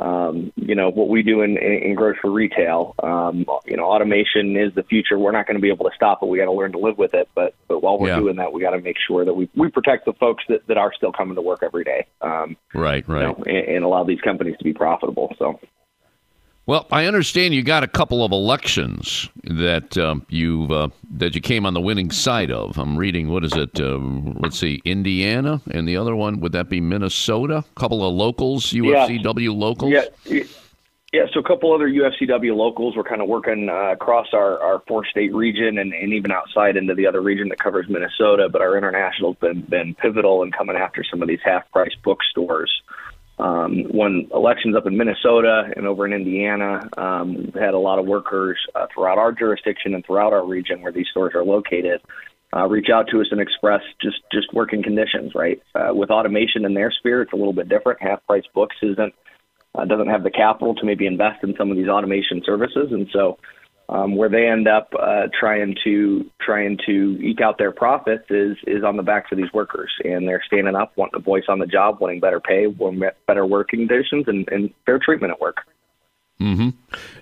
um, 0.00 0.52
you 0.56 0.74
know 0.74 0.90
what 0.90 1.08
we 1.08 1.22
do 1.22 1.42
in, 1.42 1.56
in 1.56 1.94
grocery 1.94 2.30
retail. 2.30 2.94
Um, 3.00 3.46
you 3.64 3.76
know, 3.76 3.84
automation 3.84 4.56
is 4.56 4.74
the 4.74 4.82
future. 4.82 5.18
We're 5.18 5.30
not 5.30 5.46
going 5.46 5.56
to 5.56 5.62
be 5.62 5.70
able 5.70 5.84
to 5.84 5.94
stop 5.94 6.20
it. 6.22 6.26
We 6.26 6.38
got 6.38 6.46
to 6.46 6.52
learn 6.52 6.72
to 6.72 6.78
live 6.78 6.98
with 6.98 7.14
it. 7.14 7.28
But 7.34 7.54
but 7.68 7.80
while 7.80 7.98
we're 7.98 8.08
yeah. 8.08 8.18
doing 8.18 8.36
that, 8.36 8.52
we 8.52 8.60
got 8.60 8.70
to 8.70 8.80
make 8.80 8.96
sure 9.06 9.24
that 9.24 9.34
we 9.34 9.48
we 9.54 9.70
protect 9.70 10.06
the 10.06 10.14
folks 10.14 10.42
that, 10.48 10.66
that 10.66 10.78
are 10.78 10.92
still 10.96 11.12
coming 11.12 11.36
to 11.36 11.42
work 11.42 11.60
every 11.62 11.84
day. 11.84 12.06
Um, 12.22 12.56
right, 12.74 13.08
right, 13.08 13.20
you 13.20 13.26
know, 13.28 13.44
and, 13.46 13.76
and 13.76 13.84
allow 13.84 14.02
these 14.02 14.20
companies 14.20 14.56
to 14.58 14.64
be 14.64 14.72
profitable. 14.72 15.34
So. 15.38 15.60
Well, 16.66 16.86
I 16.90 17.04
understand 17.04 17.52
you 17.52 17.62
got 17.62 17.82
a 17.82 17.86
couple 17.86 18.24
of 18.24 18.32
elections 18.32 19.28
that 19.42 19.98
um, 19.98 20.24
you 20.30 20.66
uh, 20.70 20.88
that 21.10 21.34
you 21.34 21.42
came 21.42 21.66
on 21.66 21.74
the 21.74 21.80
winning 21.80 22.10
side 22.10 22.50
of. 22.50 22.78
I'm 22.78 22.96
reading 22.96 23.28
what 23.28 23.44
is 23.44 23.52
it? 23.54 23.78
Uh, 23.78 23.98
let's 24.40 24.58
see, 24.58 24.80
Indiana, 24.86 25.60
and 25.70 25.86
the 25.86 25.98
other 25.98 26.16
one 26.16 26.40
would 26.40 26.52
that 26.52 26.70
be 26.70 26.80
Minnesota? 26.80 27.58
A 27.58 27.80
couple 27.80 28.06
of 28.06 28.14
locals, 28.14 28.72
UFCW 28.72 29.44
yeah. 29.44 29.50
locals. 29.50 29.92
Yeah, 29.92 30.42
yeah. 31.12 31.26
So 31.34 31.40
a 31.40 31.42
couple 31.42 31.74
other 31.74 31.86
UFCW 31.86 32.56
locals. 32.56 32.96
We're 32.96 33.04
kind 33.04 33.20
of 33.20 33.28
working 33.28 33.68
uh, 33.68 33.92
across 33.92 34.28
our, 34.32 34.58
our 34.60 34.82
four 34.88 35.04
state 35.04 35.34
region 35.34 35.76
and, 35.76 35.92
and 35.92 36.14
even 36.14 36.32
outside 36.32 36.78
into 36.78 36.94
the 36.94 37.06
other 37.06 37.20
region 37.20 37.50
that 37.50 37.58
covers 37.58 37.90
Minnesota. 37.90 38.48
But 38.50 38.62
our 38.62 38.78
international's 38.78 39.36
been 39.36 39.60
been 39.60 39.94
pivotal 39.96 40.42
in 40.42 40.50
coming 40.50 40.76
after 40.76 41.04
some 41.04 41.20
of 41.20 41.28
these 41.28 41.40
half 41.44 41.70
price 41.72 41.94
bookstores. 42.02 42.70
Um, 43.38 43.84
when 43.90 44.28
elections 44.32 44.76
up 44.76 44.86
in 44.86 44.96
Minnesota 44.96 45.64
and 45.76 45.86
over 45.86 46.06
in 46.06 46.12
Indiana, 46.12 46.88
um, 46.96 47.50
had 47.54 47.74
a 47.74 47.78
lot 47.78 47.98
of 47.98 48.06
workers 48.06 48.58
uh, 48.74 48.86
throughout 48.94 49.18
our 49.18 49.32
jurisdiction 49.32 49.94
and 49.94 50.04
throughout 50.06 50.32
our 50.32 50.46
region 50.46 50.82
where 50.82 50.92
these 50.92 51.06
stores 51.10 51.34
are 51.34 51.44
located 51.44 52.00
uh, 52.54 52.68
reach 52.68 52.88
out 52.92 53.08
to 53.10 53.20
us 53.20 53.26
and 53.30 53.40
express 53.40 53.80
just 54.00 54.18
just 54.32 54.52
working 54.52 54.82
conditions. 54.82 55.32
Right, 55.34 55.60
uh, 55.74 55.92
with 55.92 56.10
automation 56.10 56.64
in 56.64 56.74
their 56.74 56.92
sphere, 56.92 57.22
it's 57.22 57.32
a 57.32 57.36
little 57.36 57.52
bit 57.52 57.68
different. 57.68 58.00
Half 58.00 58.24
price 58.26 58.44
books 58.54 58.76
isn't 58.82 59.14
uh, 59.74 59.84
doesn't 59.84 60.08
have 60.08 60.22
the 60.22 60.30
capital 60.30 60.74
to 60.76 60.84
maybe 60.84 61.06
invest 61.06 61.42
in 61.42 61.54
some 61.58 61.70
of 61.70 61.76
these 61.76 61.88
automation 61.88 62.42
services, 62.44 62.88
and 62.92 63.08
so 63.12 63.38
um, 63.88 64.16
where 64.16 64.28
they 64.28 64.46
end 64.46 64.66
up 64.66 64.92
uh, 64.98 65.28
trying 65.38 65.76
to 65.84 66.30
trying 66.40 66.78
to 66.86 67.18
eke 67.22 67.40
out 67.40 67.58
their 67.58 67.72
profits 67.72 68.24
is 68.30 68.56
is 68.66 68.82
on 68.82 68.96
the 68.96 69.02
backs 69.02 69.30
of 69.30 69.38
these 69.38 69.52
workers, 69.52 69.90
and 70.04 70.26
they're 70.26 70.42
standing 70.46 70.74
up, 70.74 70.92
wanting 70.96 71.20
a 71.20 71.22
voice 71.22 71.44
on 71.48 71.58
the 71.58 71.66
job, 71.66 71.98
wanting 72.00 72.20
better 72.20 72.40
pay, 72.40 72.66
wanting 72.66 73.10
better 73.26 73.44
working 73.44 73.86
conditions, 73.86 74.24
and, 74.26 74.48
and 74.50 74.72
fair 74.86 74.98
treatment 74.98 75.32
at 75.32 75.40
work. 75.40 75.58
Mm-hmm. 76.40 76.70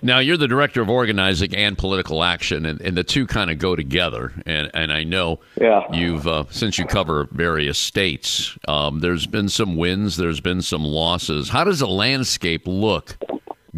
Now 0.01 0.19
you're 0.19 0.37
the 0.37 0.47
director 0.47 0.81
of 0.81 0.89
organizing 0.89 1.55
and 1.55 1.77
political 1.77 2.23
action, 2.23 2.65
and, 2.65 2.81
and 2.81 2.97
the 2.97 3.03
two 3.03 3.27
kind 3.27 3.51
of 3.51 3.59
go 3.59 3.75
together. 3.75 4.33
And 4.45 4.71
and 4.73 4.91
I 4.91 5.03
know 5.03 5.41
yeah. 5.59 5.81
you've 5.91 6.27
uh, 6.27 6.45
since 6.49 6.79
you 6.79 6.85
cover 6.85 7.27
various 7.31 7.77
states, 7.77 8.57
um, 8.67 9.01
there's 9.01 9.27
been 9.27 9.49
some 9.49 9.75
wins, 9.75 10.17
there's 10.17 10.39
been 10.39 10.61
some 10.61 10.83
losses. 10.83 11.49
How 11.49 11.63
does 11.63 11.79
the 11.79 11.87
landscape 11.87 12.63
look 12.65 13.17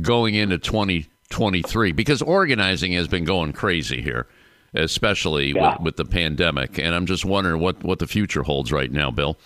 going 0.02 0.36
into 0.36 0.58
20- 0.58 1.08
23 1.30 1.92
because 1.92 2.22
organizing 2.22 2.94
has 2.94 3.08
been 3.08 3.26
going 3.26 3.54
crazy 3.54 4.02
here, 4.02 4.28
especially 4.74 5.54
yeah. 5.54 5.74
with, 5.74 5.82
with 5.82 5.96
the 5.98 6.06
pandemic. 6.06 6.80
And 6.80 6.94
I'm 6.94 7.06
just 7.06 7.26
wondering 7.26 7.62
what, 7.62 7.84
what 7.84 8.00
the 8.00 8.08
future 8.08 8.44
holds 8.44 8.72
right 8.72 8.92
now, 8.92 9.12
Bill. 9.12 9.38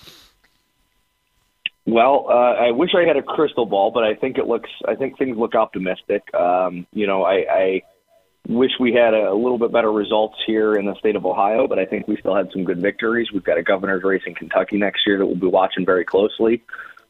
Well, 1.85 2.27
uh, 2.29 2.33
I 2.33 2.71
wish 2.71 2.91
I 2.95 3.03
had 3.03 3.17
a 3.17 3.23
crystal 3.23 3.65
ball, 3.65 3.89
but 3.91 4.03
I 4.03 4.13
think 4.13 4.37
it 4.37 4.45
looks. 4.45 4.69
I 4.87 4.93
think 4.93 5.17
things 5.17 5.37
look 5.37 5.55
optimistic. 5.55 6.21
Um, 6.35 6.85
you 6.93 7.07
know, 7.07 7.23
I, 7.23 7.45
I 7.51 7.81
wish 8.47 8.71
we 8.79 8.93
had 8.93 9.15
a, 9.15 9.31
a 9.31 9.33
little 9.33 9.57
bit 9.57 9.71
better 9.71 9.91
results 9.91 10.35
here 10.45 10.75
in 10.75 10.85
the 10.85 10.95
state 10.95 11.15
of 11.15 11.25
Ohio, 11.25 11.67
but 11.67 11.79
I 11.79 11.85
think 11.85 12.07
we 12.07 12.17
still 12.17 12.35
had 12.35 12.51
some 12.51 12.63
good 12.63 12.79
victories. 12.79 13.31
We've 13.33 13.43
got 13.43 13.57
a 13.57 13.63
governor's 13.63 14.03
race 14.03 14.21
in 14.27 14.35
Kentucky 14.35 14.77
next 14.77 15.01
year 15.07 15.17
that 15.17 15.25
we'll 15.25 15.35
be 15.35 15.47
watching 15.47 15.85
very 15.85 16.05
closely. 16.05 16.61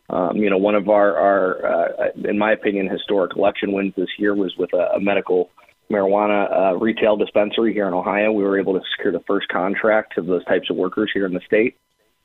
Um, 0.10 0.38
you 0.38 0.50
know, 0.50 0.58
one 0.58 0.76
of 0.76 0.90
our, 0.90 1.16
our 1.16 1.66
uh, 1.66 2.12
in 2.28 2.38
my 2.38 2.52
opinion, 2.52 2.90
historic 2.90 3.36
election 3.36 3.72
wins 3.74 3.94
this 3.96 4.10
year 4.18 4.34
was 4.34 4.56
with 4.58 4.74
a, 4.74 4.96
a 4.96 5.00
medical 5.00 5.50
marijuana 5.92 6.52
uh, 6.52 6.78
retail 6.78 7.18
dispensary 7.18 7.74
here 7.74 7.88
in 7.88 7.94
Ohio. 7.94 8.32
We 8.32 8.44
were 8.44 8.60
able 8.60 8.74
to 8.74 8.82
secure 8.96 9.12
the 9.12 9.24
first 9.28 9.48
contract 9.50 10.18
of 10.18 10.26
those 10.26 10.46
types 10.46 10.70
of 10.70 10.76
workers 10.76 11.12
here 11.14 11.26
in 11.26 11.34
the 11.34 11.42
state. 11.46 11.78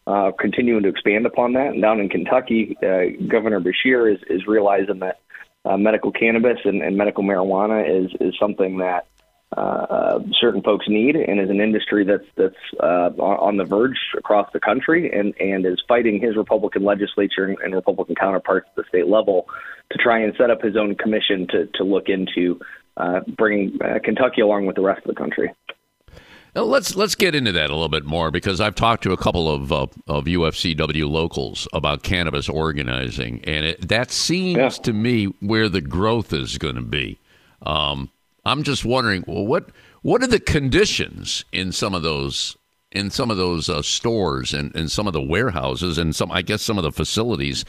Uh, 0.07 0.33
continuing 0.39 0.83
to 0.83 0.89
expand 0.91 1.25
upon 1.25 1.55
that, 1.55 1.69
and 1.69 1.81
down 1.81 1.99
in 1.99 2.11
Kentucky, 2.11 2.77
uh, 2.83 3.25
Governor 3.27 3.59
Beshear 3.59 4.13
is, 4.13 4.21
is 4.29 4.47
realizing 4.47 4.99
that 4.99 5.21
uh, 5.65 5.79
medical 5.79 6.13
cannabis 6.13 6.59
and, 6.65 6.83
and 6.83 6.95
medical 6.95 7.25
marijuana 7.25 8.05
is 8.05 8.11
is 8.21 8.35
something 8.39 8.79
that 8.79 9.07
uh, 9.57 10.19
certain 10.41 10.63
folks 10.63 10.87
need, 10.89 11.17
and 11.17 11.41
is 11.41 11.51
an 11.51 11.61
industry 11.61 12.05
that's 12.05 12.27
that's 12.37 12.55
uh, 12.81 13.11
on 13.19 13.57
the 13.57 13.65
verge 13.65 13.99
across 14.19 14.49
the 14.53 14.61
country, 14.61 15.11
and 15.13 15.35
and 15.39 15.65
is 15.65 15.83
fighting 15.87 16.21
his 16.21 16.37
Republican 16.37 16.85
legislature 16.85 17.45
and, 17.45 17.57
and 17.65 17.75
Republican 17.75 18.15
counterparts 18.17 18.67
at 18.71 18.77
the 18.77 18.85
state 18.89 19.07
level 19.07 19.47
to 19.91 19.99
try 19.99 20.19
and 20.19 20.35
set 20.37 20.51
up 20.51 20.61
his 20.61 20.77
own 20.77 20.95
commission 20.97 21.47
to 21.51 21.67
to 21.75 21.85
look 21.85 22.09
into 22.09 22.59
uh, 22.97 23.21
bringing 23.37 23.79
uh, 23.83 23.99
Kentucky 24.03 24.41
along 24.41 24.67
with 24.67 24.77
the 24.77 24.83
rest 24.83 25.03
of 25.07 25.15
the 25.15 25.21
country. 25.21 25.53
Now 26.55 26.63
let's 26.63 26.95
let's 26.95 27.15
get 27.15 27.35
into 27.35 27.53
that 27.53 27.71
a 27.71 27.75
little 27.75 27.89
bit 27.89 28.05
more 28.05 28.31
because 28.31 28.61
I've 28.61 28.77
talked 28.77 29.03
to 29.05 29.13
a 29.13 29.17
couple 29.17 29.49
of 29.49 29.73
uh, 29.73 29.87
of 30.07 30.25
UFCW 30.25 31.09
locals 31.09 31.67
about 31.73 32.03
cannabis 32.03 32.49
organizing, 32.49 33.41
and 33.45 33.67
it, 33.67 33.89
that 33.89 34.11
seems 34.11 34.57
yeah. 34.57 34.69
to 34.69 34.93
me 34.93 35.27
where 35.41 35.69
the 35.69 35.81
growth 35.81 36.33
is 36.33 36.59
going 36.59 36.77
to 36.77 36.83
be. 36.83 37.19
Um, 37.63 38.11
I'm 38.47 38.63
just 38.63 38.85
wondering, 38.85 39.25
well, 39.27 39.47
what 39.47 39.71
what 40.03 40.23
are 40.23 40.27
the 40.27 40.41
conditions 40.41 41.45
in 41.53 41.73
some 41.73 41.95
of 41.95 42.03
those 42.03 42.57
in 42.93 43.11
some 43.11 43.31
of 43.31 43.37
those 43.37 43.69
uh, 43.69 43.83
stores 43.83 44.55
and, 44.55 44.75
and 44.75 44.91
some 44.91 45.07
of 45.07 45.13
the 45.13 45.21
warehouses 45.21 45.99
and 45.99 46.15
some, 46.15 46.31
I 46.31 46.43
guess, 46.43 46.63
some 46.63 46.79
of 46.79 46.85
the 46.85 46.93
facilities 46.93 47.65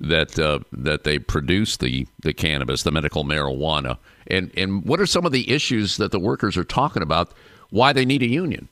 that 0.00 0.38
uh, 0.38 0.60
that 0.72 1.04
they 1.04 1.18
produce 1.18 1.76
the, 1.76 2.06
the 2.22 2.32
cannabis, 2.32 2.82
the 2.82 2.90
medical 2.90 3.24
marijuana, 3.24 3.98
and 4.26 4.50
and 4.56 4.84
what 4.84 5.00
are 5.00 5.06
some 5.06 5.24
of 5.26 5.32
the 5.32 5.50
issues 5.50 5.96
that 5.98 6.10
the 6.10 6.18
workers 6.18 6.56
are 6.56 6.64
talking 6.64 7.02
about? 7.02 7.32
Why 7.70 7.92
they 7.92 8.04
need 8.04 8.22
a 8.22 8.28
union? 8.28 8.68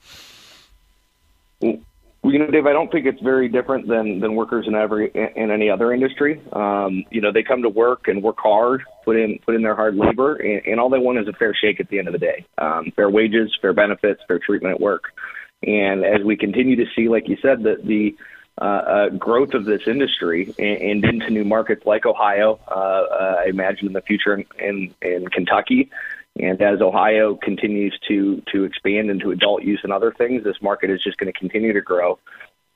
You 2.22 2.38
know, 2.38 2.48
Dave, 2.48 2.66
I 2.66 2.72
don't 2.72 2.92
think 2.92 3.06
it's 3.06 3.20
very 3.22 3.48
different 3.48 3.88
than 3.88 4.20
than 4.20 4.34
workers 4.34 4.66
in 4.68 4.74
every 4.74 5.10
in 5.14 5.50
any 5.50 5.70
other 5.70 5.92
industry. 5.92 6.40
Um, 6.52 7.04
you 7.10 7.22
know, 7.22 7.32
they 7.32 7.42
come 7.42 7.62
to 7.62 7.70
work 7.70 8.08
and 8.08 8.22
work 8.22 8.36
hard, 8.38 8.82
put 9.04 9.16
in 9.16 9.38
put 9.46 9.54
in 9.54 9.62
their 9.62 9.74
hard 9.74 9.96
labor, 9.96 10.36
and, 10.36 10.60
and 10.66 10.80
all 10.80 10.90
they 10.90 10.98
want 10.98 11.18
is 11.18 11.28
a 11.28 11.32
fair 11.32 11.54
shake 11.54 11.80
at 11.80 11.88
the 11.88 11.98
end 11.98 12.08
of 12.08 12.12
the 12.12 12.18
day. 12.18 12.44
Um, 12.58 12.92
fair 12.94 13.08
wages, 13.08 13.56
fair 13.62 13.72
benefits, 13.72 14.20
fair 14.28 14.38
treatment 14.38 14.74
at 14.74 14.80
work. 14.80 15.04
And 15.62 16.04
as 16.04 16.22
we 16.22 16.36
continue 16.36 16.76
to 16.76 16.86
see, 16.94 17.08
like 17.08 17.26
you 17.26 17.38
said, 17.40 17.62
that 17.62 17.86
the 17.86 18.16
uh, 18.60 18.64
uh, 18.64 19.08
growth 19.10 19.54
of 19.54 19.64
this 19.64 19.82
industry 19.86 20.54
and, 20.58 21.02
and 21.02 21.04
into 21.04 21.30
new 21.30 21.44
markets 21.44 21.86
like 21.86 22.04
Ohio, 22.04 22.60
uh, 22.68 22.74
uh, 22.74 23.36
I 23.40 23.48
imagine 23.48 23.86
in 23.86 23.92
the 23.94 24.02
future 24.02 24.34
in, 24.34 24.44
in, 24.58 24.94
in 25.00 25.28
Kentucky, 25.28 25.90
and 26.36 26.60
as 26.62 26.80
Ohio 26.80 27.38
continues 27.42 27.98
to 28.08 28.42
to 28.52 28.64
expand 28.64 29.10
into 29.10 29.30
adult 29.30 29.62
use 29.62 29.80
and 29.82 29.92
other 29.92 30.14
things, 30.16 30.44
this 30.44 30.56
market 30.62 30.90
is 30.90 31.02
just 31.02 31.18
going 31.18 31.32
to 31.32 31.38
continue 31.38 31.72
to 31.72 31.80
grow. 31.80 32.18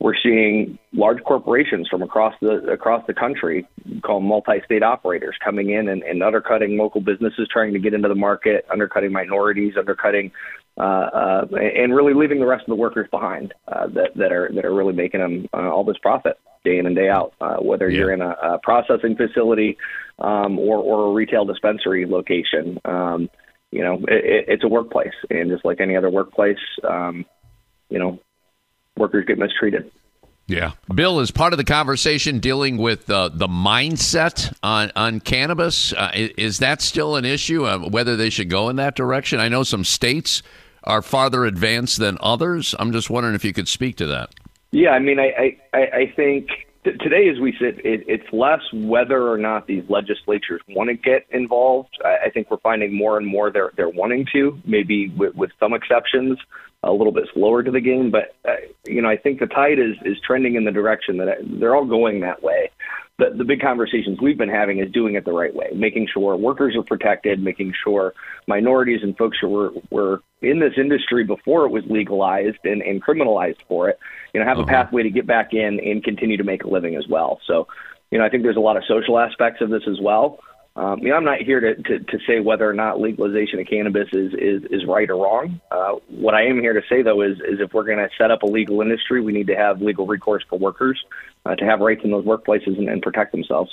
We're 0.00 0.16
seeing 0.20 0.78
large 0.92 1.22
corporations 1.22 1.88
from 1.88 2.02
across 2.02 2.34
the 2.40 2.56
across 2.70 3.06
the 3.06 3.14
country, 3.14 3.66
called 4.02 4.24
multi-state 4.24 4.82
operators, 4.82 5.36
coming 5.42 5.70
in 5.70 5.88
and, 5.88 6.02
and 6.02 6.22
undercutting 6.22 6.76
local 6.76 7.00
businesses, 7.00 7.48
trying 7.50 7.72
to 7.74 7.78
get 7.78 7.94
into 7.94 8.08
the 8.08 8.14
market, 8.16 8.66
undercutting 8.70 9.12
minorities, 9.12 9.74
undercutting, 9.78 10.32
uh, 10.76 10.80
uh, 10.80 11.46
and 11.52 11.94
really 11.94 12.12
leaving 12.12 12.40
the 12.40 12.46
rest 12.46 12.62
of 12.62 12.68
the 12.68 12.74
workers 12.74 13.06
behind 13.12 13.54
uh, 13.68 13.86
that 13.86 14.10
that 14.16 14.32
are 14.32 14.50
that 14.52 14.64
are 14.64 14.74
really 14.74 14.92
making 14.92 15.20
them 15.20 15.48
uh, 15.54 15.70
all 15.70 15.84
this 15.84 15.98
profit 16.02 16.38
day 16.64 16.78
in 16.78 16.86
and 16.86 16.96
day 16.96 17.08
out. 17.08 17.32
Uh, 17.40 17.58
whether 17.58 17.88
yeah. 17.88 18.00
you're 18.00 18.12
in 18.12 18.20
a, 18.20 18.30
a 18.30 18.58
processing 18.64 19.16
facility 19.16 19.78
um, 20.18 20.58
or 20.58 20.78
or 20.78 21.10
a 21.10 21.12
retail 21.12 21.44
dispensary 21.44 22.04
location. 22.04 22.80
Um, 22.84 23.30
you 23.74 23.82
know, 23.82 23.94
it, 24.06 24.44
it's 24.46 24.64
a 24.64 24.68
workplace, 24.68 25.14
and 25.30 25.50
just 25.50 25.64
like 25.64 25.80
any 25.80 25.96
other 25.96 26.08
workplace, 26.08 26.58
um, 26.88 27.26
you 27.90 27.98
know, 27.98 28.20
workers 28.96 29.24
get 29.26 29.36
mistreated. 29.36 29.90
Yeah, 30.46 30.72
Bill 30.94 31.18
is 31.18 31.32
part 31.32 31.52
of 31.52 31.56
the 31.56 31.64
conversation 31.64 32.38
dealing 32.38 32.76
with 32.76 33.10
uh, 33.10 33.30
the 33.30 33.48
mindset 33.48 34.54
on 34.62 34.92
on 34.94 35.18
cannabis. 35.18 35.92
Uh, 35.92 36.12
is, 36.14 36.58
that 36.58 36.82
still 36.82 37.16
an 37.16 37.24
issue? 37.24 37.64
Uh, 37.64 37.88
whether 37.88 38.14
they 38.14 38.30
should 38.30 38.48
go 38.48 38.68
in 38.68 38.76
that 38.76 38.94
direction? 38.94 39.40
I 39.40 39.48
know 39.48 39.64
some 39.64 39.82
states 39.82 40.42
are 40.84 41.02
farther 41.02 41.44
advanced 41.44 41.98
than 41.98 42.16
others. 42.20 42.76
I'm 42.78 42.92
just 42.92 43.10
wondering 43.10 43.34
if 43.34 43.44
you 43.44 43.52
could 43.52 43.66
speak 43.66 43.96
to 43.96 44.06
that. 44.06 44.34
Yeah, 44.70 44.90
I 44.90 45.00
mean, 45.00 45.18
I 45.18 45.58
I, 45.72 45.78
I 45.78 46.12
think 46.14 46.48
today, 46.84 47.28
as 47.28 47.40
we 47.40 47.52
sit, 47.58 47.84
it, 47.84 48.04
it's 48.06 48.32
less 48.32 48.60
whether 48.72 49.28
or 49.28 49.38
not 49.38 49.66
these 49.66 49.84
legislatures 49.88 50.60
want 50.68 50.88
to 50.88 50.94
get 50.94 51.26
involved. 51.30 51.98
I, 52.04 52.26
I 52.26 52.30
think 52.30 52.50
we're 52.50 52.58
finding 52.58 52.94
more 52.94 53.16
and 53.16 53.26
more 53.26 53.50
they're 53.50 53.72
they're 53.76 53.88
wanting 53.88 54.26
to, 54.32 54.60
maybe 54.64 55.08
with, 55.10 55.34
with 55.34 55.50
some 55.58 55.74
exceptions, 55.74 56.38
a 56.82 56.92
little 56.92 57.12
bit 57.12 57.28
slower 57.32 57.62
to 57.62 57.70
the 57.70 57.80
game. 57.80 58.10
But 58.10 58.36
uh, 58.46 58.56
you 58.86 59.02
know, 59.02 59.08
I 59.08 59.16
think 59.16 59.40
the 59.40 59.46
tide 59.46 59.78
is 59.78 59.96
is 60.04 60.18
trending 60.26 60.54
in 60.54 60.64
the 60.64 60.72
direction 60.72 61.16
that 61.18 61.38
they're 61.42 61.74
all 61.74 61.86
going 61.86 62.20
that 62.20 62.42
way 62.42 62.70
the, 63.18 63.30
the 63.36 63.44
big 63.44 63.60
conversations 63.60 64.18
we've 64.20 64.38
been 64.38 64.48
having 64.48 64.80
is 64.80 64.90
doing 64.90 65.14
it 65.14 65.24
the 65.24 65.32
right 65.32 65.54
way, 65.54 65.70
making 65.74 66.08
sure 66.12 66.36
workers 66.36 66.74
are 66.76 66.82
protected, 66.82 67.40
making 67.40 67.72
sure 67.84 68.12
minorities 68.48 69.00
and 69.02 69.16
folks 69.16 69.38
who 69.40 69.48
were, 69.48 69.70
were 69.90 70.22
in 70.42 70.58
this 70.58 70.72
industry 70.76 71.22
before 71.22 71.64
it 71.64 71.70
was 71.70 71.84
legalized 71.88 72.58
and, 72.64 72.82
and 72.82 73.02
criminalized 73.02 73.58
for 73.68 73.88
it, 73.88 73.98
you 74.32 74.40
know, 74.40 74.46
have 74.46 74.58
uh-huh. 74.58 74.66
a 74.66 74.68
pathway 74.68 75.04
to 75.04 75.10
get 75.10 75.26
back 75.26 75.52
in 75.52 75.78
and 75.80 76.02
continue 76.02 76.36
to 76.36 76.44
make 76.44 76.64
a 76.64 76.68
living 76.68 76.96
as 76.96 77.06
well. 77.08 77.40
So, 77.46 77.68
you 78.10 78.18
know, 78.18 78.24
I 78.24 78.30
think 78.30 78.42
there's 78.42 78.56
a 78.56 78.60
lot 78.60 78.76
of 78.76 78.82
social 78.88 79.18
aspects 79.18 79.60
of 79.60 79.70
this 79.70 79.82
as 79.88 80.00
well. 80.00 80.40
Um, 80.76 80.98
you 81.00 81.10
know, 81.10 81.16
I'm 81.16 81.24
not 81.24 81.38
here 81.38 81.60
to, 81.60 81.74
to, 81.76 81.98
to 82.00 82.18
say 82.26 82.40
whether 82.40 82.68
or 82.68 82.72
not 82.72 83.00
legalization 83.00 83.60
of 83.60 83.66
cannabis 83.68 84.08
is, 84.12 84.32
is, 84.34 84.64
is 84.70 84.84
right 84.88 85.08
or 85.08 85.16
wrong. 85.16 85.60
Uh, 85.70 85.92
what 86.08 86.34
I 86.34 86.46
am 86.46 86.58
here 86.58 86.72
to 86.72 86.82
say, 86.88 87.00
though, 87.00 87.22
is, 87.22 87.36
is 87.38 87.60
if 87.60 87.72
we're 87.72 87.84
going 87.84 87.98
to 87.98 88.08
set 88.18 88.32
up 88.32 88.42
a 88.42 88.46
legal 88.46 88.80
industry, 88.80 89.20
we 89.20 89.32
need 89.32 89.46
to 89.46 89.54
have 89.54 89.80
legal 89.80 90.06
recourse 90.06 90.42
for 90.50 90.58
workers 90.58 91.00
uh, 91.46 91.54
to 91.54 91.64
have 91.64 91.78
rights 91.78 92.00
in 92.02 92.10
those 92.10 92.24
workplaces 92.24 92.76
and, 92.76 92.88
and 92.88 93.02
protect 93.02 93.30
themselves. 93.30 93.70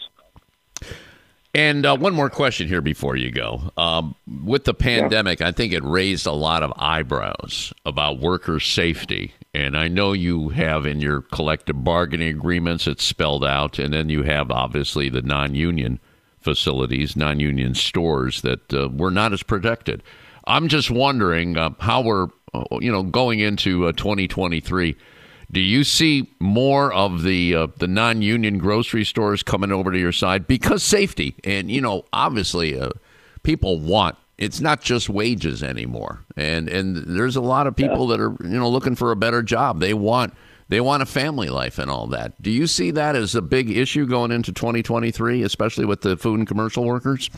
And 1.53 1.85
uh, 1.85 1.97
one 1.97 2.13
more 2.13 2.29
question 2.29 2.67
here 2.67 2.81
before 2.81 3.15
you 3.15 3.31
go. 3.31 3.71
Um, 3.75 4.15
with 4.45 4.65
the 4.65 4.73
pandemic, 4.73 5.39
yeah. 5.39 5.47
I 5.47 5.51
think 5.51 5.73
it 5.73 5.83
raised 5.83 6.27
a 6.27 6.31
lot 6.31 6.63
of 6.63 6.71
eyebrows 6.77 7.73
about 7.83 8.19
worker 8.19 8.59
safety. 8.59 9.33
And 9.53 9.75
I 9.75 9.89
know 9.89 10.13
you 10.13 10.49
have 10.49 10.85
in 10.85 11.01
your 11.01 11.21
collective 11.21 11.83
bargaining 11.83 12.29
agreements, 12.29 12.87
it's 12.87 13.03
spelled 13.03 13.43
out. 13.43 13.79
And 13.79 13.93
then 13.93 14.07
you 14.07 14.23
have 14.23 14.49
obviously 14.49 15.09
the 15.09 15.23
non 15.23 15.55
union 15.55 15.99
facilities, 16.41 17.15
non 17.15 17.39
union 17.39 17.75
stores 17.75 18.41
that 18.41 18.73
uh, 18.73 18.89
were 18.89 19.11
not 19.11 19.33
as 19.33 19.43
protected. 19.43 20.03
I'm 20.45 20.67
just 20.67 20.89
wondering 20.89 21.57
uh, 21.57 21.71
how 21.79 22.01
we're, 22.01 22.27
uh, 22.53 22.63
you 22.79 22.91
know, 22.91 23.03
going 23.03 23.39
into 23.39 23.91
2023 23.93 24.95
do 25.51 25.59
you 25.59 25.83
see 25.83 26.31
more 26.39 26.93
of 26.93 27.23
the 27.23 27.53
uh, 27.55 27.67
the 27.77 27.87
non-union 27.87 28.57
grocery 28.57 29.03
stores 29.03 29.43
coming 29.43 29.71
over 29.71 29.91
to 29.91 29.99
your 29.99 30.13
side? 30.13 30.47
Because 30.47 30.81
safety 30.81 31.35
and 31.43 31.69
you 31.69 31.81
know 31.81 32.05
obviously 32.13 32.79
uh, 32.79 32.91
people 33.43 33.79
want 33.79 34.15
it's 34.37 34.59
not 34.59 34.81
just 34.81 35.09
wages 35.09 35.61
anymore. 35.61 36.23
And 36.37 36.69
and 36.69 36.95
there's 36.95 37.35
a 37.35 37.41
lot 37.41 37.67
of 37.67 37.75
people 37.75 38.07
that 38.07 38.19
are 38.19 38.35
you 38.43 38.57
know 38.57 38.69
looking 38.69 38.95
for 38.95 39.11
a 39.11 39.15
better 39.15 39.43
job. 39.43 39.79
They 39.79 39.93
want 39.93 40.33
they 40.71 40.81
want 40.81 41.03
a 41.03 41.05
family 41.05 41.49
life 41.49 41.77
and 41.77 41.91
all 41.91 42.07
that 42.07 42.41
do 42.41 42.49
you 42.49 42.65
see 42.65 42.89
that 42.89 43.15
as 43.15 43.35
a 43.35 43.41
big 43.41 43.69
issue 43.69 44.07
going 44.07 44.31
into 44.31 44.51
2023 44.51 45.43
especially 45.43 45.85
with 45.85 46.01
the 46.01 46.17
food 46.17 46.39
and 46.39 46.47
commercial 46.47 46.83
workers 46.83 47.29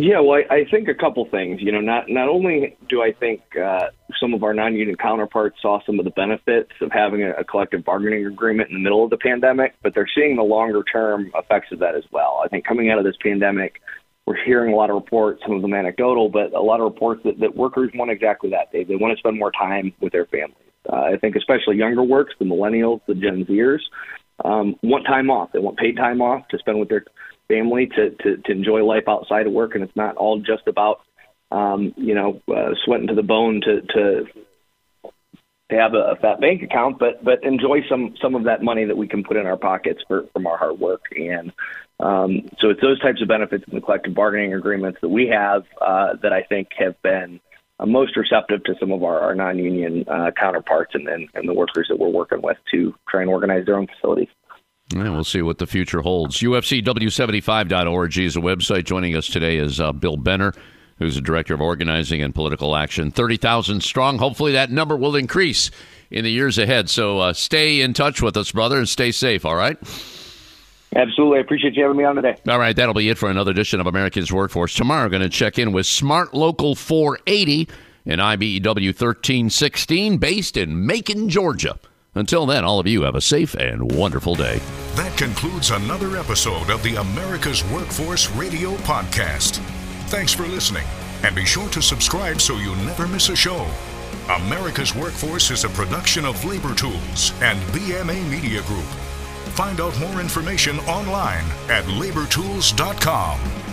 yeah, 0.00 0.20
well, 0.20 0.40
I, 0.48 0.54
I 0.54 0.64
think 0.70 0.86
a 0.86 0.94
couple 0.94 1.28
things. 1.28 1.60
You 1.60 1.72
know, 1.72 1.80
not 1.80 2.08
not 2.08 2.28
only 2.28 2.76
do 2.88 3.02
I 3.02 3.12
think 3.12 3.40
uh, 3.56 3.88
some 4.20 4.32
of 4.32 4.44
our 4.44 4.54
non-union 4.54 4.96
counterparts 4.96 5.56
saw 5.60 5.80
some 5.84 5.98
of 5.98 6.04
the 6.04 6.12
benefits 6.12 6.70
of 6.80 6.92
having 6.92 7.24
a, 7.24 7.32
a 7.32 7.44
collective 7.44 7.84
bargaining 7.84 8.24
agreement 8.26 8.68
in 8.68 8.76
the 8.76 8.80
middle 8.80 9.02
of 9.02 9.10
the 9.10 9.16
pandemic, 9.16 9.74
but 9.82 9.94
they're 9.94 10.08
seeing 10.14 10.36
the 10.36 10.42
longer-term 10.42 11.32
effects 11.34 11.72
of 11.72 11.80
that 11.80 11.96
as 11.96 12.04
well. 12.12 12.40
I 12.44 12.48
think 12.48 12.64
coming 12.64 12.90
out 12.90 12.98
of 12.98 13.04
this 13.04 13.16
pandemic, 13.20 13.80
we're 14.24 14.36
hearing 14.44 14.72
a 14.72 14.76
lot 14.76 14.90
of 14.90 14.94
reports, 14.94 15.42
some 15.44 15.56
of 15.56 15.62
them 15.62 15.74
anecdotal, 15.74 16.28
but 16.28 16.52
a 16.52 16.60
lot 16.60 16.78
of 16.78 16.84
reports 16.84 17.22
that, 17.24 17.40
that 17.40 17.56
workers 17.56 17.90
want 17.94 18.12
exactly 18.12 18.50
that. 18.50 18.70
They 18.72 18.84
they 18.84 18.94
want 18.94 19.16
to 19.16 19.18
spend 19.18 19.36
more 19.36 19.50
time 19.50 19.92
with 20.00 20.12
their 20.12 20.26
families. 20.26 20.67
Uh, 20.90 20.96
I 21.12 21.16
think 21.16 21.36
especially 21.36 21.76
younger 21.76 22.02
works, 22.02 22.34
the 22.38 22.44
millennials, 22.44 23.00
the 23.06 23.14
Gen 23.14 23.44
Zers, 23.44 23.80
um, 24.44 24.76
want 24.82 25.06
time 25.06 25.30
off. 25.30 25.50
They 25.52 25.58
want 25.58 25.76
paid 25.78 25.96
time 25.96 26.20
off 26.20 26.46
to 26.48 26.58
spend 26.58 26.78
with 26.78 26.88
their 26.88 27.04
family 27.48 27.86
to, 27.86 28.10
to, 28.10 28.36
to 28.36 28.52
enjoy 28.52 28.84
life 28.84 29.04
outside 29.08 29.46
of 29.46 29.52
work, 29.52 29.74
and 29.74 29.82
it's 29.82 29.96
not 29.96 30.16
all 30.16 30.38
just 30.38 30.66
about 30.66 31.00
um, 31.50 31.94
you 31.96 32.14
know 32.14 32.40
uh, 32.54 32.74
sweating 32.84 33.08
to 33.08 33.14
the 33.14 33.22
bone 33.22 33.60
to 33.62 33.80
to 33.80 34.26
have 35.70 35.94
a, 35.94 36.16
fat 36.20 36.40
bank 36.40 36.62
account, 36.62 36.98
but 36.98 37.22
but 37.22 37.42
enjoy 37.44 37.80
some 37.88 38.14
some 38.20 38.34
of 38.34 38.44
that 38.44 38.62
money 38.62 38.84
that 38.84 38.96
we 38.96 39.06
can 39.06 39.22
put 39.22 39.36
in 39.36 39.46
our 39.46 39.56
pockets 39.56 40.02
for, 40.08 40.26
from 40.32 40.46
our 40.46 40.56
hard 40.56 40.78
work. 40.78 41.02
And 41.16 41.52
um, 42.00 42.48
so 42.58 42.70
it's 42.70 42.80
those 42.80 43.00
types 43.00 43.20
of 43.20 43.28
benefits 43.28 43.64
in 43.68 43.74
the 43.74 43.80
collective 43.80 44.14
bargaining 44.14 44.54
agreements 44.54 44.98
that 45.02 45.08
we 45.08 45.28
have 45.28 45.64
uh, 45.80 46.14
that 46.22 46.32
I 46.32 46.42
think 46.42 46.68
have 46.78 47.00
been 47.02 47.40
most 47.86 48.16
receptive 48.16 48.64
to 48.64 48.74
some 48.80 48.92
of 48.92 49.04
our, 49.04 49.20
our 49.20 49.34
non-union 49.34 50.04
uh, 50.08 50.30
counterparts 50.38 50.94
and, 50.94 51.08
and, 51.08 51.28
and 51.34 51.48
the 51.48 51.54
workers 51.54 51.86
that 51.88 51.98
we're 51.98 52.08
working 52.08 52.42
with 52.42 52.56
to 52.72 52.94
try 53.08 53.22
and 53.22 53.30
organize 53.30 53.66
their 53.66 53.76
own 53.76 53.86
facilities. 53.86 54.28
Yeah, 54.94 55.10
we'll 55.10 55.24
see 55.24 55.42
what 55.42 55.58
the 55.58 55.66
future 55.66 56.00
holds. 56.00 56.38
UFCW75.org 56.38 58.18
is 58.18 58.36
a 58.36 58.40
website. 58.40 58.84
Joining 58.84 59.14
us 59.14 59.26
today 59.26 59.58
is 59.58 59.80
uh, 59.80 59.92
Bill 59.92 60.16
Benner, 60.16 60.54
who's 60.98 61.14
the 61.14 61.20
Director 61.20 61.54
of 61.54 61.60
Organizing 61.60 62.22
and 62.22 62.34
Political 62.34 62.74
Action. 62.74 63.10
30,000 63.10 63.82
strong. 63.82 64.18
Hopefully 64.18 64.52
that 64.52 64.70
number 64.70 64.96
will 64.96 65.14
increase 65.14 65.70
in 66.10 66.24
the 66.24 66.30
years 66.30 66.56
ahead. 66.56 66.88
So 66.88 67.18
uh, 67.18 67.32
stay 67.34 67.82
in 67.82 67.92
touch 67.92 68.22
with 68.22 68.36
us, 68.36 68.50
brother, 68.50 68.78
and 68.78 68.88
stay 68.88 69.12
safe, 69.12 69.44
all 69.44 69.56
right? 69.56 69.76
Absolutely. 70.96 71.38
I 71.38 71.40
appreciate 71.40 71.74
you 71.74 71.82
having 71.82 71.98
me 71.98 72.04
on 72.04 72.16
today. 72.16 72.36
All 72.48 72.58
right, 72.58 72.74
that'll 72.74 72.94
be 72.94 73.08
it 73.08 73.18
for 73.18 73.30
another 73.30 73.50
edition 73.50 73.80
of 73.80 73.86
America's 73.86 74.32
Workforce. 74.32 74.74
Tomorrow, 74.74 75.04
we're 75.04 75.10
going 75.10 75.22
to 75.22 75.28
check 75.28 75.58
in 75.58 75.72
with 75.72 75.86
Smart 75.86 76.34
Local 76.34 76.74
480 76.74 77.68
and 78.06 78.20
IBEW 78.20 78.64
1316, 78.64 80.16
based 80.16 80.56
in 80.56 80.86
Macon, 80.86 81.28
Georgia. 81.28 81.78
Until 82.14 82.46
then, 82.46 82.64
all 82.64 82.80
of 82.80 82.86
you 82.86 83.02
have 83.02 83.14
a 83.14 83.20
safe 83.20 83.54
and 83.54 83.92
wonderful 83.92 84.34
day. 84.34 84.60
That 84.94 85.16
concludes 85.16 85.70
another 85.70 86.16
episode 86.16 86.70
of 86.70 86.82
the 86.82 86.96
America's 86.96 87.62
Workforce 87.70 88.30
Radio 88.30 88.74
Podcast. 88.78 89.58
Thanks 90.08 90.32
for 90.32 90.44
listening, 90.44 90.86
and 91.22 91.36
be 91.36 91.44
sure 91.44 91.68
to 91.68 91.82
subscribe 91.82 92.40
so 92.40 92.56
you 92.56 92.74
never 92.76 93.06
miss 93.06 93.28
a 93.28 93.36
show. 93.36 93.66
America's 94.30 94.94
Workforce 94.94 95.50
is 95.50 95.64
a 95.64 95.68
production 95.68 96.24
of 96.24 96.42
Labor 96.44 96.74
Tools 96.74 97.32
and 97.42 97.60
BMA 97.72 98.28
Media 98.30 98.62
Group. 98.62 98.86
Find 99.50 99.80
out 99.80 99.98
more 100.00 100.20
information 100.20 100.78
online 100.80 101.44
at 101.68 101.84
labortools.com. 101.84 103.67